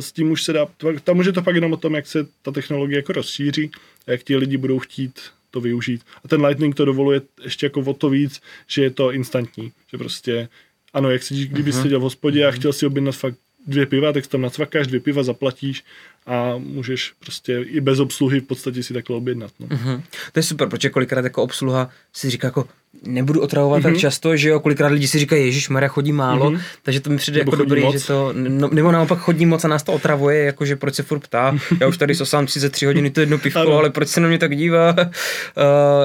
s 0.00 0.12
tím 0.12 0.30
už 0.30 0.42
se 0.42 0.52
dá, 0.52 0.66
tam 1.04 1.18
už 1.18 1.26
je 1.26 1.32
to 1.32 1.42
fakt 1.42 1.54
jenom 1.54 1.72
o 1.72 1.76
tom, 1.76 1.94
jak 1.94 2.06
se 2.06 2.26
ta 2.42 2.50
technologie 2.50 2.98
jako 2.98 3.12
rozšíří 3.12 3.70
a 4.06 4.10
jak 4.10 4.22
ti 4.22 4.36
lidi 4.36 4.56
budou 4.56 4.78
chtít 4.78 5.20
to 5.50 5.60
využít. 5.60 6.02
A 6.24 6.28
ten 6.28 6.44
Lightning 6.44 6.74
to 6.74 6.84
dovoluje 6.84 7.20
ještě 7.44 7.66
jako 7.66 7.80
o 7.80 7.94
to 7.94 8.10
víc, 8.10 8.40
že 8.66 8.82
je 8.82 8.90
to 8.90 9.12
instantní, 9.12 9.72
že 9.90 9.98
prostě 9.98 10.48
ano, 10.92 11.10
jak 11.10 11.22
si, 11.22 11.46
kdyby 11.46 11.70
uh-huh. 11.70 11.82
seděl 11.82 11.98
v 11.98 12.02
hospodě 12.02 12.46
a 12.46 12.50
mhm. 12.50 12.58
chtěl 12.58 12.72
si 12.72 12.86
objednat 12.86 13.16
fakt 13.16 13.36
dvě 13.66 13.86
piva, 13.86 14.12
tak 14.12 14.26
tam 14.26 14.40
nacvakáš, 14.40 14.86
dvě 14.86 15.00
piva 15.00 15.22
zaplatíš 15.22 15.84
a 16.26 16.54
můžeš 16.58 17.12
prostě 17.18 17.58
i 17.58 17.80
bez 17.80 17.98
obsluhy 17.98 18.40
v 18.40 18.44
podstatě 18.44 18.82
si 18.82 18.94
takhle 18.94 19.16
objednat. 19.16 19.50
No. 19.60 19.66
Uh-huh. 19.66 20.02
To 20.32 20.38
je 20.38 20.42
super, 20.42 20.68
protože 20.68 20.90
kolikrát 20.90 21.24
jako 21.24 21.42
obsluha 21.42 21.90
si 22.12 22.30
říká 22.30 22.46
jako 22.46 22.68
nebudu 23.02 23.40
otravovat 23.40 23.80
uh-huh. 23.80 23.82
tak 23.82 23.92
mhm. 23.92 24.00
často, 24.00 24.36
že 24.36 24.48
jo, 24.48 24.60
kolikrát 24.60 24.88
lidi 24.88 25.08
si 25.08 25.18
říkají, 25.18 25.44
Ježíš 25.44 25.68
Maria 25.68 25.88
chodí 25.88 26.12
málo, 26.12 26.50
uh-huh. 26.50 26.60
takže 26.82 27.00
to 27.00 27.10
mi 27.10 27.16
přijde 27.16 27.38
nebo 27.38 27.52
jako 27.52 27.56
dobrý, 27.56 27.82
moc. 27.82 28.00
že 28.00 28.06
to, 28.06 28.32
no, 28.32 28.68
nebo 28.72 28.92
naopak 28.92 29.18
chodí 29.18 29.46
moc 29.46 29.64
a 29.64 29.68
nás 29.68 29.82
to 29.82 29.92
otravuje, 29.92 30.44
jakože 30.44 30.76
proč 30.76 30.94
se 30.94 31.02
furt 31.02 31.20
ptá, 31.20 31.58
já 31.80 31.86
už 31.86 31.98
tady 31.98 32.14
sosám 32.14 32.46
33 32.46 32.86
hodiny 32.86 33.10
to 33.10 33.20
jedno 33.20 33.38
pivko, 33.38 33.78
ale 33.78 33.90
proč 33.90 34.08
se 34.08 34.20
na 34.20 34.28
mě 34.28 34.38
tak 34.38 34.56
dívá, 34.56 34.96
uh, 34.98 35.06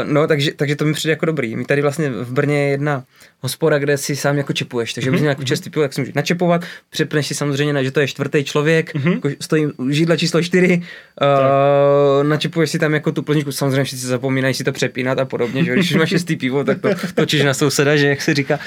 no 0.14 0.28
takže, 0.28 0.52
takže 0.52 0.76
to 0.76 0.86
mi 0.86 0.94
přijde 0.94 1.12
jako 1.12 1.26
dobrý. 1.26 1.56
My 1.56 1.66
tady 1.66 1.82
vlastně 1.82 2.10
v 2.10 2.32
Brně 2.32 2.64
je 2.64 2.70
jedna 2.70 3.04
hospoda, 3.42 3.80
kde 3.80 3.98
si 3.98 4.16
sám 4.16 4.38
jako 4.38 4.54
čepuješ, 4.54 4.94
takže 4.94 5.12
mm-hmm. 5.12 5.26
jako 5.26 5.44
čestý 5.44 5.70
pivo, 5.70 5.84
jak 5.84 5.94
si 5.94 6.02
můžeš 6.02 6.14
načepovat, 6.14 6.66
přepneš 6.90 7.28
si 7.28 7.36
samozřejmě 7.36 7.74
na, 7.74 7.84
že 7.84 7.92
to 7.92 8.00
je 8.00 8.08
čtvrtý 8.08 8.44
člověk, 8.44 8.96
mm-hmm. 8.96 9.14
jako 9.14 9.30
stojí 9.40 9.68
židla 10.08 10.18
číslo 10.18 10.42
4, 10.42 10.82
uh, 12.22 12.28
načepuješ 12.28 12.70
si 12.70 12.80
tam 12.80 12.94
jako 12.94 13.12
tu 13.12 13.24
plničku, 13.24 13.52
samozřejmě 13.52 13.84
všichni 13.84 14.08
zapomínají 14.08 14.54
si 14.54 14.64
to 14.64 14.72
přepínat 14.72 15.20
a 15.20 15.26
podobně, 15.26 15.64
že 15.64 15.74
když 15.74 15.96
máš 15.96 16.10
šestý 16.10 16.36
pivo, 16.36 16.64
tak 16.64 16.82
to 16.82 16.90
točíš 17.16 17.44
na 17.44 17.54
souseda, 17.54 17.96
že 17.96 18.08
jak 18.08 18.22
se 18.22 18.34
říká. 18.34 18.60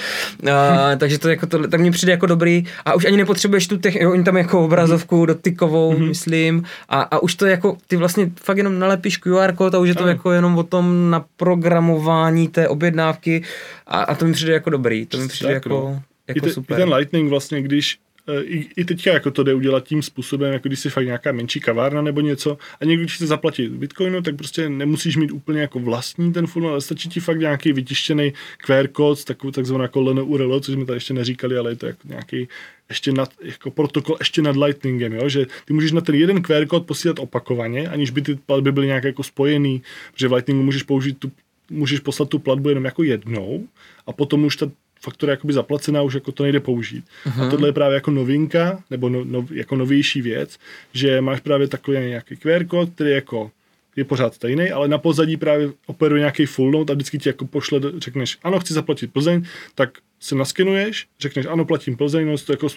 Uh, 0.42 0.50
takže 0.96 1.18
to 1.18 1.28
jako 1.28 1.46
to, 1.46 1.68
tak 1.68 1.80
mně 1.80 1.90
přijde 1.90 2.12
jako 2.12 2.26
dobrý 2.26 2.64
a 2.84 2.94
už 2.94 3.04
ani 3.04 3.16
nepotřebuješ 3.16 3.66
tu 3.66 3.78
tech, 3.78 3.96
jo, 3.96 4.12
oni 4.12 4.24
tam 4.24 4.36
jako 4.36 4.64
obrazovku 4.64 5.26
dotykovou, 5.26 5.92
mm-hmm. 5.92 6.08
myslím, 6.08 6.64
a, 6.88 7.00
a 7.02 7.18
už 7.18 7.34
to 7.34 7.46
jako, 7.46 7.76
ty 7.86 7.96
vlastně 7.96 8.30
fakt 8.42 8.56
jenom 8.56 8.78
nalepíš 8.78 9.16
QR 9.16 9.52
kód 9.52 9.74
a 9.74 9.78
už 9.78 9.88
je 9.88 9.94
to 9.94 10.02
ano. 10.02 10.08
jako 10.08 10.32
jenom 10.32 10.58
o 10.58 10.62
tom 10.62 11.10
naprogramování 11.10 12.48
té 12.48 12.68
objednávky 12.68 13.42
a, 13.86 14.02
a 14.02 14.14
to 14.14 14.24
mi 14.24 14.32
přijde 14.32 14.52
jako 14.52 14.70
dobrý, 14.70 15.06
to 15.06 15.18
mi 15.18 15.28
přijde 15.28 15.48
tak, 15.48 15.54
jako, 15.54 15.68
no. 15.68 16.02
jako 16.28 16.38
I 16.38 16.40
te, 16.40 16.52
super. 16.54 16.78
I 16.78 16.80
ten 16.80 16.94
Lightning 16.94 17.30
vlastně, 17.30 17.62
když 17.62 17.98
Eh, 18.09 18.09
i, 18.42 18.68
i 18.76 18.84
teďka 18.84 19.12
jako 19.12 19.30
to 19.30 19.42
jde 19.42 19.54
udělat 19.54 19.84
tím 19.84 20.02
způsobem, 20.02 20.52
jako 20.52 20.68
když 20.68 20.80
si 20.80 20.90
fakt 20.90 21.06
nějaká 21.06 21.32
menší 21.32 21.60
kavárna 21.60 22.02
nebo 22.02 22.20
něco 22.20 22.58
a 22.80 22.84
někdo 22.84 23.06
chce 23.08 23.26
zaplatit 23.26 23.72
bitcoinu, 23.72 24.22
tak 24.22 24.36
prostě 24.36 24.68
nemusíš 24.68 25.16
mít 25.16 25.32
úplně 25.32 25.60
jako 25.60 25.78
vlastní 25.78 26.32
ten 26.32 26.46
funnel, 26.46 26.70
ale 26.70 26.80
stačí 26.80 27.08
ti 27.08 27.20
fakt 27.20 27.40
nějaký 27.40 27.72
vytištěný 27.72 28.32
QR 28.56 28.88
kód, 28.88 29.24
takovou 29.24 29.50
takzvanou 29.50 29.82
jako 29.82 30.00
URL, 30.00 30.60
což 30.60 30.74
jsme 30.74 30.84
tady 30.84 30.96
ještě 30.96 31.14
neříkali, 31.14 31.56
ale 31.56 31.70
je 31.70 31.76
to 31.76 31.86
jako 31.86 32.08
nějaký 32.08 32.48
ještě 32.88 33.12
nad, 33.12 33.30
jako 33.42 33.70
protokol 33.70 34.16
ještě 34.18 34.42
nad 34.42 34.56
Lightningem, 34.56 35.12
jo? 35.12 35.28
že 35.28 35.46
ty 35.64 35.72
můžeš 35.72 35.92
na 35.92 36.00
ten 36.00 36.14
jeden 36.14 36.42
QR 36.42 36.66
kód 36.66 36.86
posílat 36.86 37.18
opakovaně, 37.18 37.88
aniž 37.88 38.10
by 38.10 38.22
ty 38.22 38.34
platby 38.34 38.72
byly 38.72 38.86
nějak 38.86 39.04
jako 39.04 39.22
spojený, 39.22 39.82
protože 40.12 40.28
v 40.28 40.32
Lightningu 40.32 40.62
můžeš 40.62 40.82
použít 40.82 41.18
tu 41.18 41.32
můžeš 41.70 42.00
poslat 42.00 42.28
tu 42.28 42.38
platbu 42.38 42.68
jenom 42.68 42.84
jako 42.84 43.02
jednou 43.02 43.68
a 44.06 44.12
potom 44.12 44.44
už 44.44 44.56
ta 44.56 44.70
faktura 45.00 45.30
jakoby 45.30 45.52
zaplacená, 45.52 46.02
už 46.02 46.14
jako 46.14 46.32
to 46.32 46.42
nejde 46.42 46.60
použít. 46.60 47.04
Uh-huh. 47.26 47.46
A 47.46 47.50
tohle 47.50 47.68
je 47.68 47.72
právě 47.72 47.94
jako 47.94 48.10
novinka, 48.10 48.82
nebo 48.90 49.08
no, 49.08 49.24
no, 49.24 49.46
jako 49.50 49.76
novější 49.76 50.22
věc, 50.22 50.58
že 50.92 51.20
máš 51.20 51.40
právě 51.40 51.68
takový 51.68 51.98
nějaký 51.98 52.36
QR 52.36 52.64
kód, 52.64 52.90
který 52.94 53.10
jako 53.10 53.50
je 53.96 54.04
pořád 54.04 54.34
stejný, 54.34 54.70
ale 54.70 54.88
na 54.88 54.98
pozadí 54.98 55.36
právě 55.36 55.70
operuje 55.86 56.20
nějaký 56.20 56.46
full 56.46 56.70
note 56.70 56.92
a 56.92 56.94
vždycky 56.94 57.18
ti 57.18 57.28
jako 57.28 57.46
pošle, 57.46 57.80
řekneš, 57.98 58.38
ano, 58.42 58.60
chci 58.60 58.74
zaplatit 58.74 59.12
Plzeň, 59.12 59.44
tak 59.74 59.98
se 60.20 60.34
naskenuješ, 60.34 61.06
řekneš, 61.20 61.46
ano, 61.46 61.64
platím 61.64 61.96
Plzeň, 61.96 62.26
no, 62.26 62.38
to 62.38 62.52
jako 62.52 62.68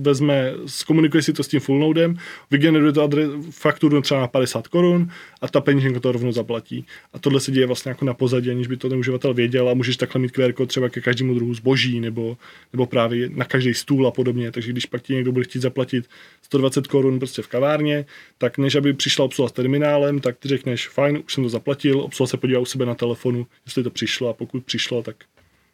vezme, 0.00 0.52
zkomunikuje 0.66 1.22
si 1.22 1.32
to 1.32 1.42
s 1.42 1.48
tím 1.48 1.60
full 1.60 1.78
nodem, 1.78 2.16
vygeneruje 2.50 2.92
to 2.92 3.02
adres, 3.02 3.30
fakturu 3.50 4.02
třeba 4.02 4.20
na 4.20 4.26
50 4.26 4.68
korun 4.68 5.10
a 5.40 5.48
ta 5.48 5.60
peněženka 5.60 6.00
to 6.00 6.12
rovnou 6.12 6.32
zaplatí. 6.32 6.86
A 7.12 7.18
tohle 7.18 7.40
se 7.40 7.52
děje 7.52 7.66
vlastně 7.66 7.88
jako 7.88 8.04
na 8.04 8.14
pozadí, 8.14 8.50
aniž 8.50 8.66
by 8.66 8.76
to 8.76 8.88
ten 8.88 8.98
uživatel 8.98 9.34
věděl 9.34 9.68
a 9.68 9.74
můžeš 9.74 9.96
takhle 9.96 10.20
mít 10.20 10.30
QR 10.30 10.52
kód 10.52 10.68
třeba 10.68 10.88
ke 10.88 11.00
každému 11.00 11.34
druhu 11.34 11.54
zboží 11.54 12.00
nebo, 12.00 12.36
nebo 12.72 12.86
právě 12.86 13.28
na 13.28 13.44
každý 13.44 13.74
stůl 13.74 14.06
a 14.06 14.10
podobně. 14.10 14.52
Takže 14.52 14.72
když 14.72 14.86
pak 14.86 15.02
ti 15.02 15.14
někdo 15.14 15.32
bude 15.32 15.44
chtít 15.44 15.62
zaplatit 15.62 16.08
120 16.42 16.86
korun 16.86 17.18
prostě 17.18 17.42
v 17.42 17.46
kavárně, 17.46 18.06
tak 18.38 18.58
než 18.58 18.74
aby 18.74 18.92
přišla 18.92 19.24
obsluha 19.24 19.48
s 19.48 19.52
terminálem, 19.52 20.20
tak 20.20 20.38
ty 20.38 20.48
řekneš, 20.48 20.88
fajn, 20.88 21.22
už 21.26 21.34
jsem 21.34 21.44
to 21.44 21.50
zaplatil, 21.50 22.00
obsluha 22.00 22.26
se 22.26 22.36
podívá 22.36 22.60
u 22.60 22.64
sebe 22.64 22.86
na 22.86 22.94
telefonu, 22.94 23.46
jestli 23.66 23.82
to 23.82 23.90
přišlo 23.90 24.28
a 24.28 24.32
pokud 24.32 24.64
přišlo, 24.64 25.02
tak 25.02 25.16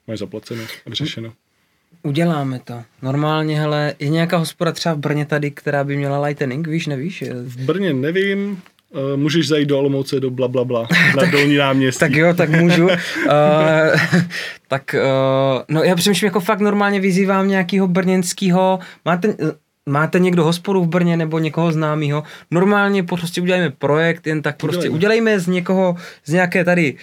máš 0.07 0.19
zaplaceno 0.19 0.65
a 0.87 0.91
vyřešeno. 0.91 1.33
Uděláme 2.03 2.61
to. 2.65 2.83
Normálně, 3.03 3.61
hele, 3.61 3.95
je 3.99 4.09
nějaká 4.09 4.37
hospoda 4.37 4.73
třeba 4.73 4.95
v 4.95 4.99
Brně 4.99 5.27
tady, 5.27 5.51
která 5.51 5.85
by 5.85 5.97
měla 5.97 6.21
lightning, 6.21 6.69
víš, 6.69 6.87
nevíš? 6.87 7.25
V 7.33 7.65
Brně 7.65 7.93
nevím, 7.93 8.63
Uh, 8.91 9.21
můžeš 9.21 9.49
zajít 9.49 9.69
do 9.69 9.79
Olomouce, 9.79 10.21
do 10.21 10.31
bla, 10.31 10.49
bla, 10.49 10.65
bla 10.65 10.81
na 11.17 11.21
tak, 11.21 11.31
dolní 11.31 11.57
náměstí. 11.57 12.01
Tak 12.01 12.13
jo, 12.13 12.35
tak 12.35 12.51
můžu. 12.51 12.87
uh, 12.87 12.93
tak, 14.69 14.95
uh, 14.95 15.63
no 15.69 15.83
já 15.83 15.95
přemýšlím, 15.95 16.27
jako 16.27 16.41
fakt 16.41 16.61
normálně 16.61 17.01
vyzývám 17.01 17.49
nějakého 17.49 17.89
brněnského, 17.89 18.79
máte, 19.05 19.35
máte 19.87 20.19
někdo 20.19 20.45
hospodu 20.45 20.85
v 20.85 20.89
Brně 20.89 21.17
nebo 21.17 21.39
někoho 21.39 21.73
známého, 21.73 22.23
normálně 22.51 23.03
prostě 23.03 23.41
udělejme 23.41 23.71
projekt, 23.71 24.27
jen 24.27 24.43
tak 24.43 24.57
prostě 24.57 24.77
udělejme, 24.77 24.97
udělejme 24.97 25.41
z 25.41 25.47
někoho, 25.47 25.97
z 26.25 26.33
nějaké 26.33 26.65
tady 26.65 26.95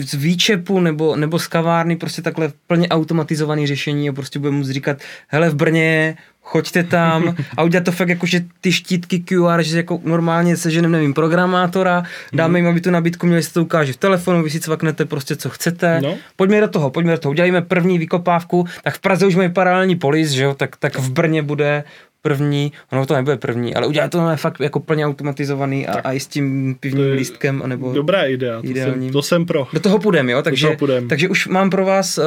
z 0.00 0.14
výčepu 0.14 0.80
nebo, 0.80 1.16
nebo 1.16 1.38
z 1.38 1.46
kavárny 1.46 1.96
prostě 1.96 2.22
takhle 2.22 2.52
plně 2.66 2.88
automatizovaný 2.88 3.66
řešení 3.66 4.08
a 4.08 4.12
prostě 4.12 4.38
bude 4.38 4.50
muset 4.50 4.72
říkat, 4.72 4.98
hele 5.28 5.50
v 5.50 5.54
Brně 5.54 6.16
choďte 6.46 6.84
tam 6.84 7.36
a 7.56 7.62
udělat 7.62 7.84
to 7.84 7.92
fakt 7.92 8.08
jako, 8.08 8.26
že 8.26 8.44
ty 8.60 8.72
štítky 8.72 9.18
QR, 9.18 9.62
že 9.62 9.76
jako 9.76 10.00
normálně 10.04 10.56
seženem, 10.56 10.92
nevím, 10.92 11.14
programátora, 11.14 12.02
dáme 12.32 12.58
jim, 12.58 12.68
aby 12.68 12.80
tu 12.80 12.90
nabídku 12.90 13.26
měli, 13.26 13.42
se 13.42 13.52
to 13.52 13.62
ukáže 13.62 13.92
v 13.92 13.96
telefonu, 13.96 14.42
vy 14.42 14.50
si 14.50 14.60
cvaknete 14.60 15.04
prostě, 15.04 15.36
co 15.36 15.50
chcete. 15.50 16.00
No. 16.02 16.14
Pojďme 16.36 16.60
do 16.60 16.68
toho, 16.68 16.90
pojďme 16.90 17.12
do 17.12 17.18
toho, 17.18 17.30
udělejme 17.30 17.62
první 17.62 17.98
vykopávku, 17.98 18.66
tak 18.82 18.94
v 18.94 18.98
Praze 18.98 19.26
už 19.26 19.36
mají 19.36 19.52
paralelní 19.52 19.96
polis, 19.96 20.30
že 20.30 20.44
jo, 20.44 20.54
tak, 20.54 20.76
tak 20.76 20.98
v 20.98 21.10
Brně 21.10 21.42
bude 21.42 21.84
první, 22.26 22.72
ono 22.92 23.06
to 23.06 23.14
nebude 23.14 23.36
první, 23.36 23.74
ale 23.74 23.86
udělat 23.86 24.10
to 24.10 24.30
je 24.30 24.36
fakt 24.36 24.60
jako 24.60 24.80
plně 24.80 25.06
automatizovaný 25.06 25.86
a, 25.86 26.00
a 26.00 26.12
i 26.12 26.20
s 26.20 26.26
tím 26.26 26.76
pivním 26.80 27.12
lístkem, 27.12 27.62
nebo 27.66 27.92
Dobrá 27.92 28.24
idea, 28.24 28.60
to 28.60 28.66
Ideálním. 28.66 29.02
jsem, 29.02 29.12
to 29.12 29.22
jsem 29.22 29.46
pro. 29.46 29.66
do 29.72 29.80
toho 29.80 29.98
půjdem, 29.98 30.28
jo, 30.30 30.42
takže, 30.42 30.66
toho 30.66 30.76
půjdem. 30.78 31.08
takže 31.08 31.28
už 31.28 31.46
mám 31.48 31.70
pro 31.70 31.84
vás 31.84 32.18
uh, 32.18 32.24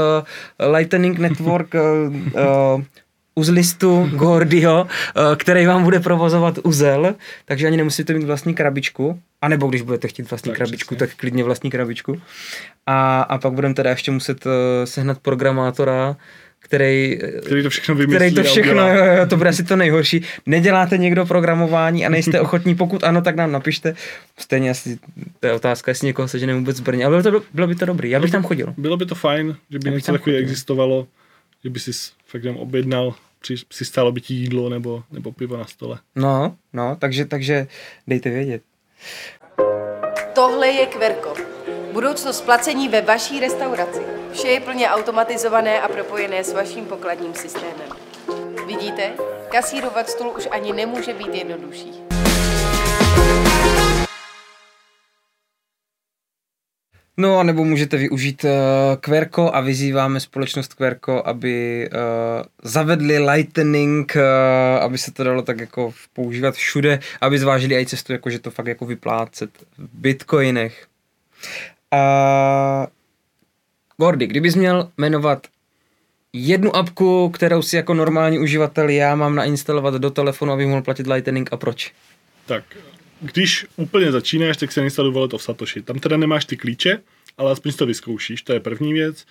Lightning 0.75 1.19
Network 1.19 1.73
uh, 1.73 2.15
uh, 2.75 2.83
uzlistu 3.35 4.09
Gordio, 4.13 4.87
který 5.35 5.65
vám 5.65 5.83
bude 5.83 5.99
provozovat 5.99 6.59
uzel, 6.63 7.15
takže 7.45 7.67
ani 7.67 7.77
nemusíte 7.77 8.13
mít 8.13 8.23
vlastní 8.25 8.53
krabičku, 8.53 9.19
a 9.41 9.47
nebo 9.47 9.67
když 9.67 9.81
budete 9.81 10.07
chtít 10.07 10.29
vlastní 10.29 10.49
Tak, 10.49 10.57
krabičku, 10.57 10.95
přesně. 10.95 11.07
tak 11.07 11.15
klidně 11.19 11.43
vlastní 11.43 11.69
krabičku. 11.69 12.21
A, 12.85 13.21
a 13.21 13.37
pak 13.37 13.53
budeme 13.53 13.73
teda 13.73 13.89
ještě 13.89 14.11
muset 14.11 14.43
sehnat 14.85 15.17
programátora, 15.19 16.15
který, 16.69 17.19
Který 17.45 17.63
to 17.63 17.69
všechno 17.69 17.95
vymyslí 17.95 18.15
který 18.15 18.35
to 18.35 18.41
a 18.41 18.43
všechno, 18.43 18.71
udělá. 18.71 18.89
jo, 18.93 19.05
jo, 19.05 19.25
to 19.27 19.37
bude 19.37 19.49
asi 19.49 19.63
to 19.63 19.75
nejhorší. 19.75 20.25
Neděláte 20.45 20.97
někdo 20.97 21.25
programování 21.25 22.05
a 22.05 22.09
nejste 22.09 22.41
ochotní, 22.45 22.75
pokud 22.75 23.03
ano, 23.03 23.21
tak 23.21 23.35
nám 23.35 23.51
napište. 23.51 23.95
Stejně 24.37 24.69
asi, 24.69 24.99
to 25.39 25.47
je 25.47 25.53
otázka, 25.53 25.91
jestli 25.91 26.07
někoho 26.07 26.27
seženeme 26.27 26.59
vůbec 26.59 26.79
v 26.79 26.83
Brně, 26.83 27.05
ale 27.05 27.21
bylo, 27.21 27.39
to, 27.39 27.45
bylo 27.53 27.67
by 27.67 27.75
to 27.75 27.85
dobrý, 27.85 28.09
já 28.09 28.19
bych 28.19 28.31
tam 28.31 28.43
chodil. 28.43 28.73
Bylo 28.77 28.97
by 28.97 29.05
to 29.05 29.15
fajn, 29.15 29.55
že 29.69 29.79
by 29.79 29.91
něco 29.91 30.11
takového 30.11 30.19
chodil. 30.23 30.39
existovalo, 30.39 31.07
že 31.63 31.69
by 31.69 31.79
si 31.79 31.91
fakt 32.25 32.43
jenom 32.43 32.57
objednal, 32.57 33.13
při, 33.41 33.55
přistálo 33.67 34.11
by 34.11 34.21
ti 34.21 34.33
jídlo 34.33 34.69
nebo, 34.69 35.03
nebo 35.11 35.31
pivo 35.31 35.57
na 35.57 35.65
stole. 35.65 35.97
No, 36.15 36.55
no, 36.73 36.95
takže, 36.99 37.25
takže 37.25 37.67
dejte 38.07 38.29
vědět. 38.29 38.61
Tohle 40.35 40.67
je 40.67 40.85
Kverko. 40.85 41.48
Budoucnost 41.93 42.41
placení 42.41 42.89
ve 42.89 43.01
vaší 43.01 43.39
restauraci. 43.39 43.99
Vše 44.33 44.47
je 44.47 44.59
plně 44.59 44.89
automatizované 44.89 45.81
a 45.81 45.87
propojené 45.87 46.43
s 46.43 46.53
vaším 46.53 46.85
pokladním 46.85 47.33
systémem. 47.33 47.89
Vidíte? 48.67 49.11
Kasírovat 49.51 50.09
stůl 50.09 50.33
už 50.37 50.47
ani 50.51 50.73
nemůže 50.73 51.13
být 51.13 51.33
jednodušší. 51.33 51.91
No 57.17 57.39
a 57.39 57.43
nebo 57.43 57.63
můžete 57.63 57.97
využít 57.97 58.43
uh, 58.43 58.49
Querco 58.99 59.55
a 59.55 59.61
vyzýváme 59.61 60.19
společnost 60.19 60.73
Querco, 60.73 61.27
aby 61.27 61.89
uh, 61.93 61.99
zavedli 62.63 63.19
Lightning, 63.19 64.13
uh, 64.15 64.83
aby 64.83 64.97
se 64.97 65.11
to 65.11 65.23
dalo 65.23 65.41
tak 65.41 65.59
jako 65.59 65.93
používat 66.13 66.55
všude, 66.55 66.99
aby 67.21 67.39
zvážili 67.39 67.81
i 67.81 67.85
cestu, 67.85 68.13
jako 68.13 68.29
že 68.29 68.39
to 68.39 68.51
fakt 68.51 68.67
jako 68.67 68.85
vyplácet 68.85 69.49
v 69.77 69.87
bitcoinech. 69.93 70.87
Uh, 71.93 72.87
Gordy, 73.97 74.27
kdybys 74.27 74.55
měl 74.55 74.91
jmenovat 74.97 75.47
jednu 76.33 76.75
apku, 76.75 77.29
kterou 77.29 77.61
si 77.61 77.75
jako 77.75 77.93
normální 77.93 78.39
uživatel 78.39 78.89
já 78.89 79.15
mám 79.15 79.35
nainstalovat 79.35 79.93
do 79.93 80.09
telefonu, 80.09 80.51
abych 80.51 80.67
mohl 80.67 80.81
platit 80.81 81.07
Lightning 81.07 81.53
a 81.53 81.57
proč? 81.57 81.93
Tak, 82.45 82.63
když 83.21 83.65
úplně 83.75 84.11
začínáš, 84.11 84.57
tak 84.57 84.71
se 84.71 84.79
nainstaluje 84.79 85.13
Wallet 85.13 85.33
of 85.33 85.43
Satoshi. 85.43 85.81
Tam 85.81 85.99
teda 85.99 86.17
nemáš 86.17 86.45
ty 86.45 86.57
klíče, 86.57 87.01
ale 87.37 87.51
aspoň 87.51 87.71
si 87.71 87.77
to 87.77 87.85
vyzkoušíš, 87.85 88.41
to 88.41 88.53
je 88.53 88.59
první 88.59 88.93
věc. 88.93 89.25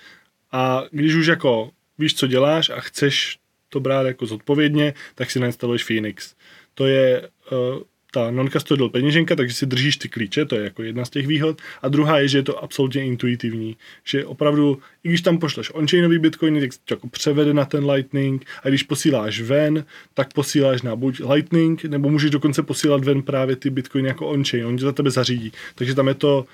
A 0.53 0.83
když 0.91 1.15
už 1.15 1.27
jako 1.27 1.71
víš, 1.99 2.15
co 2.15 2.27
děláš 2.27 2.71
a 2.71 2.81
chceš 2.81 3.39
to 3.69 3.81
brát 3.81 4.07
jako 4.07 4.27
zodpovědně, 4.27 4.95
tak 5.15 5.31
si 5.31 5.41
nainstaluješ 5.41 5.85
Phoenix. 5.85 6.35
To 6.75 6.87
je 6.87 7.29
uh, 7.53 7.83
ta 8.11 8.31
non-custodial 8.31 8.89
peněženka, 8.89 9.37
takže 9.37 9.55
si 9.55 9.67
držíš 9.67 9.97
ty 9.97 10.09
klíče, 10.09 10.45
to 10.45 10.55
je 10.57 10.65
jako 10.65 10.83
jedna 10.83 11.05
z 11.05 11.11
těch 11.11 11.27
výhod. 11.27 11.61
A 11.83 11.89
druhá 11.89 12.19
je, 12.19 12.29
že 12.29 12.39
je 12.39 12.43
to 12.43 12.65
absolutně 12.65 13.05
intuitivní. 13.05 13.77
Že 14.05 14.25
opravdu, 14.25 14.79
i 15.05 15.09
když 15.09 15.21
tam 15.21 15.39
pošleš 15.39 15.71
on-chainový 15.75 16.19
bitcoiny, 16.19 16.61
tak 16.61 16.71
to 16.85 16.95
jako 16.95 17.09
převede 17.09 17.55
na 17.55 17.65
ten 17.65 17.91
Lightning 17.91 18.47
a 18.63 18.69
když 18.69 18.83
posíláš 18.83 19.41
ven, 19.41 19.85
tak 20.15 20.33
posíláš 20.33 20.83
na 20.83 20.97
buď 20.97 21.21
Lightning, 21.33 21.85
nebo 21.85 22.11
můžeš 22.11 22.31
dokonce 22.31 22.63
posílat 22.63 23.05
ven 23.05 23.23
právě 23.23 23.57
ty 23.57 23.71
bitcoiny 23.71 24.09
jako 24.09 24.27
on-chain, 24.27 24.67
on 24.67 24.77
tě 24.77 24.85
za 24.85 24.93
tebe 24.93 25.11
zařídí. 25.11 25.53
Takže 25.75 25.95
tam 25.95 26.09
je 26.09 26.15
to 26.15 26.47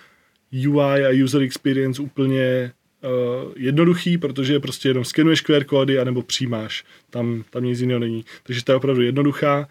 UI 0.69 1.05
a 1.05 1.25
user 1.25 1.43
experience 1.43 2.03
úplně 2.03 2.73
uh, 3.03 3.53
jednoduchý, 3.57 4.19
protože 4.19 4.61
prostě 4.61 4.89
jenom 4.89 5.05
skenuješ 5.05 5.41
QR 5.41 5.65
kódy 5.65 5.99
anebo 5.99 6.23
přijímáš. 6.23 6.85
Tam, 7.11 7.45
tam 7.51 7.65
nic 7.65 7.81
jiného 7.81 8.01
není. 8.01 8.25
Takže 8.43 8.65
to 8.65 8.73
je 8.73 8.77
opravdu 8.77 9.03
jednoduchá. 9.03 9.69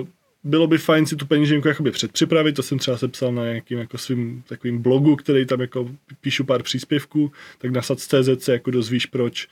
Uh, 0.00 0.06
bylo 0.44 0.66
by 0.66 0.78
fajn 0.78 1.06
si 1.06 1.16
tu 1.16 1.26
peněženku 1.26 1.68
jakoby 1.68 1.90
předpřipravit, 1.90 2.56
to 2.56 2.62
jsem 2.62 2.78
třeba 2.78 2.98
sepsal 2.98 3.32
na 3.32 3.44
nějakým 3.44 3.78
jako 3.78 3.98
svým 3.98 4.42
takovým 4.48 4.82
blogu, 4.82 5.16
který 5.16 5.46
tam 5.46 5.60
jako 5.60 5.90
píšu 6.20 6.44
pár 6.44 6.62
příspěvků, 6.62 7.32
tak 7.58 7.70
na 7.70 7.82
sac.cz 7.82 8.44
se 8.44 8.52
jako 8.52 8.70
dozvíš, 8.70 9.06
proč 9.06 9.48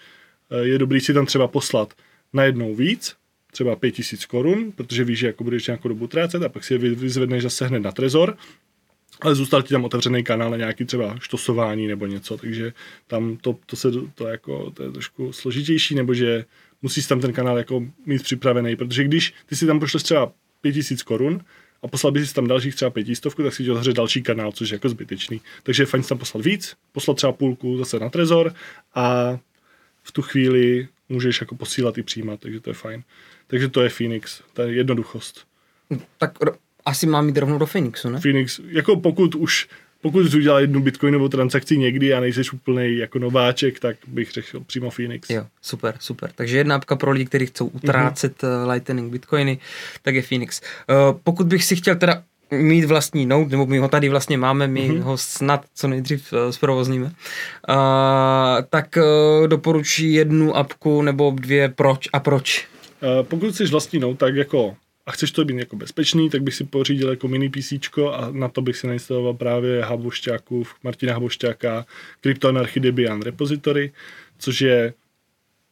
Eh, 0.50 0.66
je 0.66 0.78
dobrý 0.78 1.00
si 1.00 1.14
tam 1.14 1.26
třeba 1.26 1.48
poslat 1.48 1.94
najednou 2.32 2.74
víc, 2.74 3.16
třeba 3.52 3.76
5000 3.76 4.26
korun, 4.26 4.72
protože 4.72 5.04
víš, 5.04 5.18
že 5.18 5.26
jako 5.26 5.44
budeš 5.44 5.66
nějakou 5.66 5.88
dobu 5.88 6.06
trácet 6.06 6.42
a 6.42 6.48
pak 6.48 6.64
si 6.64 6.74
je 6.74 6.78
vy- 6.78 6.94
vyzvedneš 6.94 7.42
zase 7.42 7.66
hned 7.66 7.80
na 7.80 7.92
trezor, 7.92 8.36
ale 9.20 9.34
zůstal 9.34 9.62
ti 9.62 9.68
tam 9.68 9.84
otevřený 9.84 10.24
kanál 10.24 10.50
na 10.50 10.56
nějaký 10.56 10.84
třeba 10.84 11.16
štosování 11.20 11.86
nebo 11.86 12.06
něco, 12.06 12.36
takže 12.36 12.72
tam 13.06 13.36
to, 13.36 13.58
to, 13.66 13.76
se, 13.76 13.88
to, 14.14 14.26
jako, 14.26 14.70
to 14.70 14.82
je 14.82 14.90
trošku 14.90 15.32
složitější, 15.32 15.94
nebo 15.94 16.14
že 16.14 16.44
musíš 16.82 17.06
tam 17.06 17.20
ten 17.20 17.32
kanál 17.32 17.58
jako 17.58 17.86
mít 18.06 18.22
připravený, 18.22 18.76
protože 18.76 19.04
když 19.04 19.34
ty 19.46 19.56
si 19.56 19.66
tam 19.66 19.80
pošleš 19.80 20.02
třeba 20.02 20.32
5000 20.60 21.02
korun 21.02 21.44
a 21.82 21.88
poslal 21.88 22.12
bys 22.12 22.28
si 22.28 22.34
tam 22.34 22.46
dalších 22.46 22.74
třeba 22.74 22.90
500, 22.90 23.34
tak 23.34 23.54
si 23.54 23.64
ti 23.64 23.70
otevře 23.70 23.92
další 23.92 24.22
kanál, 24.22 24.52
což 24.52 24.70
je 24.70 24.74
jako 24.74 24.88
zbytečný. 24.88 25.40
Takže 25.62 25.82
je 25.82 25.86
fajn 25.86 26.02
tam 26.02 26.18
poslat 26.18 26.44
víc, 26.44 26.76
poslat 26.92 27.16
třeba 27.16 27.32
půlku 27.32 27.78
zase 27.78 27.98
na 27.98 28.08
trezor 28.08 28.54
a 28.94 29.38
v 30.02 30.12
tu 30.12 30.22
chvíli 30.22 30.88
můžeš 31.08 31.40
jako 31.40 31.56
posílat 31.56 31.98
i 31.98 32.02
přijímat, 32.02 32.40
takže 32.40 32.60
to 32.60 32.70
je 32.70 32.74
fajn. 32.74 33.02
Takže 33.46 33.68
to 33.68 33.82
je 33.82 33.88
Phoenix, 33.88 34.42
ta 34.52 34.62
jednoduchost. 34.62 35.46
Tak 36.18 36.32
asi 36.84 37.06
mám 37.06 37.28
jít 37.28 37.36
rovnou 37.38 37.58
do 37.58 37.66
Phoenixu, 37.66 38.10
ne? 38.10 38.20
Phoenix, 38.20 38.60
jako 38.66 38.96
pokud 38.96 39.34
už 39.34 39.68
pokud 40.02 40.30
jsi 40.30 40.36
udělal 40.36 40.60
jednu 40.60 40.80
bitcoinovou 40.80 41.28
transakci 41.28 41.78
někdy 41.78 42.14
a 42.14 42.20
nejseš 42.20 42.52
úplný 42.52 42.96
jako 42.96 43.18
nováček, 43.18 43.80
tak 43.80 43.96
bych 44.06 44.30
řekl 44.32 44.60
přímo 44.60 44.90
Phoenix. 44.90 45.30
Jo, 45.30 45.46
super, 45.62 45.94
super. 46.00 46.30
Takže 46.34 46.58
jedna 46.58 46.76
apka 46.76 46.96
pro 46.96 47.10
lidi, 47.10 47.24
kteří 47.24 47.46
chcou 47.46 47.66
utrácet 47.66 48.42
mm-hmm. 48.42 48.70
Lightning 48.70 49.12
Bitcoiny, 49.12 49.58
tak 50.02 50.14
je 50.14 50.22
Phoenix. 50.22 50.60
Uh, 50.60 51.18
pokud 51.24 51.46
bych 51.46 51.64
si 51.64 51.76
chtěl 51.76 51.96
teda 51.96 52.22
mít 52.50 52.84
vlastní 52.84 53.26
node, 53.26 53.50
nebo 53.50 53.66
my 53.66 53.78
ho 53.78 53.88
tady 53.88 54.08
vlastně 54.08 54.38
máme, 54.38 54.66
my 54.66 54.90
mm-hmm. 54.90 55.00
ho 55.00 55.18
snad 55.18 55.64
co 55.74 55.88
nejdřív 55.88 56.32
uh, 56.32 56.38
zprovozníme, 56.50 57.06
uh, 57.06 57.12
tak 58.70 58.96
uh, 58.96 59.48
doporučí 59.48 60.12
jednu 60.12 60.56
apku 60.56 61.02
nebo 61.02 61.32
dvě 61.34 61.68
proč 61.68 62.08
a 62.12 62.20
proč. 62.20 62.68
Uh, 63.02 63.26
pokud 63.26 63.56
jsi 63.56 63.64
vlastní 63.64 63.98
node, 63.98 64.16
tak 64.16 64.34
jako 64.34 64.76
a 65.10 65.12
chceš 65.12 65.30
to 65.30 65.44
být 65.44 65.58
jako 65.58 65.76
bezpečný, 65.76 66.30
tak 66.30 66.42
bych 66.42 66.54
si 66.54 66.64
pořídil 66.64 67.10
jako 67.10 67.28
mini 67.28 67.48
PC 67.50 67.72
a 68.12 68.28
na 68.30 68.48
to 68.48 68.62
bych 68.62 68.76
si 68.76 68.86
nainstaloval 68.86 69.34
právě 69.34 69.82
Habošťáku, 69.82 70.66
Martina 70.84 71.12
Habošťáka, 71.12 71.86
Cryptoanarchy 72.20 72.80
Debian 72.80 73.22
Repository, 73.22 73.92
což 74.38 74.60
je 74.60 74.94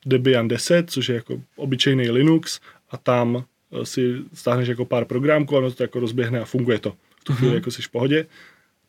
Debian 0.07 0.49
10, 0.49 0.91
což 0.91 1.09
je 1.09 1.15
jako 1.15 1.43
obyčejný 1.57 2.11
Linux 2.11 2.61
a 2.91 2.97
tam 2.97 3.45
eh, 3.73 3.87
si 3.87 4.15
stáhneš 4.35 4.69
jako 4.69 4.85
pár 4.85 5.05
programků 5.05 5.57
a 5.57 5.59
ono 5.59 5.71
to 5.71 5.83
jako 5.83 6.01
rozběhne 6.01 6.41
a 6.41 6.45
funguje 6.45 6.79
to. 6.79 6.91
V 7.21 7.25
tu 7.25 7.35
chvíli 7.35 7.55
jako 7.55 7.71
jsi 7.71 7.83
v 7.83 7.89
pohodě. 7.89 8.27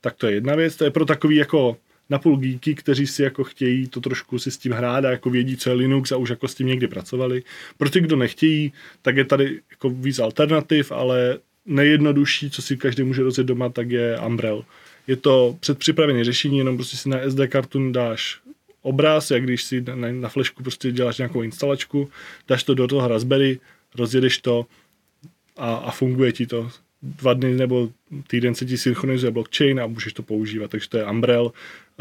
Tak 0.02 0.16
to 0.16 0.28
je 0.28 0.34
jedna 0.34 0.56
věc. 0.56 0.76
To 0.76 0.84
je 0.84 0.92
pro 0.92 1.06
takový 1.06 1.36
jako 1.36 1.78
napůl 2.10 2.38
geeky, 2.38 2.76
kteří 2.76 3.08
si 3.08 3.24
jako 3.24 3.44
chtějí 3.44 3.88
to 3.88 4.02
trošku 4.02 4.40
si 4.40 4.52
s 4.52 4.58
tím 4.58 4.72
hrát 4.72 5.06
a 5.06 5.10
jako 5.12 5.30
vědí, 5.30 5.58
co 5.58 5.70
je 5.70 5.76
Linux 5.76 6.12
a 6.12 6.18
už 6.18 6.30
jako 6.30 6.48
s 6.48 6.56
tím 6.56 6.68
někdy 6.68 6.88
pracovali. 6.88 7.44
Pro 7.78 7.90
ty, 7.90 8.02
kdo 8.02 8.16
nechtějí, 8.16 8.74
tak 9.02 9.18
je 9.18 9.26
tady 9.26 9.62
jako 9.70 9.90
víc 9.90 10.20
alternativ, 10.20 10.92
ale 10.92 11.40
nejjednodušší, 11.66 12.50
co 12.50 12.62
si 12.62 12.78
každý 12.78 13.04
může 13.04 13.24
rozjet 13.24 13.48
doma, 13.48 13.70
tak 13.70 13.90
je 13.92 14.20
Umbrel. 14.20 14.64
Je 15.08 15.16
to 15.16 15.58
předpřipravené 15.60 16.24
řešení, 16.24 16.58
jenom 16.58 16.76
prostě 16.76 16.98
si 16.98 17.10
na 17.10 17.18
SD 17.30 17.40
kartu 17.48 17.92
dáš 17.92 18.40
obraz, 18.82 19.32
jak 19.32 19.44
když 19.44 19.64
si 19.64 19.82
na, 19.82 20.12
na 20.12 20.30
flešku 20.30 20.64
prostě 20.64 20.92
děláš 20.92 21.18
nějakou 21.18 21.42
instalačku, 21.42 22.10
dáš 22.48 22.64
to 22.64 22.74
do 22.74 22.88
toho 22.88 23.08
Raspberry, 23.08 23.60
rozjedeš 23.96 24.38
to 24.38 24.66
a, 25.58 25.76
a 25.76 25.92
funguje 25.92 26.32
ti 26.32 26.48
to. 26.48 26.72
Dva 27.02 27.34
dny 27.34 27.56
nebo 27.56 27.90
týden 28.28 28.56
se 28.56 28.66
ti 28.66 28.78
synchronizuje 28.78 29.32
blockchain 29.32 29.80
a 29.80 29.88
můžeš 29.88 30.14
to 30.14 30.24
používat, 30.24 30.72
takže 30.72 30.90
to 30.90 30.98
je 30.98 31.06
Umbrel. 31.06 31.52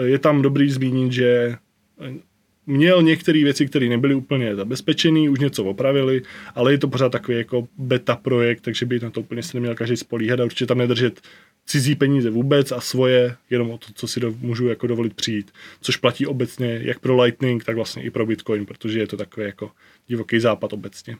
Je 0.03 0.19
tam 0.19 0.43
dobrý 0.43 0.71
zmínit, 0.71 1.13
že 1.13 1.57
měl 2.67 3.03
některé 3.03 3.45
věci, 3.45 3.67
které 3.67 3.89
nebyly 3.89 4.15
úplně 4.15 4.57
zabezpečené, 4.57 5.31
už 5.31 5.39
něco 5.39 5.65
opravili, 5.65 6.23
ale 6.55 6.73
je 6.73 6.79
to 6.79 6.89
pořád 6.89 7.13
takový 7.13 7.39
jako 7.39 7.69
beta 7.79 8.17
projekt, 8.17 8.61
takže 8.61 8.87
by 8.87 9.01
na 9.01 9.11
to 9.11 9.21
úplně 9.21 9.43
se 9.43 9.57
neměl 9.57 9.75
každý 9.75 9.97
spolíhat 9.97 10.41
a 10.41 10.45
určitě 10.45 10.67
tam 10.67 10.79
nedržet 10.79 11.21
cizí 11.67 11.95
peníze 11.95 12.31
vůbec 12.31 12.73
a 12.73 12.81
svoje 12.81 13.37
jenom 13.51 13.71
o 13.71 13.79
to, 13.79 13.87
co 13.95 14.09
si 14.09 14.21
do, 14.21 14.35
můžu 14.41 14.69
jako 14.69 14.87
dovolit 14.87 15.15
přijít. 15.15 15.51
Což 15.81 15.97
platí 15.97 16.27
obecně 16.27 16.81
jak 16.83 16.99
pro 16.99 17.23
Lightning, 17.23 17.65
tak 17.65 17.77
vlastně 17.77 18.03
i 18.03 18.11
pro 18.11 18.27
Bitcoin, 18.27 18.67
protože 18.67 18.99
je 18.99 19.07
to 19.07 19.17
takový 19.17 19.47
jako 19.47 19.71
divoký 20.07 20.41
západ 20.41 20.73
obecně. 20.73 21.17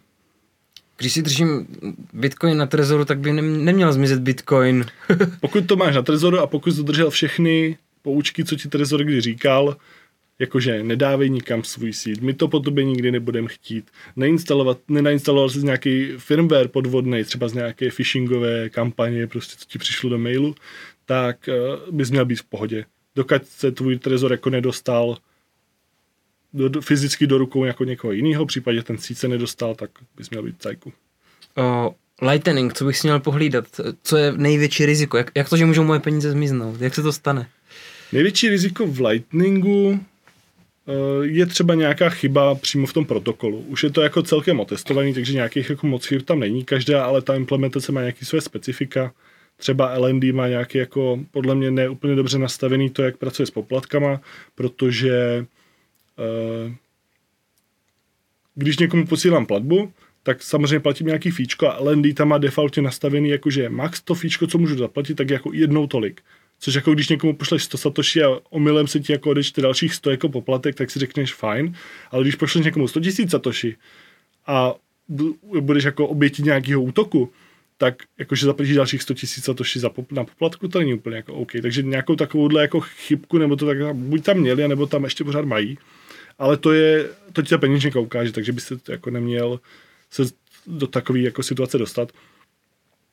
Když 0.99 1.13
si 1.13 1.23
držím 1.23 1.67
Bitcoin 2.13 2.57
na 2.59 2.67
trezoru, 2.67 3.05
tak 3.05 3.19
by 3.19 3.33
neměl 3.43 3.93
zmizet 3.93 4.21
Bitcoin. 4.21 4.87
pokud 5.41 5.67
to 5.67 5.77
máš 5.77 5.95
na 5.95 6.03
trezoru 6.03 6.39
a 6.39 6.47
pokud 6.47 6.75
dodržel 6.75 7.11
všechny 7.11 7.79
poučky, 8.03 8.45
co 8.45 8.57
ti 8.57 8.69
trezor 8.69 9.05
kdy 9.05 9.21
říkal, 9.21 9.77
jakože 10.39 10.83
nedávej 10.83 11.31
nikam 11.31 11.65
svůj 11.65 11.93
síť, 11.93 12.21
my 12.21 12.35
to 12.35 12.49
po 12.49 12.61
tobě 12.61 12.85
nikdy 12.85 13.13
nebudeme 13.13 13.49
chtít, 13.49 13.91
neinstalovat, 14.17 14.79
nenainstaloval 14.89 15.51
jsi 15.51 15.59
nějaký 15.59 16.13
firmware 16.19 16.69
podvodný, 16.69 17.25
třeba 17.25 17.49
z 17.49 17.55
nějaké 17.55 17.91
phishingové 17.91 18.71
kampaně, 18.71 19.27
prostě 19.27 19.57
co 19.59 19.65
ti 19.69 19.79
přišlo 19.79 20.11
do 20.11 20.19
mailu, 20.19 20.55
tak 21.05 21.49
uh, 21.49 21.95
bys 21.95 22.11
měl 22.11 22.25
být 22.25 22.41
v 22.41 22.45
pohodě. 22.45 22.85
Dokud 23.17 23.47
se 23.47 23.73
tvůj 23.73 23.99
trezor 23.99 24.33
jako 24.33 24.51
nedostal 24.51 25.17
do, 26.55 26.69
do, 26.69 26.81
fyzicky 26.81 27.27
do 27.27 27.39
rukou 27.39 27.65
jako 27.65 27.85
někoho 27.85 28.13
jiného, 28.13 28.45
v 28.45 28.49
případě 28.49 28.83
ten 28.83 28.99
se 28.99 29.29
nedostal, 29.29 29.75
tak 29.75 29.91
bys 30.17 30.31
měl 30.31 30.43
být 30.43 30.63
cajku. 30.63 30.93
Uh, 31.59 32.29
Lightning, 32.31 32.75
co 32.75 32.85
bych 32.85 32.99
si 32.99 33.07
měl 33.07 33.21
pohlídat? 33.21 33.65
Co 34.03 34.17
je 34.17 34.33
největší 34.33 34.87
riziko? 34.87 35.17
Jak, 35.17 35.31
jak 35.35 35.49
to, 35.49 35.57
že 35.57 35.67
můžou 35.67 35.85
moje 35.85 36.01
peníze 36.01 36.31
zmiznout? 36.31 36.81
Jak 36.81 36.95
se 36.95 37.03
to 37.03 37.13
stane? 37.13 37.49
Největší 38.13 38.49
riziko 38.49 38.87
v 38.87 39.01
Lightningu 39.01 40.01
Eh, 40.89 41.27
je 41.27 41.47
třeba 41.47 41.75
nějaká 41.75 42.11
chyba 42.11 42.55
přímo 42.55 42.87
v 42.87 42.93
tom 42.93 43.05
protokolu. 43.05 43.59
Už 43.59 43.85
je 43.85 43.91
to 43.91 44.03
jako 44.03 44.23
celkem 44.23 44.61
otestovaný, 44.61 45.15
takže 45.15 45.33
nějakých 45.33 45.71
jako 45.71 45.87
moc 45.87 46.07
chyb 46.07 46.23
tam 46.23 46.41
není 46.41 46.65
každá, 46.65 47.05
ale 47.05 47.23
ta 47.23 47.35
implementace 47.35 47.93
má 47.93 48.01
nějaký 48.01 48.25
své 48.25 48.41
specifika. 48.41 49.13
Třeba 49.57 49.99
LND 49.99 50.25
má 50.25 50.49
nějaký 50.49 50.79
jako 50.79 51.21
podle 51.31 51.55
mě 51.55 51.71
neúplně 51.71 52.15
dobře 52.15 52.39
nastavený 52.39 52.91
to, 52.91 53.03
jak 53.03 53.17
pracuje 53.17 53.47
s 53.47 53.51
poplatkama, 53.51 54.21
protože 54.55 55.47
když 58.55 58.79
někomu 58.79 59.07
posílám 59.07 59.47
platbu, 59.47 59.93
tak 60.23 60.43
samozřejmě 60.43 60.81
platím 60.81 61.07
nějaký 61.07 61.31
fíčko 61.31 61.67
a 61.69 61.79
LND 61.81 62.15
tam 62.15 62.29
má 62.29 62.39
defaultně 62.39 62.83
nastavený, 62.83 63.29
jakože 63.29 63.69
max 63.69 64.01
to 64.01 64.15
fíčko, 64.15 64.47
co 64.47 64.59
můžu 64.59 64.79
zaplatit, 64.79 65.15
tak 65.15 65.31
jako 65.31 65.53
jednou 65.53 65.87
tolik. 65.87 66.21
Což 66.61 66.75
jako 66.75 66.95
když 66.95 67.09
někomu 67.09 67.37
pošleš 67.37 67.65
100 67.65 67.79
satoshi 67.79 68.23
a 68.23 68.29
omylem 68.51 68.87
se 68.87 69.01
ti 69.01 69.13
jako 69.13 69.31
odečte 69.31 69.63
dalších 69.63 69.95
100 69.95 70.11
jako 70.11 70.29
poplatek, 70.29 70.75
tak 70.75 70.91
si 70.91 70.99
řekneš 70.99 71.35
fajn, 71.35 71.75
ale 72.11 72.23
když 72.23 72.35
pošleš 72.35 72.65
někomu 72.65 72.89
100 72.89 73.01
000 73.01 73.13
satoshi 73.29 73.77
a 74.47 74.75
budeš 75.61 75.85
jako 75.85 76.07
oběti 76.07 76.43
nějakého 76.43 76.83
útoku, 76.83 77.33
tak 77.79 78.03
jakože 78.19 78.47
zaplatíš 78.47 78.77
dalších 78.77 79.03
100 79.03 79.15
000 79.15 79.19
satoshi 79.27 79.79
za 79.79 79.91
pop, 79.91 80.13
na 80.13 80.25
poplatku, 80.25 80.69
to 80.69 80.79
není 80.79 80.95
úplně 80.95 81.17
jako 81.17 81.35
OK. 81.35 81.53
Takže 81.63 81.83
nějakou 81.83 82.17
takovouhle 82.17 82.63
jako 82.63 82.81
chybku, 82.81 83.39
nebo 83.39 83.57
to 83.57 83.67
tak 83.67 83.95
buď 83.95 84.25
tam 84.25 84.37
měli, 84.37 84.69
nebo 84.69 84.87
tam 84.87 85.05
ještě 85.05 85.25
pořád 85.25 85.45
mají. 85.45 85.79
Ale 86.39 86.57
to 86.57 86.73
je, 86.73 87.11
to 87.33 87.43
ti 87.43 87.49
ta 87.49 87.59
peněženka 87.59 88.01
ukáže, 88.01 88.33
takže 88.33 88.53
byste 88.53 88.77
jako 88.89 89.11
neměl 89.11 89.61
se 90.11 90.23
do 90.67 90.87
takové 90.87 91.19
jako 91.19 91.43
situace 91.43 91.79
dostat. 91.79 92.13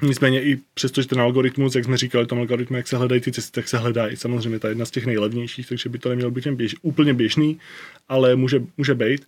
Nicméně 0.01 0.43
i 0.43 0.59
přesto, 0.73 1.01
že 1.01 1.07
ten 1.07 1.21
algoritmus, 1.21 1.75
jak 1.75 1.85
jsme 1.85 1.97
říkali, 1.97 2.25
tom 2.25 2.39
algoritmu, 2.39 2.77
jak 2.77 2.87
se 2.87 2.97
hledají 2.97 3.21
ty 3.21 3.31
cesty, 3.31 3.51
tak 3.51 3.67
se 3.67 3.77
hledá 3.77 4.09
i 4.09 4.17
samozřejmě 4.17 4.59
ta 4.59 4.69
jedna 4.69 4.85
z 4.85 4.91
těch 4.91 5.05
nejlevnějších, 5.05 5.67
takže 5.67 5.89
by 5.89 5.99
to 5.99 6.09
nemělo 6.09 6.31
být 6.31 6.47
běž, 6.47 6.75
úplně 6.81 7.13
běžný, 7.13 7.59
ale 8.07 8.35
může, 8.35 8.61
může 8.77 8.95
být. 8.95 9.27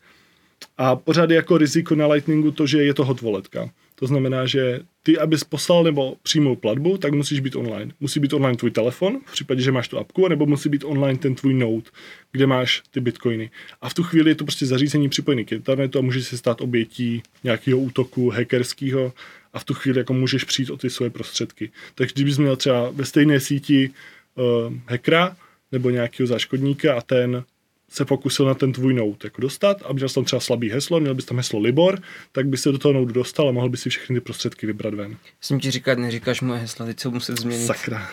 A 0.77 0.95
pořád 0.95 1.29
je 1.29 1.35
jako 1.35 1.57
riziko 1.57 1.95
na 1.95 2.07
Lightningu 2.07 2.51
to, 2.51 2.67
že 2.67 2.83
je 2.83 2.93
to 2.93 3.05
hot 3.05 3.21
walletka. 3.21 3.69
To 3.99 4.07
znamená, 4.07 4.45
že 4.45 4.79
ty, 5.03 5.17
abys 5.17 5.43
poslal 5.43 5.83
nebo 5.83 6.15
přijmul 6.23 6.55
platbu, 6.55 6.97
tak 6.97 7.13
musíš 7.13 7.39
být 7.39 7.55
online. 7.55 7.91
Musí 7.99 8.19
být 8.19 8.33
online 8.33 8.57
tvůj 8.57 8.71
telefon, 8.71 9.19
v 9.25 9.31
případě, 9.31 9.61
že 9.61 9.71
máš 9.71 9.87
tu 9.87 9.97
apku, 9.97 10.27
nebo 10.27 10.45
musí 10.45 10.69
být 10.69 10.83
online 10.83 11.19
ten 11.19 11.35
tvůj 11.35 11.53
node, 11.53 11.89
kde 12.31 12.47
máš 12.47 12.83
ty 12.91 12.99
bitcoiny. 12.99 13.49
A 13.81 13.89
v 13.89 13.93
tu 13.93 14.03
chvíli 14.03 14.31
je 14.31 14.35
to 14.35 14.45
prostě 14.45 14.65
zařízení 14.65 15.09
připojené 15.09 15.43
k 15.43 15.51
internetu 15.51 15.99
a 15.99 16.01
může 16.01 16.23
se 16.23 16.37
stát 16.37 16.61
obětí 16.61 17.23
nějakého 17.43 17.79
útoku 17.79 18.29
hackerského 18.29 19.13
a 19.53 19.59
v 19.59 19.63
tu 19.63 19.73
chvíli 19.73 19.97
jako 19.97 20.13
můžeš 20.13 20.43
přijít 20.43 20.69
o 20.69 20.77
ty 20.77 20.89
svoje 20.89 21.09
prostředky. 21.09 21.71
Takže 21.95 22.13
kdybys 22.13 22.37
měl 22.37 22.55
třeba 22.55 22.89
ve 22.89 23.05
stejné 23.05 23.39
síti 23.39 23.89
uh, 24.35 24.73
hackera 24.87 25.37
nebo 25.71 25.89
nějakého 25.89 26.27
záškodníka 26.27 26.97
a 26.97 27.01
ten 27.01 27.43
se 27.89 28.05
pokusil 28.05 28.45
na 28.45 28.53
ten 28.53 28.73
tvůj 28.73 28.93
note 28.93 29.27
jako 29.27 29.41
dostat 29.41 29.81
a 29.85 29.93
měl 29.93 30.09
jsi 30.09 30.15
tam 30.15 30.23
třeba 30.23 30.39
slabý 30.39 30.69
heslo, 30.69 30.99
měl 30.99 31.15
bys 31.15 31.25
tam 31.25 31.37
heslo 31.37 31.59
Libor, 31.59 31.99
tak 32.31 32.47
by 32.47 32.57
se 32.57 32.71
do 32.71 32.77
toho 32.77 32.93
note 32.93 33.13
dostal 33.13 33.49
a 33.49 33.51
mohl 33.51 33.69
by 33.69 33.77
si 33.77 33.89
všechny 33.89 34.15
ty 34.15 34.21
prostředky 34.21 34.67
vybrat 34.67 34.93
ven. 34.93 35.17
Jsem 35.41 35.59
ti 35.59 35.71
říkat, 35.71 35.97
neříkáš 35.97 36.41
moje 36.41 36.59
hesla, 36.59 36.85
teď 36.85 36.99
se 36.99 37.09
muset 37.09 37.39
změnit. 37.39 37.65
Sakra. 37.65 38.09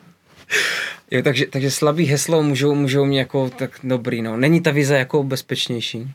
jo, 1.10 1.22
takže, 1.22 1.46
takže 1.46 1.70
slabý 1.70 2.04
heslo 2.04 2.42
můžou, 2.42 2.74
můžou 2.74 3.04
mě 3.04 3.18
jako 3.18 3.50
tak 3.50 3.70
dobrý, 3.84 4.22
no. 4.22 4.36
Není 4.36 4.60
ta 4.60 4.70
vize 4.70 4.98
jako 4.98 5.22
bezpečnější? 5.22 6.08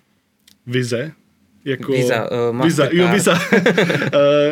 Vize? 0.67 1.11
Jako, 1.65 1.91
Visa, 1.91 2.29
uh, 2.51 2.65
Visa, 2.65 2.89
jo, 2.91 3.07
Visa. 3.13 3.31
uh, 3.33 3.69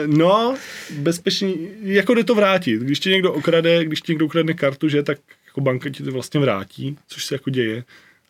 no, 0.17 0.55
bezpečný, 0.99 1.69
jako 1.81 2.13
jde 2.13 2.23
to 2.23 2.35
vrátit. 2.35 2.81
Když 2.81 2.99
ti 2.99 3.09
někdo 3.09 3.33
okrade, 3.33 3.85
když 3.85 4.01
ti 4.01 4.11
někdo 4.11 4.25
ukradne 4.25 4.53
kartu, 4.53 4.89
že, 4.89 5.03
tak 5.03 5.17
jako 5.45 5.61
banka 5.61 5.89
ti 5.89 6.03
to 6.03 6.11
vlastně 6.11 6.39
vrátí, 6.39 6.97
což 7.07 7.25
se 7.25 7.35
jako 7.35 7.49
děje. 7.49 7.83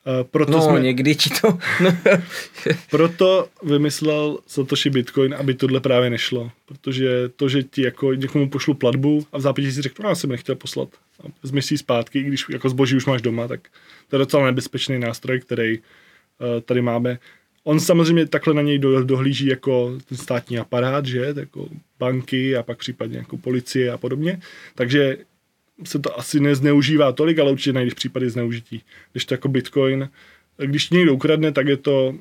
Uh, 0.10 0.24
proto 0.24 0.52
no, 0.52 0.62
jsme, 0.62 0.80
někdy 0.80 1.16
ti 1.16 1.30
to... 1.42 1.58
proto 2.92 3.48
vymyslel 3.64 4.38
Satoshi 4.48 4.90
Bitcoin, 4.90 5.34
aby 5.34 5.54
tohle 5.54 5.80
právě 5.80 6.10
nešlo. 6.10 6.52
Protože 6.66 7.30
to, 7.36 7.50
že 7.50 7.64
ti 7.64 7.82
jako 7.82 8.14
někomu 8.14 8.50
pošlu 8.50 8.74
platbu 8.74 9.26
a 9.32 9.38
v 9.38 9.42
zápětí 9.42 9.72
si 9.72 9.82
řeknu, 9.82 10.04
no, 10.04 10.10
já 10.10 10.16
jsem 10.16 10.30
nechtěl 10.30 10.56
poslat 10.56 10.90
a 11.24 11.28
vezmi 11.44 11.62
si 11.62 11.78
zpátky, 11.78 12.24
když 12.24 12.46
jako 12.50 12.70
zboží 12.70 12.96
už 12.96 13.06
máš 13.06 13.22
doma, 13.22 13.48
tak 13.48 13.60
to 14.10 14.16
je 14.16 14.18
docela 14.18 14.46
nebezpečný 14.46 15.00
nástroj, 15.00 15.40
který 15.40 15.80
uh, 15.80 15.84
tady 16.66 16.82
máme. 16.82 17.20
On 17.64 17.80
samozřejmě 17.80 18.26
takhle 18.26 18.54
na 18.54 18.62
něj 18.62 18.80
dohlíží 19.04 19.46
jako 19.46 19.98
ten 20.10 20.18
státní 20.18 20.58
aparát, 20.58 21.06
že, 21.06 21.34
jako 21.36 21.70
banky 22.00 22.58
a 22.58 22.64
pak 22.64 22.78
případně 22.78 23.18
jako 23.18 23.38
policie 23.38 23.92
a 23.92 23.98
podobně. 23.98 24.42
Takže 24.76 25.18
se 25.84 26.00
to 26.00 26.20
asi 26.20 26.40
nezneužívá 26.40 27.12
tolik, 27.12 27.40
ale 27.40 27.52
určitě 27.52 27.74
najdeš 27.74 27.94
případy 27.94 28.30
zneužití. 28.30 28.82
Když 29.12 29.26
to 29.26 29.34
jako 29.34 29.48
Bitcoin, 29.48 30.10
když 30.66 30.90
někdo 30.90 31.14
ukradne, 31.14 31.52
tak 31.52 31.68
je 31.68 31.78
to, 31.78 32.16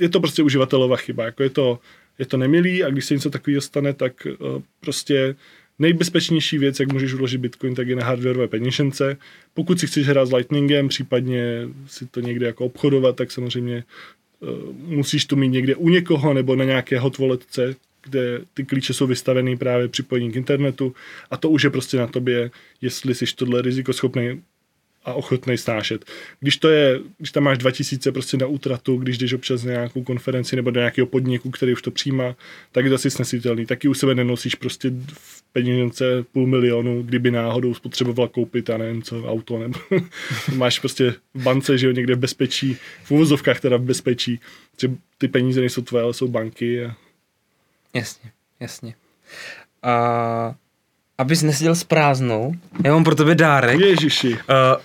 je 0.00 0.08
to 0.08 0.20
prostě 0.20 0.42
uživatelová 0.42 0.96
chyba. 0.96 1.24
Jako 1.24 1.42
je 1.42 1.50
to, 1.50 1.78
je 2.18 2.26
to 2.26 2.36
nemilý 2.36 2.84
a 2.84 2.90
když 2.90 3.04
se 3.04 3.14
něco 3.14 3.30
takového 3.30 3.60
stane, 3.60 3.92
tak 3.92 4.26
uh, 4.26 4.62
prostě 4.80 5.34
nejbezpečnější 5.78 6.58
věc, 6.58 6.80
jak 6.80 6.92
můžeš 6.92 7.14
uložit 7.14 7.40
Bitcoin, 7.40 7.74
tak 7.74 7.88
je 7.88 7.96
na 7.96 8.04
hardwareové 8.04 8.48
peněžence. 8.48 9.16
Pokud 9.54 9.80
si 9.80 9.86
chceš 9.86 10.06
hrát 10.06 10.26
s 10.26 10.32
Lightningem, 10.32 10.88
případně 10.88 11.68
si 11.86 12.06
to 12.06 12.20
někde 12.20 12.46
jako 12.46 12.64
obchodovat, 12.64 13.16
tak 13.16 13.32
samozřejmě 13.32 13.84
uh, 14.40 14.48
musíš 14.76 15.24
to 15.24 15.36
mít 15.36 15.48
někde 15.48 15.74
u 15.74 15.88
někoho 15.88 16.34
nebo 16.34 16.56
na 16.56 16.64
nějaké 16.64 16.98
hot 16.98 17.18
kde 18.08 18.40
ty 18.54 18.64
klíče 18.64 18.94
jsou 18.94 19.06
vystaveny 19.06 19.56
právě 19.56 19.88
připojení 19.88 20.32
k 20.32 20.36
internetu 20.36 20.94
a 21.30 21.36
to 21.36 21.50
už 21.50 21.64
je 21.64 21.70
prostě 21.70 21.96
na 21.96 22.06
tobě, 22.06 22.50
jestli 22.80 23.14
jsi 23.14 23.24
tohle 23.36 23.62
riziko 23.62 23.92
schopný 23.92 24.42
a 25.06 25.14
ochotný 25.14 25.58
snášet. 25.58 26.04
Když 26.40 26.56
to 26.56 26.68
je, 26.68 27.00
když 27.18 27.32
tam 27.32 27.42
máš 27.42 27.58
2000 27.58 28.12
prostě 28.12 28.36
na 28.36 28.46
útratu, 28.46 28.96
když 28.96 29.18
jdeš 29.18 29.32
občas 29.32 29.64
na 29.64 29.72
nějakou 29.72 30.02
konferenci 30.02 30.56
nebo 30.56 30.70
do 30.70 30.80
nějakého 30.80 31.06
podniku, 31.06 31.50
který 31.50 31.72
už 31.72 31.82
to 31.82 31.90
přijímá, 31.90 32.36
tak 32.72 32.84
je 32.84 32.88
to 32.88 32.94
asi 32.94 33.10
snesitelný. 33.10 33.66
Taky 33.66 33.88
u 33.88 33.94
sebe 33.94 34.14
nenosíš 34.14 34.54
prostě 34.54 34.92
v 35.12 35.42
peněžence 35.52 36.24
půl 36.32 36.46
milionu, 36.46 37.02
kdyby 37.02 37.30
náhodou 37.30 37.74
spotřeboval 37.74 38.28
koupit, 38.28 38.70
a 38.70 38.78
nevím 38.78 39.02
co, 39.02 39.24
auto, 39.24 39.58
nebo 39.58 39.78
máš 40.54 40.78
prostě 40.78 41.14
v 41.34 41.42
bance, 41.42 41.78
že 41.78 41.86
jo, 41.86 41.92
někde 41.92 42.14
v 42.14 42.18
bezpečí, 42.18 42.76
v 43.04 43.10
uvozovkách 43.10 43.60
teda 43.60 43.76
v 43.76 43.82
bezpečí, 43.82 44.40
že 44.80 44.90
ty 45.18 45.28
peníze 45.28 45.60
nejsou 45.60 45.82
tvoje, 45.82 46.04
ale 46.04 46.14
jsou 46.14 46.28
banky 46.28 46.84
a 46.84 46.96
Jasně, 47.96 48.30
jasně. 48.60 48.94
A 49.82 50.54
abys 51.18 51.42
neseděl 51.42 51.74
s 51.74 51.84
prázdnou, 51.84 52.52
já 52.84 52.92
mám 52.92 53.04
pro 53.04 53.14
tebe 53.14 53.34
dárek. 53.34 53.80
Ježiši. 53.80 54.32
Uh, 54.32 54.38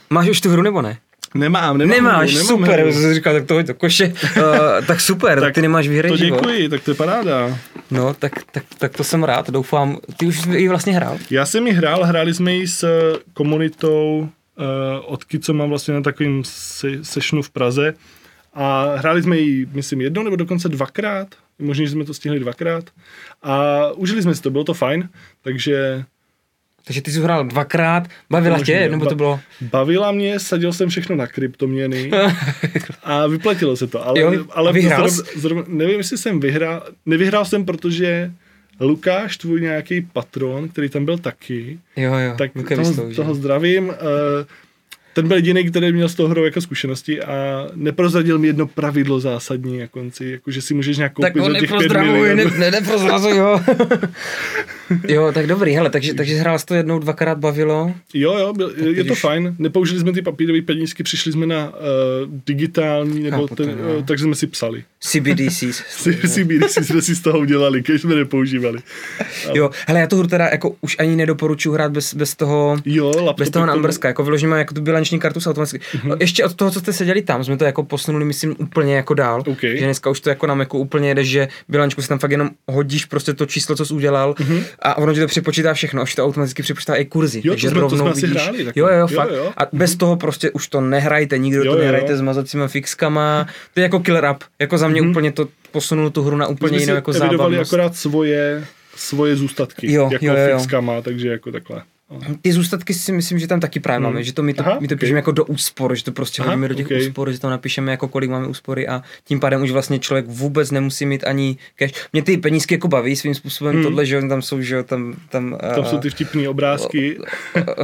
máš 0.09 0.29
už 0.29 0.41
tu 0.41 0.49
hru 0.49 0.61
nebo 0.61 0.81
ne? 0.81 0.97
Nemám, 1.33 1.77
nemám. 1.77 1.95
Nemáš, 1.95 2.35
hru, 2.35 2.45
super, 2.45 2.79
hru. 2.79 2.93
jsem 2.93 3.13
říkal, 3.13 3.33
tak 3.33 3.45
to 3.45 3.53
hoď 3.53 3.65
do 3.65 3.73
koše. 3.73 4.13
Uh, 4.37 4.85
tak 4.87 5.01
super, 5.01 5.39
tak, 5.39 5.47
tak 5.47 5.55
ty 5.55 5.61
nemáš 5.61 5.87
výhry 5.87 6.09
To 6.09 6.17
děkuji, 6.17 6.69
tak 6.69 6.83
to 6.83 6.91
je 6.91 6.95
paráda. 6.95 7.57
No, 7.91 8.13
tak, 8.13 8.31
tak, 8.51 8.63
tak 8.77 8.97
to 8.97 9.03
jsem 9.03 9.23
rád, 9.23 9.49
doufám. 9.49 9.97
Ty 10.17 10.25
už 10.25 10.45
ji 10.45 10.67
vlastně 10.69 10.93
hrál? 10.95 11.17
Já 11.29 11.45
jsem 11.45 11.67
ji 11.67 11.73
hrál, 11.73 12.03
hráli 12.03 12.33
jsme 12.33 12.53
ji 12.53 12.67
s 12.67 12.85
komunitou 13.33 14.19
uh, 14.19 14.65
odky, 15.05 15.39
co 15.39 15.53
mám 15.53 15.69
vlastně 15.69 15.93
na 15.93 16.01
takovým 16.01 16.43
se- 16.45 17.03
sešnu 17.03 17.41
v 17.41 17.49
Praze. 17.49 17.93
A 18.53 18.95
hráli 18.95 19.23
jsme 19.23 19.37
ji, 19.37 19.67
myslím, 19.71 20.01
jednou 20.01 20.23
nebo 20.23 20.35
dokonce 20.35 20.69
dvakrát. 20.69 21.35
Možná, 21.59 21.85
že 21.85 21.91
jsme 21.91 22.05
to 22.05 22.13
stihli 22.13 22.39
dvakrát. 22.39 22.89
A 23.43 23.87
užili 23.91 24.21
jsme 24.21 24.35
si 24.35 24.41
to, 24.41 24.49
bylo 24.49 24.63
to 24.63 24.73
fajn. 24.73 25.09
Takže 25.41 26.05
Takže 26.83 27.01
ty 27.01 27.11
jsi 27.11 27.21
hrál 27.21 27.43
dvakrát, 27.45 28.07
bavila 28.29 28.59
tě, 28.59 28.73
možný, 28.73 28.91
nebo 28.91 29.05
to 29.05 29.15
bylo? 29.15 29.39
Bavila 29.61 30.11
mě, 30.11 30.39
sadil 30.39 30.73
jsem 30.73 30.89
všechno 30.89 31.15
na 31.15 31.27
kryptoměny 31.27 32.11
a 33.03 33.27
vyplatilo 33.27 33.75
se 33.75 33.87
to. 33.87 34.07
Ale, 34.07 34.19
Jo, 34.19 34.45
ale 34.51 34.73
vyhrál 34.73 35.09
zrovna, 35.09 35.31
zrovna, 35.35 35.63
nevím, 35.67 35.97
jestli 35.97 36.17
jsem 36.17 36.39
vyhrál. 36.39 36.83
Nevyhrál 37.05 37.45
jsem, 37.45 37.65
protože 37.65 38.31
Lukáš, 38.79 39.37
tvůj 39.37 39.61
nějaký 39.61 40.01
patron, 40.01 40.69
který 40.69 40.89
tam 40.89 41.05
byl 41.05 41.17
taky, 41.17 41.79
Jo, 41.95 42.13
jo, 42.13 42.33
tak 42.37 42.51
toho, 42.75 43.13
toho 43.15 43.35
zdravím. 43.35 43.87
Uh, 43.87 43.93
ten 45.13 45.27
byl 45.27 45.37
jediný, 45.37 45.69
který 45.69 45.93
měl 45.93 46.09
z 46.09 46.15
toho 46.15 46.29
hrou 46.29 46.43
jako 46.43 46.61
zkušenosti 46.61 47.21
a 47.21 47.67
neprozradil 47.75 48.39
mi 48.39 48.47
jedno 48.47 48.67
pravidlo 48.67 49.19
zásadní 49.19 49.79
na 49.79 49.87
konci, 49.87 50.25
jako 50.25 50.51
že 50.51 50.61
si 50.61 50.73
můžeš 50.73 50.97
nějak 50.97 51.13
koupit 51.13 51.33
Tak 51.33 51.41
ho 51.41 51.51
za 51.51 51.59
těch 51.59 51.71
pět 51.77 51.91
milionů. 51.91 52.43
ne, 52.57 52.71
neprozrazuj 52.71 53.37
ho. 53.37 53.61
jo, 55.07 55.31
tak 55.33 55.47
dobrý, 55.47 55.73
hele, 55.73 55.89
takže, 55.89 56.13
takže 56.13 56.35
hrál 56.35 56.59
jsi 56.59 56.65
to 56.65 56.73
jednou, 56.75 56.99
dvakrát 56.99 57.37
bavilo. 57.37 57.93
Jo, 58.13 58.37
jo, 58.37 58.53
byl, 58.53 58.69
je 58.77 59.03
to 59.03 59.03
když- 59.03 59.19
fajn. 59.19 59.55
Nepoužili 59.59 59.99
jsme 59.99 60.11
ty 60.13 60.21
papírové 60.21 60.61
penízky, 60.61 61.03
přišli 61.03 61.31
jsme 61.31 61.45
na 61.45 61.69
uh, 61.69 61.75
digitální, 62.45 63.19
nebo 63.23 63.37
Chápu 63.41 63.55
to, 63.55 63.63
ten, 63.63 63.77
no. 63.81 63.97
uh, 63.97 64.05
takže 64.05 64.23
jsme 64.23 64.35
si 64.35 64.47
psali. 64.47 64.83
CBDCs. 64.99 65.83
CBDC 66.27 66.77
jsme 66.81 67.01
si 67.01 67.15
z 67.15 67.21
toho 67.21 67.39
udělali, 67.39 67.81
když 67.81 68.01
jsme 68.01 68.15
nepoužívali. 68.15 68.79
jo, 69.53 69.69
hele, 69.87 69.99
já 69.99 70.07
tu 70.07 70.17
hru 70.17 70.27
teda 70.27 70.49
jako 70.51 70.75
už 70.81 70.95
ani 70.99 71.15
nedoporučuji 71.15 71.73
hrát 71.73 71.91
bez, 71.91 72.13
bez 72.13 72.35
toho, 72.35 72.77
Jo, 72.85 73.33
bez 73.37 73.49
toho 73.49 73.65
numberska, 73.65 74.07
jako 74.07 74.23
vyložím 74.23 74.49
mám 74.49 74.59
jako 74.59 74.73
tu 74.73 74.81
bilanční 74.81 75.19
kartu 75.19 75.41
s 75.41 75.47
automaticky. 75.47 75.79
Mhm. 76.03 76.13
Ještě 76.19 76.45
od 76.45 76.53
toho, 76.55 76.71
co 76.71 76.79
jste 76.79 76.93
seděli 76.93 77.21
tam, 77.21 77.43
jsme 77.43 77.57
to 77.57 77.65
jako 77.65 77.83
posunuli, 77.83 78.25
myslím, 78.25 78.55
úplně 78.57 78.95
jako 78.95 79.13
dál. 79.13 79.43
OK. 79.47 79.61
Že 79.61 79.77
dneska 79.85 80.09
už 80.09 80.19
to 80.19 80.29
jako 80.29 80.47
na 80.47 80.55
Macu 80.55 80.77
úplně 80.77 81.07
jede, 81.09 81.23
že 81.23 81.47
bilančku 81.69 82.01
si 82.01 82.07
tam 82.09 82.19
fakt 82.19 82.31
jenom 82.31 82.49
hodíš 82.67 83.05
prostě 83.05 83.33
to 83.33 83.45
číslo, 83.45 83.75
co 83.75 83.85
jsi 83.85 83.93
udělal 83.93 84.35
a 84.81 84.97
ono 84.97 85.13
ti 85.13 85.19
to 85.19 85.27
přepočítá 85.27 85.73
všechno, 85.73 86.03
už 86.03 86.15
to 86.15 86.25
automaticky 86.25 86.63
přepočítá 86.63 86.95
i 86.95 87.05
kurzy. 87.05 87.37
Mhm. 87.37 87.47
Jo, 87.47 87.51
to 87.51 87.55
takže 87.55 87.67
jsme- 87.69 87.75
to 87.75 87.81
rovnou 87.81 87.97
jsme 88.05 88.11
asi 88.11 88.21
vidíš. 88.27 88.41
hráli 88.43 88.65
jo, 88.75 88.87
jo, 88.87 88.97
Jo, 88.99 89.07
fakt. 89.07 89.31
jo. 89.31 89.51
A 89.57 89.61
bez 89.73 89.95
toho 89.95 90.15
prostě 90.15 90.51
už 90.51 90.67
to 90.67 90.81
nehrajte, 90.81 91.37
nikdo 91.37 91.63
Jo, 91.63 91.71
to 91.71 91.77
jo, 91.77 91.83
nehrajte 91.83 92.11
jo. 92.11 92.17
s 92.17 92.21
mazacíma 92.21 92.67
fixkama. 92.67 93.47
To 93.73 93.79
je 93.79 93.83
jako 93.83 93.99
killer 93.99 94.25
app. 94.25 94.43
Jako 94.59 94.77
za 94.77 94.87
mě 94.87 95.01
úplně 95.01 95.31
to 95.31 95.47
posunul 95.71 96.09
tu 96.09 96.23
hru 96.23 96.37
na 96.37 96.47
úplně 96.47 96.69
jsme 96.69 96.79
jinou 96.81 96.95
jako 96.95 97.13
zábavnost. 97.13 97.73
akorát 97.73 97.95
svoje, 97.95 98.65
svoje 98.95 99.35
zůstatky, 99.35 99.93
Jo, 99.93 100.09
jako 100.11 100.25
jo, 100.25 100.33
jo, 100.37 100.47
jo. 100.49 100.57
fixkama, 100.57 101.01
takže 101.01 101.27
jako 101.29 101.51
takhle. 101.51 101.81
Ty 102.41 102.53
zůstatky 102.53 102.93
si 102.93 103.11
myslím, 103.11 103.39
že 103.39 103.47
tam 103.47 103.59
taky 103.59 103.79
právě 103.79 103.99
máme, 103.99 104.23
že 104.23 104.33
to 104.33 104.43
my 104.43 104.53
to, 104.53 104.63
Aha, 104.63 104.77
my 104.81 104.87
to 104.87 104.95
ok. 104.95 104.99
píšeme 104.99 105.19
jako 105.19 105.31
do 105.31 105.45
úspor, 105.45 105.95
že 105.95 106.03
to 106.03 106.11
prostě 106.11 106.41
Aha, 106.41 106.51
hodíme 106.51 106.67
do 106.67 106.73
těch 106.75 106.85
ok. 106.85 106.91
úspor, 107.07 107.31
že 107.31 107.39
tam 107.39 107.51
napíšeme 107.51 107.91
jako 107.91 108.07
kolik 108.07 108.29
máme 108.29 108.47
úspory 108.47 108.87
a 108.87 109.03
tím 109.23 109.39
pádem 109.39 109.61
už 109.61 109.71
vlastně 109.71 109.99
člověk 109.99 110.25
vůbec 110.27 110.71
nemusí 110.71 111.05
mít 111.05 111.23
ani 111.23 111.57
cash. 111.75 111.91
Mě 112.13 112.21
ty 112.23 112.37
penízky 112.37 112.73
jako 112.73 112.87
baví 112.87 113.15
svým 113.15 113.35
způsobem 113.35 113.73
Hmm. 113.73 113.83
tohle, 113.83 114.05
že 114.05 114.21
tam 114.21 114.41
jsou, 114.41 114.61
že 114.61 114.75
jo, 114.75 114.83
tam, 114.83 115.13
tam, 115.29 115.57
Tam 115.75 115.83
a- 115.83 115.89
jsou 115.89 115.97
ty 115.97 116.09
vtipné 116.09 116.49
obrázky, 116.49 117.17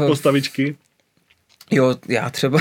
postavičky. 0.08 0.76
Jo, 1.72 1.96
já 2.08 2.30
třeba. 2.30 2.60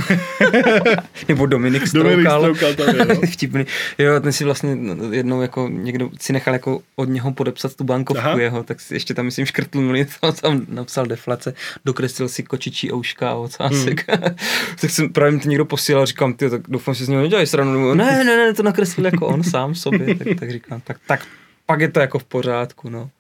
Nebo 1.29 1.47
Dominik 1.47 1.93
Dominik 1.93 2.21
Stroukal. 2.21 2.55
Stroukal 2.55 2.75
tam 2.75 2.97
je, 2.97 3.05
no. 3.05 3.21
Vtipný. 3.33 3.65
Jo, 3.99 4.21
ten 4.21 4.33
si 4.33 4.45
vlastně 4.45 4.79
jednou 5.11 5.43
jako 5.43 5.69
někdo 5.69 6.11
si 6.21 6.33
nechal 6.33 6.55
jako 6.55 6.81
od 6.97 7.09
něho 7.09 7.33
podepsat 7.33 7.75
tu 7.75 7.85
bankovku 7.85 8.29
Aha. 8.29 8.41
jeho, 8.41 8.63
tak 8.63 8.81
si 8.81 8.95
ještě 8.95 9.15
tam 9.15 9.25
myslím 9.25 9.47
škrtnul, 9.47 9.97
to 10.21 10.33
tam 10.43 10.67
napsal 10.69 11.07
deflace, 11.07 11.55
dokreslil 11.85 12.29
si 12.29 12.43
kočičí 12.43 12.93
ouška 12.93 13.31
a 13.31 13.35
ocásek. 13.35 14.05
Hmm. 14.09 14.37
tak 14.81 14.91
jsem 14.91 15.13
právě 15.13 15.33
mi 15.33 15.41
to 15.41 15.49
někdo 15.49 15.65
posílal, 15.65 16.07
říkám, 16.07 16.35
ty, 16.35 16.51
tak 16.51 16.61
doufám, 16.69 16.95
že 16.95 17.05
z 17.05 17.09
něho 17.09 17.23
nedělají 17.23 17.47
stranu. 17.47 17.95
Ne, 17.95 18.25
ne, 18.25 18.37
ne, 18.37 18.55
to 18.55 18.63
nakreslil 18.63 19.05
jako 19.07 19.27
on 19.27 19.43
sám 19.43 19.75
sobě, 19.75 20.15
tak, 20.15 20.29
tak 20.39 20.51
říkám, 20.51 20.81
tak, 20.81 20.97
tak 21.07 21.21
pak 21.67 21.81
je 21.81 21.89
to 21.89 22.01
jako 22.01 22.19
v 22.19 22.25
pořádku, 22.25 22.91
no. 22.91 23.11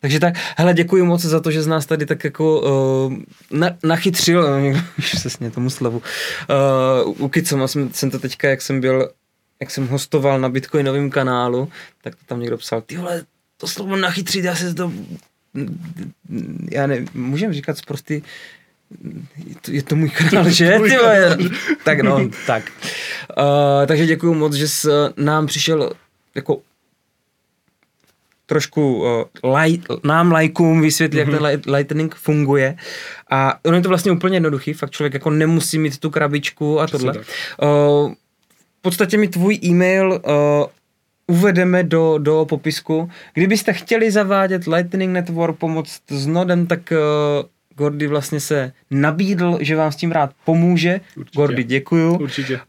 Takže 0.00 0.20
tak, 0.20 0.34
hele, 0.56 0.74
děkuji 0.74 1.04
moc 1.04 1.20
za 1.20 1.40
to, 1.40 1.50
že 1.50 1.62
z 1.62 1.66
nás 1.66 1.86
tady 1.86 2.06
tak 2.06 2.24
jako 2.24 2.60
uh, 2.60 3.14
na, 3.50 3.70
nachytřil, 3.84 4.40
uh, 4.40 4.80
už 4.98 5.18
se 5.18 5.30
sně 5.30 5.50
tomu 5.50 5.70
slovu, 5.70 6.02
uh, 7.06 7.24
u 7.24 7.28
Kicoma 7.28 7.68
jsem, 7.68 7.92
jsem 7.92 8.10
to 8.10 8.18
teďka, 8.18 8.48
jak 8.48 8.62
jsem 8.62 8.80
byl, 8.80 9.10
jak 9.60 9.70
jsem 9.70 9.88
hostoval 9.88 10.40
na 10.40 10.48
Bitcoinovém 10.48 11.10
kanálu, 11.10 11.68
tak 12.02 12.14
to 12.14 12.20
tam 12.26 12.40
někdo 12.40 12.58
psal, 12.58 12.80
ty 12.80 12.96
vole, 12.96 13.22
to 13.56 13.68
slovo 13.68 13.96
nachytřit, 13.96 14.44
já 14.44 14.54
se 14.54 14.74
to, 14.74 14.92
já 16.70 16.86
ne, 16.86 17.04
můžem 17.14 17.52
říkat 17.52 17.76
prostě 17.86 18.22
je 19.46 19.54
to, 19.60 19.72
je 19.72 19.82
to 19.82 19.96
můj 19.96 20.10
kanál, 20.10 20.50
že? 20.50 20.78
Vole? 20.78 20.90
kanál. 20.90 21.48
tak 21.84 22.00
no, 22.00 22.30
tak. 22.46 22.72
Uh, 23.38 23.86
takže 23.86 24.06
děkuji 24.06 24.34
moc, 24.34 24.54
že 24.54 24.68
jsi 24.68 24.88
nám 25.16 25.46
přišel 25.46 25.92
jako 26.34 26.60
trošku 28.46 28.96
uh, 28.96 29.50
laj, 29.50 29.78
nám 30.04 30.32
lajkům 30.32 30.80
vysvětlit, 30.80 31.24
mm-hmm. 31.24 31.32
jak 31.32 31.40
ten 31.40 31.70
li- 31.70 31.76
Lightning 31.76 32.14
funguje. 32.14 32.76
A 33.30 33.58
ono 33.64 33.76
je 33.76 33.82
to 33.82 33.88
vlastně 33.88 34.12
úplně 34.12 34.36
jednoduchý, 34.36 34.72
fakt 34.72 34.90
člověk 34.90 35.14
jako 35.14 35.30
nemusí 35.30 35.78
mít 35.78 35.98
tu 35.98 36.10
krabičku 36.10 36.80
a 36.80 36.86
tohle. 36.86 37.12
tak. 37.12 37.22
Uh, 37.62 38.12
v 38.78 38.82
podstatě 38.82 39.18
mi 39.18 39.28
tvůj 39.28 39.58
e-mail 39.64 40.10
uh, 40.10 40.66
uvedeme 41.26 41.82
do, 41.82 42.18
do 42.18 42.46
popisku. 42.48 43.10
Kdybyste 43.34 43.72
chtěli 43.72 44.10
zavádět 44.10 44.66
Lightning 44.66 45.12
Network, 45.12 45.56
pomoct 45.58 46.02
s 46.08 46.26
nodem, 46.26 46.66
tak 46.66 46.92
uh, 46.92 47.46
Gordy 47.76 48.06
vlastně 48.06 48.40
se 48.40 48.72
nabídl, 48.90 49.58
že 49.60 49.76
vám 49.76 49.92
s 49.92 49.96
tím 49.96 50.12
rád 50.12 50.30
pomůže. 50.44 51.00
Určitě. 51.16 51.36
Gordy, 51.36 51.64
děkuju. 51.64 52.18
Určitě. 52.18 52.60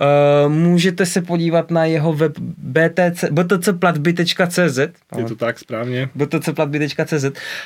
Uh, 0.46 0.52
můžete 0.54 1.06
se 1.06 1.22
podívat 1.22 1.72
na 1.72 1.86
jeho 1.86 2.14
web 2.14 2.40
btc, 2.58 3.24
btcplatby.cz 3.32 4.78
Je 5.18 5.24
to 5.28 5.36
tak 5.36 5.60
správně. 5.60 6.10
btcplatby.cz 6.16 7.26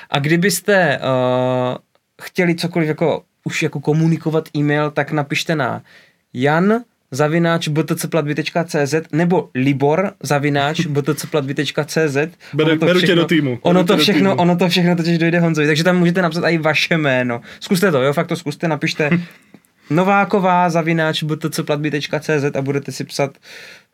a 0.09 0.19
kdybyste 0.19 0.99
uh, 0.99 1.77
chtěli 2.21 2.55
cokoliv 2.55 2.87
jako 2.87 3.23
už 3.43 3.63
jako 3.63 3.79
komunikovat 3.79 4.49
e-mail, 4.57 4.91
tak 4.91 5.11
napište 5.11 5.55
na 5.55 5.81
jan 6.33 6.83
zavináč 7.11 7.67
btcplatby.cz 7.67 8.95
nebo 9.11 9.49
libor 9.55 10.11
zavináč 10.23 10.79
btcplatby.cz 10.85 12.17
Beru- 12.53 12.79
beru 12.79 13.01
tě 13.01 13.15
do 13.15 13.25
týmu. 13.25 13.59
Ono 13.61 13.83
to 13.83 13.97
všechno, 13.97 14.31
týmu. 14.31 14.41
ono 14.41 14.55
to 14.55 14.69
všechno 14.69 14.95
totiž 14.95 15.17
dojde 15.17 15.39
Honzovi, 15.39 15.67
takže 15.67 15.83
tam 15.83 15.97
můžete 15.99 16.21
napsat 16.21 16.49
i 16.49 16.57
vaše 16.57 16.97
jméno. 16.97 17.41
Zkuste 17.59 17.91
to, 17.91 18.01
jo, 18.01 18.13
fakt 18.13 18.27
to 18.27 18.35
zkuste, 18.35 18.67
napište 18.67 19.09
Nováková 19.89 20.69
zavináč 20.69 21.23
btcplatby.cz 21.23 22.55
a 22.55 22.61
budete 22.61 22.91
si 22.91 23.03
psat 23.03 23.37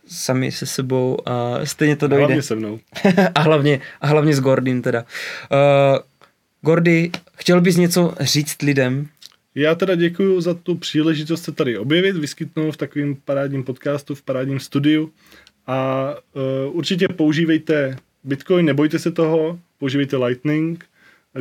sami 0.08 0.52
se 0.52 0.66
sebou 0.66 1.18
a 1.26 1.60
stejně 1.64 1.96
to 1.96 2.08
dojde. 2.08 2.26
Hlavně 2.26 2.42
se 2.42 2.56
mnou. 2.56 2.80
a, 3.36 3.42
hlavně, 3.42 3.80
a 4.02 4.08
hlavně 4.08 4.36
s 4.36 4.40
Gordym 4.40 4.82
teda. 4.82 5.06
Uh, 5.52 6.00
Gordy, 6.62 7.12
chtěl 7.38 7.62
bys 7.62 7.78
něco 7.78 8.14
říct 8.20 8.62
lidem? 8.62 9.08
Já 9.58 9.76
teda 9.76 9.96
děkuji 9.96 10.42
za 10.42 10.54
tu 10.54 10.76
příležitost 10.76 11.44
se 11.44 11.52
tady 11.52 11.78
objevit, 11.78 12.18
vyskytnout 12.18 12.72
v 12.72 12.78
takovém 12.78 13.16
parádním 13.26 13.64
podcastu, 13.64 14.16
v 14.16 14.22
parádním 14.22 14.60
studiu 14.60 15.12
a 15.68 16.14
uh, 16.34 16.76
určitě 16.78 17.08
používejte 17.08 17.98
Bitcoin, 18.24 18.66
nebojte 18.66 19.00
se 19.00 19.12
toho, 19.12 19.60
používejte 19.80 20.18
Lightning. 20.18 20.86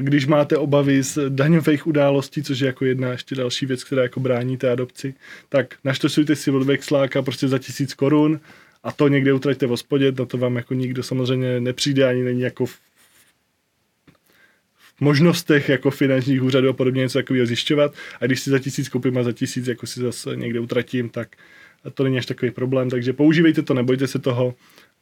Když 0.00 0.26
máte 0.26 0.56
obavy 0.56 1.02
z 1.02 1.18
daňových 1.28 1.86
událostí, 1.86 2.42
což 2.42 2.60
je 2.60 2.66
jako 2.66 2.84
jedna 2.84 3.08
ještě 3.08 3.34
další 3.34 3.66
věc, 3.66 3.84
která 3.84 4.02
jako 4.02 4.20
brání 4.20 4.56
té 4.56 4.70
adopci, 4.70 5.14
tak 5.48 5.74
naštosujte 5.84 6.36
si 6.36 6.50
od 6.50 6.62
Vexláka 6.62 7.22
prostě 7.22 7.48
za 7.48 7.58
tisíc 7.58 7.94
korun 7.94 8.40
a 8.82 8.92
to 8.92 9.08
někde 9.08 9.32
utraťte 9.32 9.66
v 9.66 9.70
hospodě, 9.70 10.12
na 10.12 10.24
to 10.24 10.38
vám 10.38 10.56
jako 10.56 10.74
nikdo 10.74 11.02
samozřejmě 11.02 11.60
nepřijde, 11.60 12.08
ani 12.08 12.22
není 12.22 12.40
jako 12.40 12.64
možnostech 15.00 15.68
jako 15.68 15.90
finančních 15.90 16.42
úřadů 16.42 16.68
a 16.68 16.72
podobně 16.72 17.00
něco 17.00 17.18
takového 17.18 17.46
zjišťovat. 17.46 17.94
A 18.20 18.26
když 18.26 18.40
si 18.40 18.50
za 18.50 18.58
tisíc 18.58 18.88
koupím 18.88 19.18
a 19.18 19.22
za 19.22 19.32
tisíc 19.32 19.66
jako 19.66 19.86
si 19.86 20.00
zase 20.00 20.36
někde 20.36 20.60
utratím, 20.60 21.08
tak 21.08 21.28
to 21.94 22.04
není 22.04 22.18
až 22.18 22.26
takový 22.26 22.50
problém. 22.50 22.90
Takže 22.90 23.12
používejte 23.12 23.62
to, 23.62 23.74
nebojte 23.74 24.06
se 24.06 24.18
toho. 24.18 24.54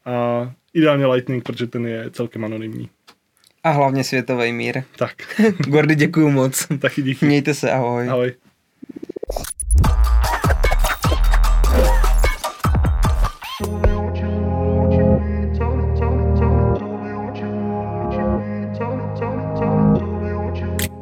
A 0.05 0.53
ideálně 0.75 1.07
Lightning, 1.07 1.45
protože 1.45 1.67
ten 1.67 1.87
je 1.87 2.11
celkem 2.11 2.45
anonymní. 2.45 2.89
A 3.65 3.71
hlavně 3.71 4.05
světový 4.05 4.53
mír. 4.53 4.83
Tak, 4.97 5.13
Gordy, 5.67 5.95
děkuju 5.95 6.31
moc. 6.31 6.67
taky 6.79 7.03
díky. 7.03 7.27
Mějte 7.27 7.55
se, 7.55 7.71
ahoj. 7.71 8.09
Ahoj. 8.09 8.33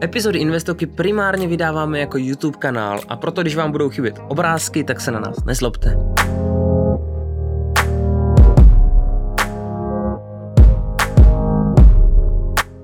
Epizody 0.02 0.38
Investoky 0.38 0.86
primárně 0.86 1.48
vydáváme 1.48 2.00
jako 2.00 2.18
YouTube 2.18 2.58
kanál 2.58 3.00
a 3.08 3.16
proto, 3.16 3.42
když 3.42 3.56
vám 3.56 3.72
budou 3.72 3.90
chybět 3.90 4.18
obrázky, 4.28 4.84
tak 4.84 5.00
se 5.00 5.10
na 5.10 5.20
nás 5.20 5.44
nezlobte. 5.44 5.96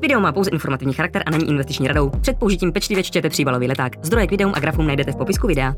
Video 0.01 0.21
má 0.21 0.33
pouze 0.33 0.51
informativní 0.51 0.95
charakter 0.95 1.23
a 1.27 1.31
není 1.31 1.49
investiční 1.49 1.89
radou. 1.89 2.11
Před 2.11 2.39
použitím 2.39 2.73
pečlivě 2.73 3.05
čtěte 3.05 3.31
tříbalový 3.31 3.69
leták. 3.69 3.93
Zdroje 4.03 4.27
k 4.27 4.31
videům 4.31 4.53
a 4.55 4.61
grafům 4.61 4.87
najdete 4.87 5.13
v 5.13 5.17
popisku 5.17 5.47
videa. 5.47 5.75